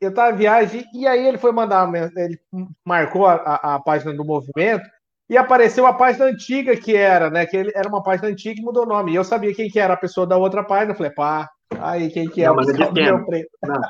[0.00, 2.38] eu estava em viagem e aí ele foi mandar, ele
[2.84, 4.88] marcou a, a, a página do movimento
[5.28, 7.44] e apareceu a página antiga que era, né?
[7.44, 9.12] Que ele, era uma página antiga e mudou o nome.
[9.12, 10.92] E eu sabia quem que era a pessoa da outra página.
[10.92, 11.48] Eu falei, pá,
[11.78, 12.46] aí quem que é?
[12.46, 13.12] Não, mas não, quem é.
[13.12, 13.80] Não.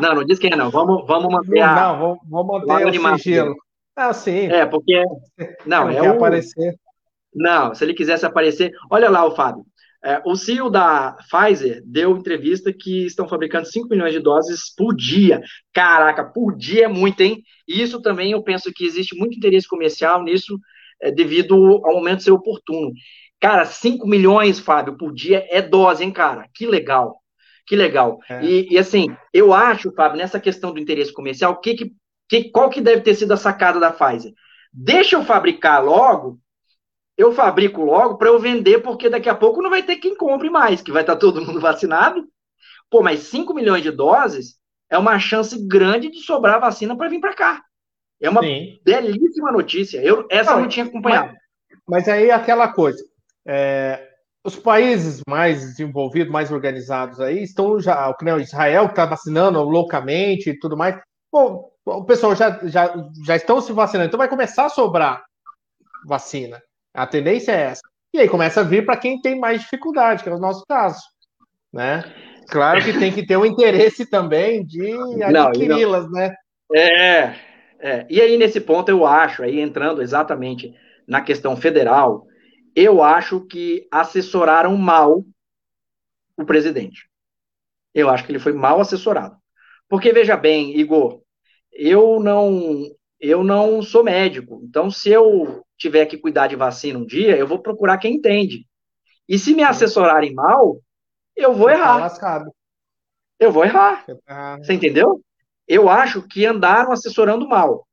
[0.00, 0.70] não, não diz quem é, não.
[0.70, 1.74] Vamos, vamos manter a.
[1.74, 2.66] Não, vamos, vamos
[2.98, 3.54] manter o sigilo.
[3.94, 4.46] Ah, sim.
[4.46, 5.02] É, porque.
[5.66, 6.16] Não, é quer um...
[6.16, 6.74] aparecer.
[7.34, 8.72] Não, se ele quisesse aparecer.
[8.90, 9.64] Olha lá o Fábio.
[10.02, 14.94] É, o CEO da Pfizer deu entrevista que estão fabricando 5 milhões de doses por
[14.94, 15.42] dia.
[15.74, 17.42] Caraca, por dia é muito, hein?
[17.66, 20.58] Isso também eu penso que existe muito interesse comercial nisso
[21.00, 21.54] é, devido
[21.84, 22.92] ao momento ser oportuno.
[23.40, 26.48] Cara, 5 milhões, Fábio, por dia é dose, hein, cara?
[26.54, 27.20] Que legal.
[27.66, 28.18] Que legal.
[28.28, 28.44] É.
[28.44, 31.92] E, e, assim, eu acho, Fábio, nessa questão do interesse comercial, que, que,
[32.28, 34.32] que, qual que deve ter sido a sacada da Pfizer?
[34.72, 36.38] Deixa eu fabricar logo,
[37.16, 40.50] eu fabrico logo para eu vender, porque daqui a pouco não vai ter quem compre
[40.50, 42.24] mais, que vai estar tá todo mundo vacinado.
[42.90, 44.56] Pô, mas 5 milhões de doses
[44.88, 47.65] é uma chance grande de sobrar vacina para vir para cá.
[48.20, 48.78] É uma Sim.
[48.84, 50.00] belíssima notícia.
[50.02, 51.32] Eu, essa não, eu não tinha acompanhado.
[51.88, 53.02] Mas, mas aí aquela coisa.
[53.46, 54.08] É,
[54.44, 60.50] os países mais desenvolvidos, mais organizados aí, estão já, o Israel que está vacinando loucamente
[60.50, 60.96] e tudo mais.
[61.32, 62.94] Bom, o pessoal já, já,
[63.24, 65.24] já estão se vacinando, então vai começar a sobrar
[66.06, 66.62] vacina.
[66.94, 67.82] A tendência é essa.
[68.14, 71.00] E aí começa a vir para quem tem mais dificuldade, que é o nosso caso,
[71.72, 72.04] né?
[72.48, 76.34] Claro que tem que ter um interesse também de adquiri-las, né?
[76.74, 77.34] É,
[77.80, 80.74] é, e aí nesse ponto eu acho, aí entrando exatamente
[81.06, 82.26] na questão federal,
[82.74, 85.24] eu acho que assessoraram mal
[86.36, 87.08] o presidente.
[87.94, 89.36] Eu acho que ele foi mal assessorado.
[89.88, 91.22] Porque veja bem, Igor,
[91.72, 92.84] eu não
[93.18, 94.60] eu não sou médico.
[94.62, 98.66] Então, se eu tiver que cuidar de vacina um dia, eu vou procurar quem entende.
[99.28, 100.78] E se me assessorarem mal,
[101.34, 102.18] eu vou Você tá errar.
[102.18, 102.44] Tá
[103.38, 104.04] eu vou errar.
[104.26, 104.58] Tá...
[104.58, 105.20] Você entendeu?
[105.66, 107.86] Eu acho que andaram assessorando mal.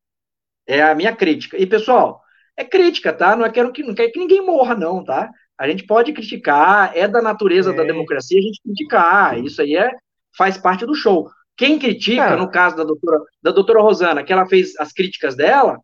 [0.67, 1.57] É a minha crítica.
[1.57, 2.21] E, pessoal,
[2.55, 3.35] é crítica, tá?
[3.35, 5.29] Não, é quero que, não quer que ninguém morra, não, tá?
[5.57, 7.75] A gente pode criticar, é da natureza é.
[7.75, 9.39] da democracia a gente criticar.
[9.43, 9.91] Isso aí é,
[10.37, 11.29] faz parte do show.
[11.55, 15.79] Quem critica, no caso da doutora, da doutora Rosana, que ela fez as críticas dela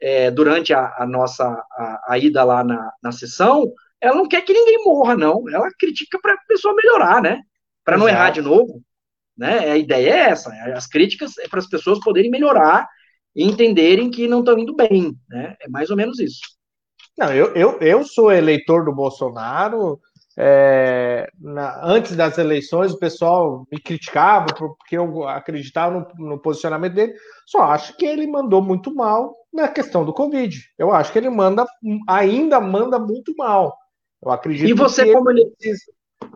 [0.00, 4.42] é, durante a, a nossa a, a, ida lá na, na sessão, ela não quer
[4.42, 5.48] que ninguém morra, não.
[5.48, 7.40] Ela critica para a pessoa melhorar, né?
[7.82, 8.82] Para não errar de novo.
[9.36, 9.70] Né?
[9.70, 10.52] A ideia é essa.
[10.74, 12.88] As críticas é para as pessoas poderem melhorar
[13.34, 15.14] e entenderem que não estão indo bem.
[15.28, 15.56] Né?
[15.60, 16.40] É mais ou menos isso.
[17.18, 19.98] Não, eu, eu, eu sou eleitor do Bolsonaro,
[20.38, 26.92] é, na, antes das eleições, o pessoal me criticava porque eu acreditava no, no, posicionamento
[26.92, 27.14] dele.
[27.46, 30.60] Só acho que ele mandou muito mal na questão do Covid.
[30.78, 31.64] Eu acho que ele manda,
[32.06, 33.74] ainda manda muito mal.
[34.22, 34.68] Eu acredito.
[34.68, 35.76] E você, como ele, ele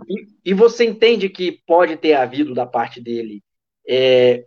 [0.09, 3.43] e, e, você entende que pode ter havido da parte dele,
[3.89, 4.45] é,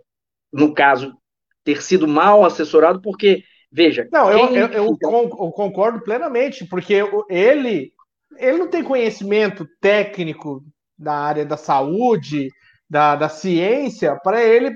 [0.52, 1.16] no caso,
[1.64, 4.08] ter sido mal assessorado, porque veja.
[4.12, 4.58] Não, quem...
[4.58, 7.92] eu, eu, eu, concordo plenamente, porque ele
[8.38, 10.64] ele não tem conhecimento técnico
[10.98, 12.50] da área da saúde,
[12.90, 14.76] da, da ciência, para ele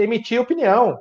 [0.00, 0.98] emitir opinião.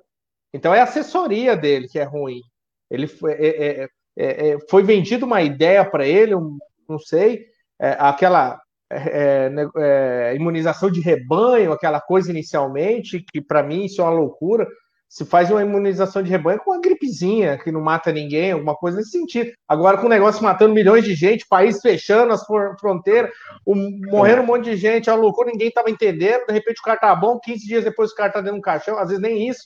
[0.53, 2.41] Então é a assessoria dele que é ruim.
[2.89, 3.87] Ele foi, é, é,
[4.17, 6.57] é, é foi vendido uma ideia para ele, um,
[6.87, 7.45] não sei,
[7.79, 14.11] é, aquela é, imunização de rebanho, aquela coisa inicialmente, que para mim isso é uma
[14.11, 14.67] loucura
[15.09, 18.97] se faz uma imunização de rebanho com uma gripezinha que não mata ninguém, alguma coisa
[18.97, 19.51] nesse sentido.
[19.67, 22.45] Agora, com o negócio matando milhões de gente, país fechando as
[22.79, 23.31] fronteiras,
[23.65, 27.15] morrendo um monte de gente, a loucura, ninguém estava entendendo, de repente o cara tá
[27.15, 29.61] bom, 15 dias depois o cara tá dentro de um caixão, às vezes nem isso.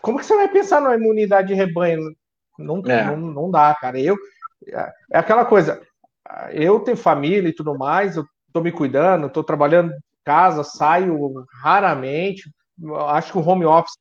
[0.00, 2.00] Como que você vai pensar numa imunidade de rebanho?
[2.56, 3.04] Não, é.
[3.04, 3.98] não, não dá, cara.
[3.98, 4.16] Eu,
[4.68, 5.82] é aquela coisa,
[6.52, 11.44] eu tenho família e tudo mais, eu tô me cuidando, tô trabalhando em casa, saio
[11.62, 12.50] raramente,
[13.08, 13.96] acho que o home office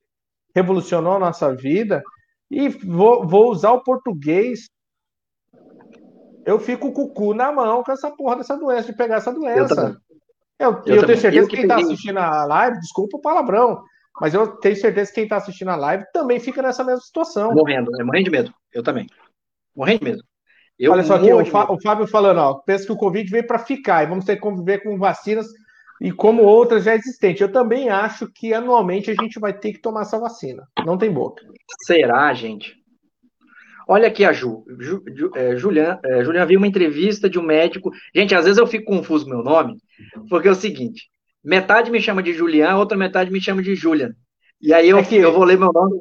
[0.56, 2.04] revolucionou a nossa vida,
[2.50, 4.70] e vou, vou usar o português.
[6.46, 9.32] Eu fico com o cu na mão com essa porra dessa doença, de pegar essa
[9.32, 10.02] doença.
[10.58, 13.82] Eu, eu, eu tenho certeza que quem está assistindo a live, desculpa o palavrão,
[14.20, 17.54] mas eu tenho certeza que quem está assistindo a live também fica nessa mesma situação.
[17.54, 18.54] Morrendo, é morrendo de medo.
[18.74, 19.08] Eu também.
[19.76, 20.24] Morrendo de medo.
[20.80, 23.60] Eu Olha só aqui, o, o, Fábio falando, ó, pensa que o Covid veio para
[23.60, 25.46] ficar e vamos ter que conviver com vacinas
[26.00, 27.42] e como outras já existentes.
[27.42, 30.64] Eu também acho que anualmente a gente vai ter que tomar essa vacina.
[30.86, 31.44] Não tem boca.
[31.86, 32.80] Será, gente?
[33.92, 34.64] Olha aqui a Ju.
[34.80, 37.92] Ju, Ju é, Julian, é, Julian viu uma entrevista de um médico.
[38.16, 39.76] Gente, às vezes eu fico confuso com meu nome,
[40.30, 41.10] porque é o seguinte:
[41.44, 44.12] metade me chama de Julian, outra metade me chama de Julian.
[44.62, 46.00] E aí eu, é que, eu vou ler meu nome.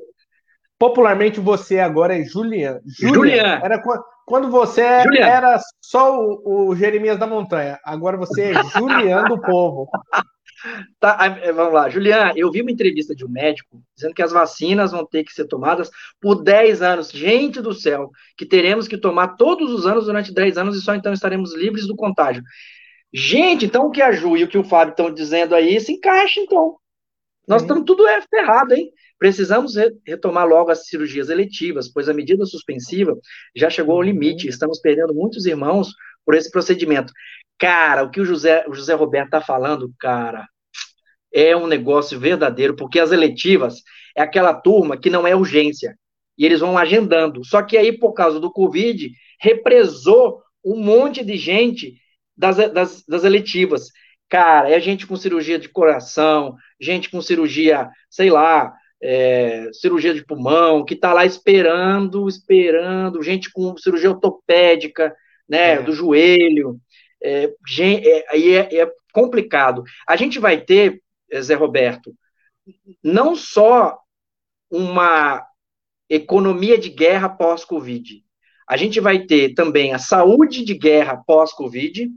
[0.78, 2.78] Popularmente você agora é Julian.
[2.86, 3.14] Julian.
[3.14, 3.60] Julian.
[3.64, 3.82] Era
[4.28, 7.78] quando você era só o, o, Jeremias da Montanha.
[7.82, 9.88] Agora você é Julian do povo.
[10.98, 11.88] Tá, é, vamos lá.
[11.88, 15.32] Julian, eu vi uma entrevista de um médico dizendo que as vacinas vão ter que
[15.32, 15.88] ser tomadas
[16.20, 17.10] por 10 anos.
[17.12, 20.96] Gente do céu, que teremos que tomar todos os anos durante 10 anos e só
[20.96, 22.42] então estaremos livres do contágio.
[23.12, 25.92] Gente, então o que a Ju e o que o Fábio estão dizendo aí se
[25.92, 26.76] encaixa, então.
[27.46, 28.90] Nós estamos tudo é ferrado, hein?
[29.18, 29.74] Precisamos
[30.06, 33.16] retomar logo as cirurgias eletivas, pois a medida suspensiva
[33.54, 34.44] já chegou ao limite.
[34.44, 34.50] Uhum.
[34.50, 35.92] Estamos perdendo muitos irmãos
[36.24, 37.12] por esse procedimento.
[37.58, 40.46] Cara, o que o José, o José Roberto está falando, cara,
[41.32, 43.82] é um negócio verdadeiro, porque as eletivas
[44.16, 45.96] é aquela turma que não é urgência.
[46.36, 47.44] E eles vão agendando.
[47.44, 51.94] Só que aí, por causa do Covid, represou um monte de gente
[52.36, 53.88] das, das, das eletivas.
[54.28, 60.24] Cara, é gente com cirurgia de coração, gente com cirurgia, sei lá, é, cirurgia de
[60.24, 65.14] pulmão, que está lá esperando, esperando, gente com cirurgia ortopédica,
[65.48, 65.82] né, é.
[65.82, 66.80] do joelho,
[67.22, 67.52] é,
[68.30, 69.82] aí é, é, complicado.
[70.06, 71.02] A gente vai ter,
[71.40, 72.14] Zé Roberto,
[73.02, 73.98] não só
[74.70, 75.44] uma
[76.08, 78.22] economia de guerra pós-Covid,
[78.68, 82.10] a gente vai ter também a saúde de guerra pós-Covid,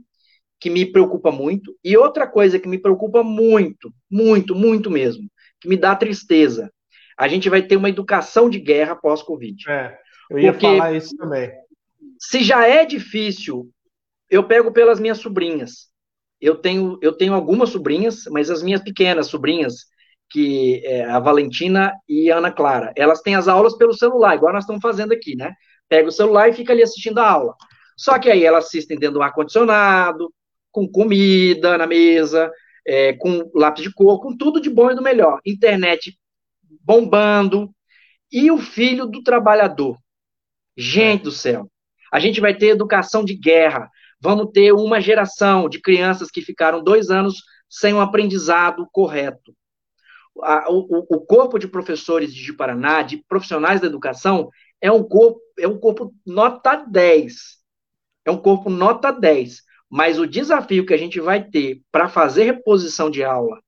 [0.60, 5.28] que me preocupa muito, e outra coisa que me preocupa muito, muito, muito mesmo,
[5.64, 6.72] me dá tristeza.
[7.18, 9.70] A gente vai ter uma educação de guerra pós-Covid.
[9.70, 9.98] É,
[10.30, 11.52] eu ia Porque falar isso também.
[12.18, 13.70] Se já é difícil
[14.32, 15.90] eu pego pelas minhas sobrinhas.
[16.40, 19.84] Eu tenho, eu tenho algumas sobrinhas, mas as minhas pequenas sobrinhas,
[20.30, 24.54] que é a Valentina e a Ana Clara, elas têm as aulas pelo celular, igual
[24.54, 25.52] nós estamos fazendo aqui, né?
[25.86, 27.54] Pega o celular e fica ali assistindo a aula.
[27.94, 30.32] Só que aí elas assistem dentro do ar-condicionado,
[30.70, 32.50] com comida na mesa,
[32.86, 35.40] é, com lápis de cor, com tudo de bom e do melhor.
[35.44, 36.18] Internet
[36.84, 37.70] bombando.
[38.30, 39.98] E o filho do trabalhador.
[40.76, 41.70] Gente do céu.
[42.12, 43.90] A gente vai ter educação de guerra.
[44.20, 49.54] Vamos ter uma geração de crianças que ficaram dois anos sem um aprendizado correto.
[50.34, 54.50] o, o, corpo de professores de Paraná, de profissionais da educação,
[54.80, 57.32] é um corpo, é um corpo nota 10.
[58.24, 59.62] É um corpo nota 10.
[59.92, 63.60] Mas o desafio que a gente vai ter para fazer reposição de aula,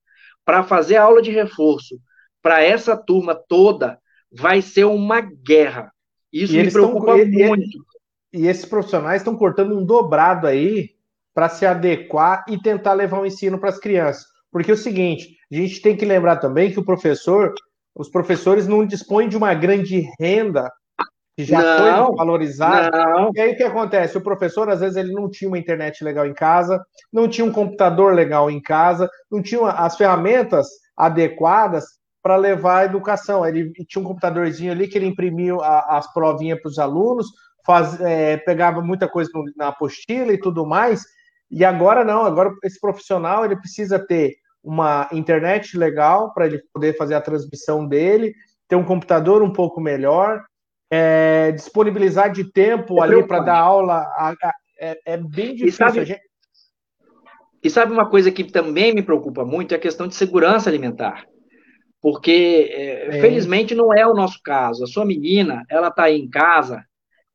[0.43, 1.99] para fazer aula de reforço,
[2.41, 3.99] para essa turma toda,
[4.31, 5.91] vai ser uma guerra.
[6.33, 7.77] Isso e me preocupa tão, muito.
[8.33, 10.95] E, e esses profissionais estão cortando um dobrado aí
[11.31, 14.25] para se adequar e tentar levar o ensino para as crianças.
[14.51, 17.53] Porque é o seguinte, a gente tem que lembrar também que o professor,
[17.93, 20.71] os professores não dispõem de uma grande renda
[21.35, 22.97] que já não, foi valorizado.
[22.97, 23.31] Não.
[23.35, 24.17] E aí o que acontece?
[24.17, 27.51] O professor, às vezes, ele não tinha uma internet legal em casa, não tinha um
[27.51, 31.83] computador legal em casa, não tinha as ferramentas adequadas
[32.23, 33.45] para levar a educação.
[33.45, 35.55] Ele tinha um computadorzinho ali que ele imprimia
[35.87, 37.27] as provinhas para os alunos,
[37.65, 41.03] faz, é, pegava muita coisa na apostila e tudo mais.
[41.51, 46.97] E agora não, agora esse profissional ele precisa ter uma internet legal para ele poder
[46.97, 48.33] fazer a transmissão dele,
[48.67, 50.41] ter um computador um pouco melhor,
[50.91, 55.67] é, disponibilizar de tempo é ali para dar aula a, a, é, é, bem difícil.
[55.67, 56.21] E sabe, gente...
[57.63, 61.25] e sabe, uma coisa que também me preocupa muito é a questão de segurança alimentar.
[62.01, 64.83] Porque, é, felizmente, não é o nosso caso.
[64.83, 66.85] A sua menina, ela está aí em casa,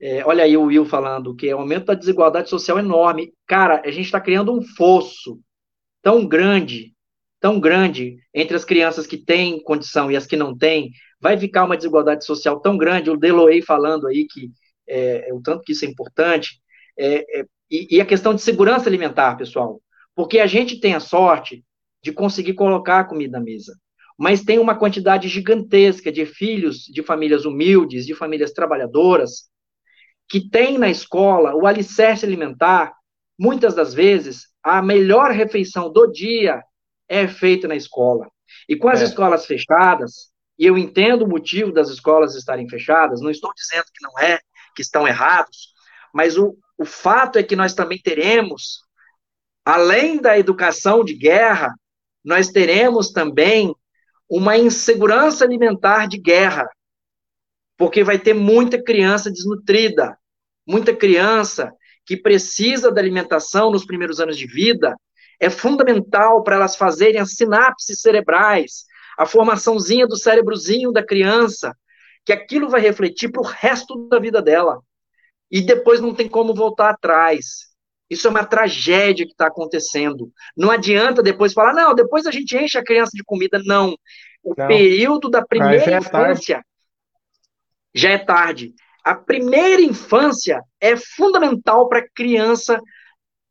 [0.00, 3.32] é, olha aí o Will falando que é o aumento da desigualdade social enorme.
[3.46, 5.38] Cara, a gente está criando um fosso
[6.02, 6.94] tão grande,
[7.40, 11.64] tão grande entre as crianças que têm condição e as que não têm, vai ficar
[11.64, 14.50] uma desigualdade social tão grande, o Deloey falando aí que
[14.86, 16.60] é, é o tanto que isso é importante,
[16.98, 19.80] é, é, e, e, a questão de segurança alimentar, pessoal,
[20.14, 21.64] porque a gente tem a sorte
[22.02, 23.74] de conseguir colocar a comida na mesa,
[24.18, 29.48] mas tem uma quantidade gigantesca de filhos de famílias humildes, de famílias trabalhadoras,
[30.28, 32.92] que tem na escola o alicerce alimentar,
[33.38, 36.62] muitas das vezes, a melhor refeição do dia
[37.10, 38.30] é feita na escola.
[38.68, 39.04] E com as é.
[39.04, 44.02] escolas fechadas, e eu entendo o motivo das escolas estarem fechadas, não estou dizendo que
[44.02, 44.38] não é,
[44.76, 45.74] que estão errados,
[46.14, 48.82] mas o, o fato é que nós também teremos,
[49.64, 51.74] além da educação de guerra,
[52.24, 53.74] nós teremos também
[54.28, 56.68] uma insegurança alimentar de guerra,
[57.76, 60.16] porque vai ter muita criança desnutrida,
[60.64, 61.72] muita criança
[62.06, 64.94] que precisa da alimentação nos primeiros anos de vida,
[65.40, 68.84] é fundamental para elas fazerem as sinapses cerebrais,
[69.16, 71.74] a formaçãozinha do cérebrozinho da criança,
[72.24, 74.80] que aquilo vai refletir para o resto da vida dela.
[75.50, 77.70] E depois não tem como voltar atrás.
[78.08, 80.30] Isso é uma tragédia que está acontecendo.
[80.56, 83.60] Não adianta depois falar, não, depois a gente enche a criança de comida.
[83.64, 83.96] Não.
[84.42, 84.68] O não.
[84.68, 86.70] período da primeira já é infância é
[87.94, 88.74] já é tarde.
[89.02, 92.80] A primeira infância é fundamental para a criança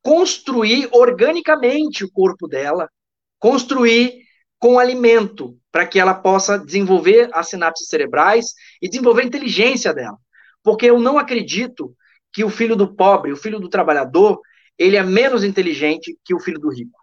[0.10, 2.90] construir organicamente o corpo dela,
[3.38, 4.24] construir
[4.58, 10.18] com alimento, para que ela possa desenvolver as sinapses cerebrais e desenvolver a inteligência dela.
[10.64, 11.96] Porque eu não acredito
[12.34, 14.42] que o filho do pobre, o filho do trabalhador,
[14.80, 17.00] ele é menos inteligente que o filho do rico.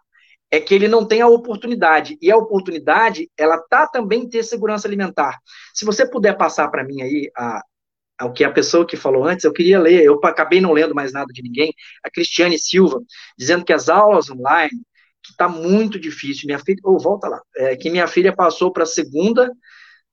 [0.51, 2.17] É que ele não tem a oportunidade.
[2.21, 5.39] E a oportunidade, ela tá também em ter segurança alimentar.
[5.73, 7.61] Se você puder passar para mim aí a,
[8.25, 11.13] o que a pessoa que falou antes, eu queria ler, eu acabei não lendo mais
[11.13, 11.73] nada de ninguém,
[12.03, 12.99] a Cristiane Silva,
[13.37, 14.81] dizendo que as aulas online
[15.23, 16.43] que está muito difícil.
[16.45, 19.51] Minha filha, oh, volta lá, é, que minha filha passou para a segunda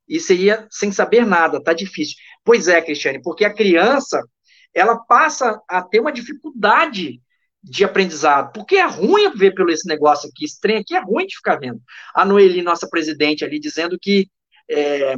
[0.09, 2.17] e seria sem saber nada, tá difícil.
[2.45, 4.21] Pois é, Cristiane, porque a criança
[4.75, 7.21] ela passa a ter uma dificuldade
[7.63, 11.37] de aprendizado, porque é ruim ver pelo esse negócio aqui, estranho aqui, é ruim de
[11.37, 11.81] ficar vendo.
[12.15, 14.29] A Noeli, nossa presidente ali, dizendo que
[14.69, 15.15] é,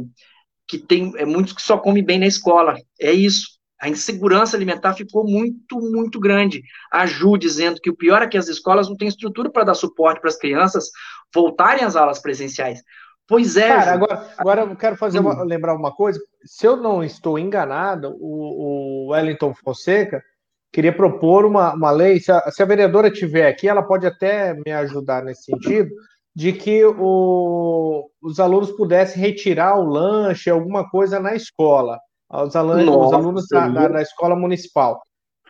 [0.67, 2.75] que tem é, muitos que só comem bem na escola.
[2.99, 6.63] É isso a insegurança alimentar ficou muito, muito grande.
[6.91, 9.75] A Ju dizendo que o pior é que as escolas não têm estrutura para dar
[9.75, 10.89] suporte para as crianças
[11.33, 12.81] voltarem às aulas presenciais.
[13.27, 13.67] Pois é.
[13.67, 16.19] Cara, agora, agora eu quero fazer uma, lembrar uma coisa.
[16.43, 20.23] Se eu não estou enganado, o, o Wellington Fonseca
[20.71, 22.19] queria propor uma, uma lei.
[22.19, 25.91] Se a, se a vereadora estiver aqui, ela pode até me ajudar nesse sentido,
[26.37, 31.97] de que o, os alunos pudessem retirar o lanche, alguma coisa na escola
[32.29, 35.01] aos alunos, Nossa, alunos da, da, da, escola municipal.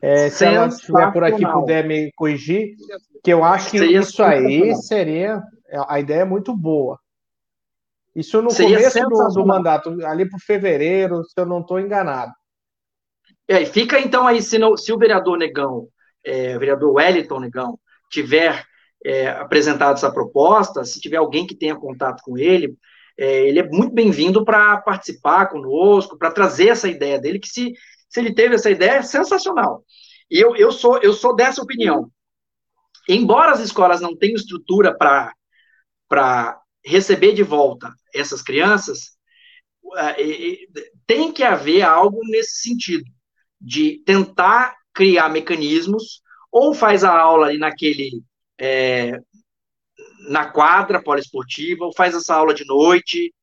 [0.02, 2.70] É, se ela estiver por aqui puder me corrigir,
[3.22, 5.44] que eu acho que seria isso aí seria
[5.90, 6.98] a ideia é muito boa.
[8.16, 12.32] Isso no seria começo do, do, mandato, ali para fevereiro, se eu não estou enganado.
[13.46, 15.90] É, fica então aí, se, no, se o vereador Negão,
[16.24, 17.78] é, o vereador Wellington Negão,
[18.10, 18.66] tiver
[19.06, 19.36] é,
[19.92, 22.78] essa proposta, se tiver alguém que tenha contato com ele,
[23.18, 27.74] é, ele é muito bem-vindo para participar conosco, para trazer essa ideia dele, que se,
[28.10, 29.84] se ele teve essa ideia, é sensacional.
[30.30, 32.12] E eu, eu, sou, eu sou dessa opinião.
[33.08, 39.18] Embora as escolas não tenham estrutura para receber de volta essas crianças,
[39.98, 40.58] é,
[41.06, 43.06] tem que haver algo nesse sentido,
[43.60, 46.22] de tentar criar mecanismos,
[46.52, 48.22] ou faz a aula ali naquele
[48.60, 49.20] é,
[50.30, 53.34] na quadra poliesportiva, ou faz essa aula de noite,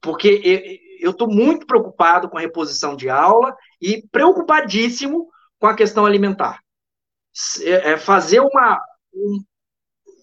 [0.00, 5.28] porque eu estou muito preocupado com a reposição de aula e preocupadíssimo
[5.58, 6.60] com a questão alimentar.
[7.62, 8.80] É, é fazer uma,
[9.12, 9.44] um,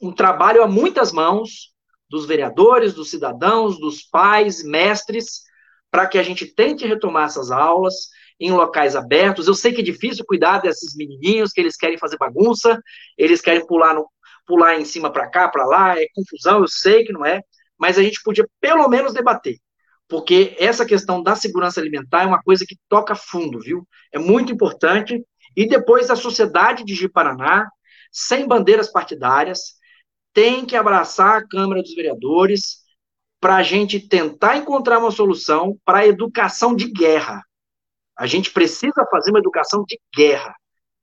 [0.01, 1.73] um trabalho a muitas mãos
[2.09, 5.43] dos vereadores, dos cidadãos, dos pais, mestres,
[5.91, 8.09] para que a gente tente retomar essas aulas
[8.39, 9.47] em locais abertos.
[9.47, 12.81] Eu sei que é difícil cuidar desses menininhos que eles querem fazer bagunça,
[13.17, 14.07] eles querem pular no,
[14.47, 17.41] pular em cima para cá, para lá, é confusão, eu sei que não é,
[17.77, 19.57] mas a gente podia pelo menos debater,
[20.07, 23.85] porque essa questão da segurança alimentar é uma coisa que toca fundo, viu?
[24.11, 25.21] É muito importante.
[25.55, 27.67] E depois a sociedade de Ji-Paraná,
[28.11, 29.75] sem bandeiras partidárias,
[30.33, 32.77] tem que abraçar a Câmara dos Vereadores
[33.39, 37.43] para a gente tentar encontrar uma solução para a educação de guerra.
[38.17, 40.55] A gente precisa fazer uma educação de guerra,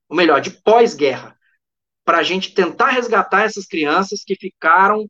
[0.09, 1.37] ou melhor, de pós-guerra
[2.05, 5.09] para a gente tentar resgatar essas crianças que ficaram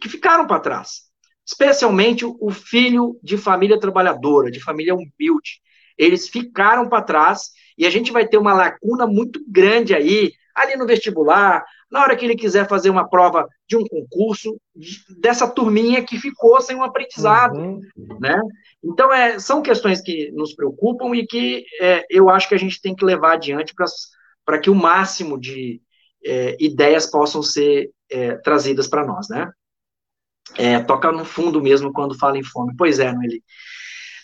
[0.00, 1.02] que ficaram para trás,
[1.46, 5.60] especialmente o filho de família trabalhadora, de família humilde.
[5.96, 10.76] Eles ficaram para trás e a gente vai ter uma lacuna muito grande aí, ali
[10.76, 14.60] no vestibular, na hora que ele quiser fazer uma prova de um concurso,
[15.20, 17.80] dessa turminha que ficou sem um aprendizado, uhum.
[18.20, 18.40] né?
[18.82, 22.80] Então, é, são questões que nos preocupam e que é, eu acho que a gente
[22.80, 23.74] tem que levar adiante
[24.44, 25.80] para que o máximo de,
[26.24, 29.50] é, ideias possam ser é, trazidas para nós, né?
[30.56, 32.74] É, toca no fundo mesmo quando fala em fome.
[32.76, 33.42] Pois é, Noeli.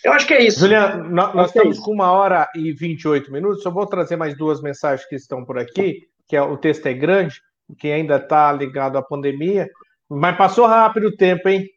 [0.03, 0.59] Eu acho que é isso.
[0.59, 3.63] Juliano, nós, nós é estamos com uma hora e 28 minutos.
[3.63, 6.93] Só vou trazer mais duas mensagens que estão por aqui, que é, o texto é
[6.93, 7.39] grande,
[7.77, 9.69] que ainda está ligado à pandemia.
[10.09, 11.69] Mas passou rápido o tempo, hein?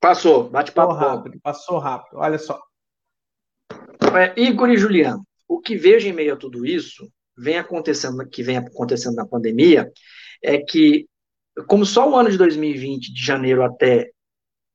[0.00, 1.40] Passou, bate-papo rápido.
[1.42, 2.60] Passou rápido, olha só.
[4.14, 8.42] É, Igor e Juliano, o que vejo em meio a tudo isso vem acontecendo, que
[8.42, 9.90] vem acontecendo na pandemia,
[10.42, 11.06] é que,
[11.66, 14.10] como só o ano de 2020, de janeiro até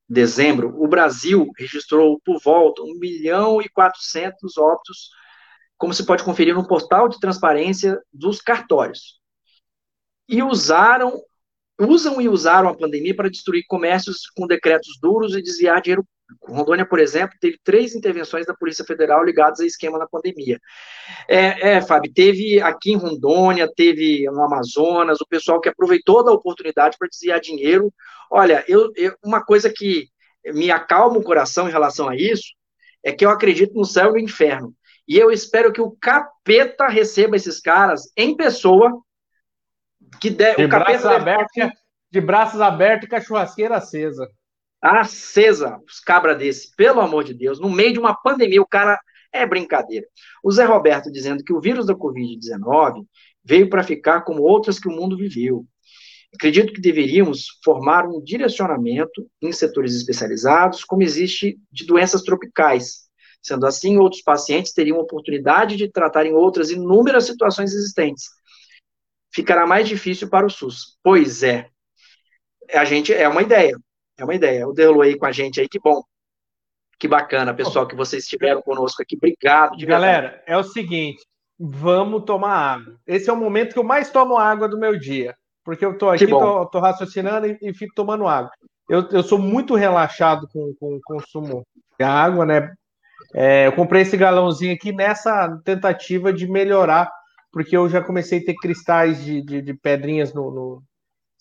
[0.08, 5.10] dezembro, o Brasil registrou por volta 1 milhão e 400 óbitos,
[5.78, 9.20] como se pode conferir no portal de transparência dos cartórios.
[10.30, 11.22] E usaram,
[11.80, 16.06] usam e usaram a pandemia para destruir comércios com decretos duros e desviar dinheiro
[16.42, 20.60] Rondônia, por exemplo, teve três intervenções da Polícia Federal ligadas a esquema na pandemia.
[21.28, 26.32] É, é, Fábio, teve aqui em Rondônia, teve no Amazonas, o pessoal que aproveitou da
[26.32, 27.94] oportunidade para desviar dinheiro.
[28.30, 30.08] Olha, eu, eu, uma coisa que
[30.46, 32.54] me acalma o coração em relação a isso
[33.04, 34.74] é que eu acredito no céu e no inferno.
[35.08, 39.02] E eu espero que o capeta receba esses caras em pessoa.
[40.22, 41.70] Que de, de, o braços abertos,
[42.12, 44.30] de braços abertos e com a churrasqueira acesa
[44.84, 49.00] acesa, os cabra desse, pelo amor de Deus, no meio de uma pandemia, o cara
[49.32, 50.06] é brincadeira.
[50.44, 53.06] O Zé Roberto dizendo que o vírus da Covid-19
[53.44, 55.66] veio para ficar como outras que o mundo viveu.
[56.36, 63.04] Acredito que deveríamos formar um direcionamento em setores especializados, como existe de doenças tropicais.
[63.42, 68.26] Sendo assim, outros pacientes teriam oportunidade de tratar em outras inúmeras situações existentes.
[69.34, 70.98] Ficará mais difícil para o SUS.
[71.04, 71.70] Pois é.
[72.72, 73.76] A gente é uma ideia.
[74.18, 74.68] É uma ideia.
[74.68, 76.04] O Derlo aí com a gente aí, que bom.
[77.00, 79.16] Que bacana, pessoal, que vocês estiveram conosco aqui.
[79.16, 79.76] Obrigado.
[79.76, 81.22] De Galera, é o seguinte:
[81.60, 83.00] vamos tomar água.
[83.06, 85.36] Esse é o momento que eu mais tomo água do meu dia.
[85.64, 88.52] Porque eu tô aqui, tô, tô, raciocinando e, e, fico tomando água.
[88.90, 91.66] Eu, eu sou muito relaxado com, com o consumo
[91.98, 92.74] de água, né?
[93.34, 97.10] É, eu comprei esse galãozinho aqui nessa tentativa de melhorar,
[97.52, 100.84] porque eu já comecei a ter cristais de, de, de pedrinhas no, no,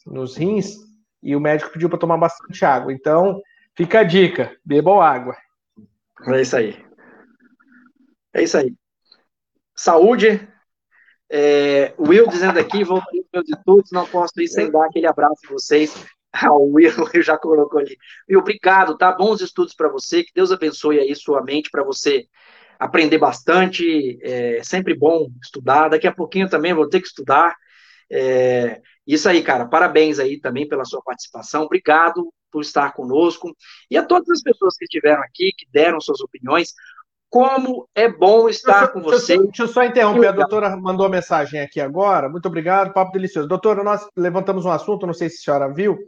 [0.07, 0.77] nos rins
[1.23, 2.93] e o médico pediu para tomar bastante água.
[2.93, 3.41] Então,
[3.77, 5.37] fica a dica: bebam água.
[6.27, 6.85] É isso aí.
[8.35, 8.75] É isso aí.
[9.75, 10.49] Saúde.
[11.35, 15.41] É, Will dizendo aqui, vou para meus estudos, não posso ir sem dar aquele abraço
[15.49, 15.95] a vocês.
[16.35, 16.91] Ah, o Will
[17.23, 17.95] já colocou ali.
[18.27, 19.13] Will, obrigado, tá?
[19.13, 22.27] Bons estudos para você, que Deus abençoe aí sua mente para você
[22.79, 25.91] aprender bastante, é sempre bom estudar.
[25.91, 27.55] Daqui a pouquinho também vou ter que estudar.
[28.11, 31.65] É, isso aí, cara, parabéns aí também pela sua participação.
[31.65, 33.55] Obrigado por estar conosco.
[33.91, 36.73] E a todas as pessoas que estiveram aqui, que deram suas opiniões,
[37.31, 39.39] como é bom estar com você.
[39.39, 42.29] Deixa eu só interromper, a doutora mandou uma mensagem aqui agora.
[42.29, 43.49] Muito obrigado, papo delicioso.
[43.49, 45.99] Doutora, nós levantamos um assunto, não sei se a senhora viu.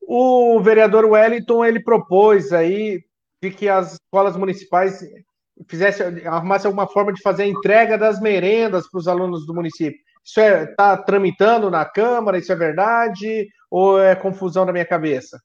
[0.00, 3.04] O vereador Wellington, ele propôs aí
[3.42, 5.00] de que as escolas municipais
[5.68, 10.00] fizesse, arrumasse alguma forma de fazer a entrega das merendas para os alunos do município.
[10.24, 12.38] Isso está é, tá tramitando na Câmara?
[12.38, 13.48] Isso é verdade?
[13.70, 15.40] Ou é confusão da minha cabeça?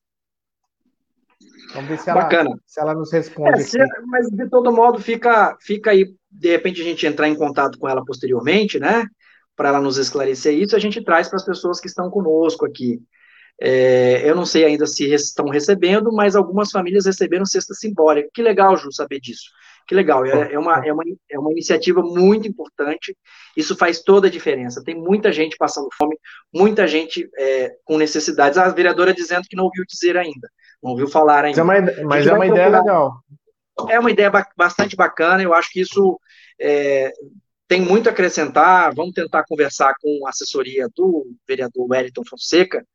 [1.73, 2.59] Vamos ver se ela, Bacana.
[2.65, 3.61] Se ela nos responde.
[3.61, 7.35] É, se, mas, de todo modo, fica, fica aí, de repente, a gente entrar em
[7.35, 9.05] contato com ela posteriormente, né?
[9.55, 13.01] Para ela nos esclarecer isso, a gente traz para as pessoas que estão conosco aqui.
[13.59, 18.29] É, eu não sei ainda se estão recebendo, mas algumas famílias receberam cesta simbólica.
[18.33, 19.49] Que legal, Ju, saber disso.
[19.87, 23.15] Que legal, é, é, uma, é, uma, é uma iniciativa muito importante,
[23.55, 24.83] isso faz toda a diferença.
[24.83, 26.17] Tem muita gente passando fome,
[26.53, 28.57] muita gente é, com necessidades.
[28.57, 30.49] A vereadora dizendo que não ouviu dizer ainda,
[30.83, 31.63] não ouviu falar ainda.
[31.63, 33.13] Mas é uma, mas é uma ideia legal.
[33.89, 36.19] É uma ideia bastante bacana, eu acho que isso
[36.59, 37.13] é,
[37.67, 38.93] tem muito a acrescentar.
[38.93, 42.85] Vamos tentar conversar com a assessoria do vereador Wellington Fonseca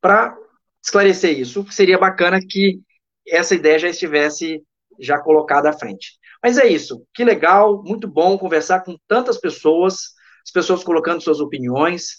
[0.00, 0.36] para
[0.82, 1.64] esclarecer isso.
[1.70, 2.80] Seria bacana que
[3.26, 4.62] essa ideia já estivesse
[4.98, 6.18] já colocada à frente.
[6.44, 10.10] Mas é isso, que legal, muito bom conversar com tantas pessoas,
[10.44, 12.18] as pessoas colocando suas opiniões,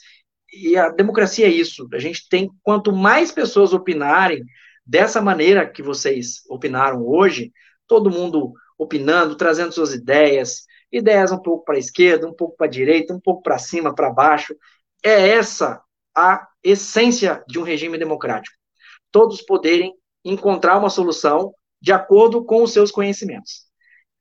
[0.51, 4.43] e a democracia é isso, a gente tem, quanto mais pessoas opinarem
[4.83, 7.51] dessa maneira que vocês opinaram hoje,
[7.85, 12.65] todo mundo opinando, trazendo suas ideias, ideias um pouco para a esquerda, um pouco para
[12.65, 14.55] a direita, um pouco para cima, para baixo,
[15.03, 15.83] é essa
[16.17, 18.57] a essência de um regime democrático.
[19.11, 19.93] Todos poderem
[20.23, 23.64] encontrar uma solução de acordo com os seus conhecimentos.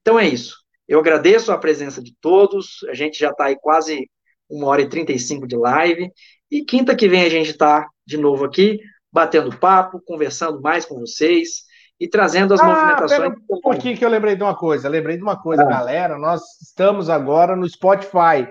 [0.04, 0.56] Então é isso.
[0.86, 2.84] Eu agradeço a presença de todos.
[2.90, 4.06] A gente já está aí quase
[4.50, 6.10] uma hora e 35 de live.
[6.50, 8.78] E quinta que vem a gente está de novo aqui,
[9.10, 11.62] batendo papo, conversando mais com vocês
[11.98, 13.32] e trazendo as ah, movimentações.
[13.50, 14.90] Um pouquinho que eu lembrei de uma coisa.
[14.90, 15.66] Lembrei de uma coisa, ah.
[15.66, 16.18] galera.
[16.18, 18.46] Nós estamos agora no Spotify.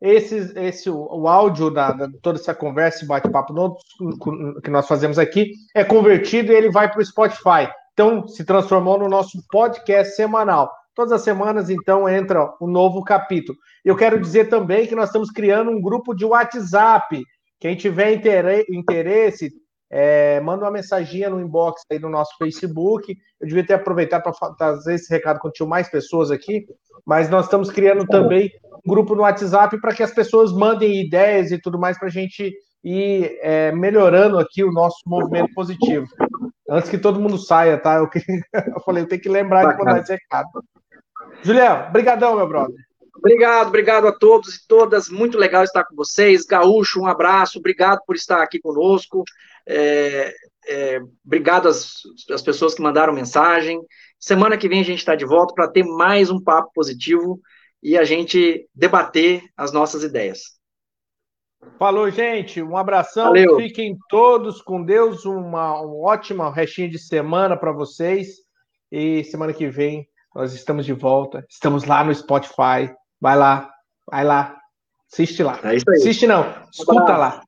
[0.00, 3.78] Esse, esse o, áudio da, da toda essa conversa e bate-papo
[4.62, 7.68] que nós fazemos aqui é convertido e ele vai para o Spotify.
[7.94, 10.70] Então, se transformou no nosso podcast semanal.
[10.98, 13.56] Todas as semanas, então, entra um novo capítulo.
[13.84, 17.22] Eu quero dizer também que nós estamos criando um grupo de WhatsApp.
[17.60, 18.14] Quem tiver
[18.68, 19.52] interesse,
[19.88, 23.16] é, manda uma mensaginha no inbox aí no nosso Facebook.
[23.40, 26.66] Eu devia ter aproveitado para trazer esse recado quando tinha mais pessoas aqui,
[27.06, 28.50] mas nós estamos criando também
[28.84, 32.10] um grupo no WhatsApp para que as pessoas mandem ideias e tudo mais para a
[32.10, 32.52] gente
[32.82, 36.08] ir é, melhorando aqui o nosso movimento positivo.
[36.68, 37.98] Antes que todo mundo saia, tá?
[37.98, 38.10] Eu,
[38.74, 40.48] eu falei, eu tenho que lembrar de mandar esse recado.
[41.42, 42.88] Julião, brigadão, meu brother.
[43.16, 45.08] Obrigado, obrigado a todos e todas.
[45.08, 46.44] Muito legal estar com vocês.
[46.44, 47.58] Gaúcho, um abraço.
[47.58, 49.24] Obrigado por estar aqui conosco.
[49.66, 50.32] É,
[50.68, 53.80] é, obrigado às, às pessoas que mandaram mensagem.
[54.20, 57.40] Semana que vem a gente está de volta para ter mais um papo positivo
[57.82, 60.58] e a gente debater as nossas ideias.
[61.76, 62.62] Falou, gente.
[62.62, 63.26] Um abração.
[63.26, 63.56] Valeu.
[63.56, 65.24] Fiquem todos com Deus.
[65.24, 68.36] Uma, uma ótima restinha de semana para vocês.
[68.90, 71.44] E semana que vem nós estamos de volta.
[71.48, 72.92] Estamos lá no Spotify.
[73.20, 73.70] Vai lá,
[74.10, 74.56] vai lá.
[75.10, 75.58] Assiste lá.
[75.64, 75.96] É isso aí.
[75.96, 77.42] Assiste não, escuta um lá.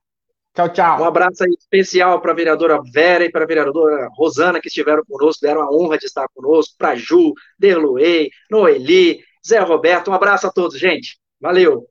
[0.53, 1.01] Tchau, tchau.
[1.01, 5.03] Um abraço aí especial para a vereadora Vera e para a vereadora Rosana, que estiveram
[5.07, 10.11] conosco, deram a honra de estar conosco, para Ju, Derluei, Noeli, Zé Roberto.
[10.11, 11.17] Um abraço a todos, gente.
[11.39, 11.90] Valeu.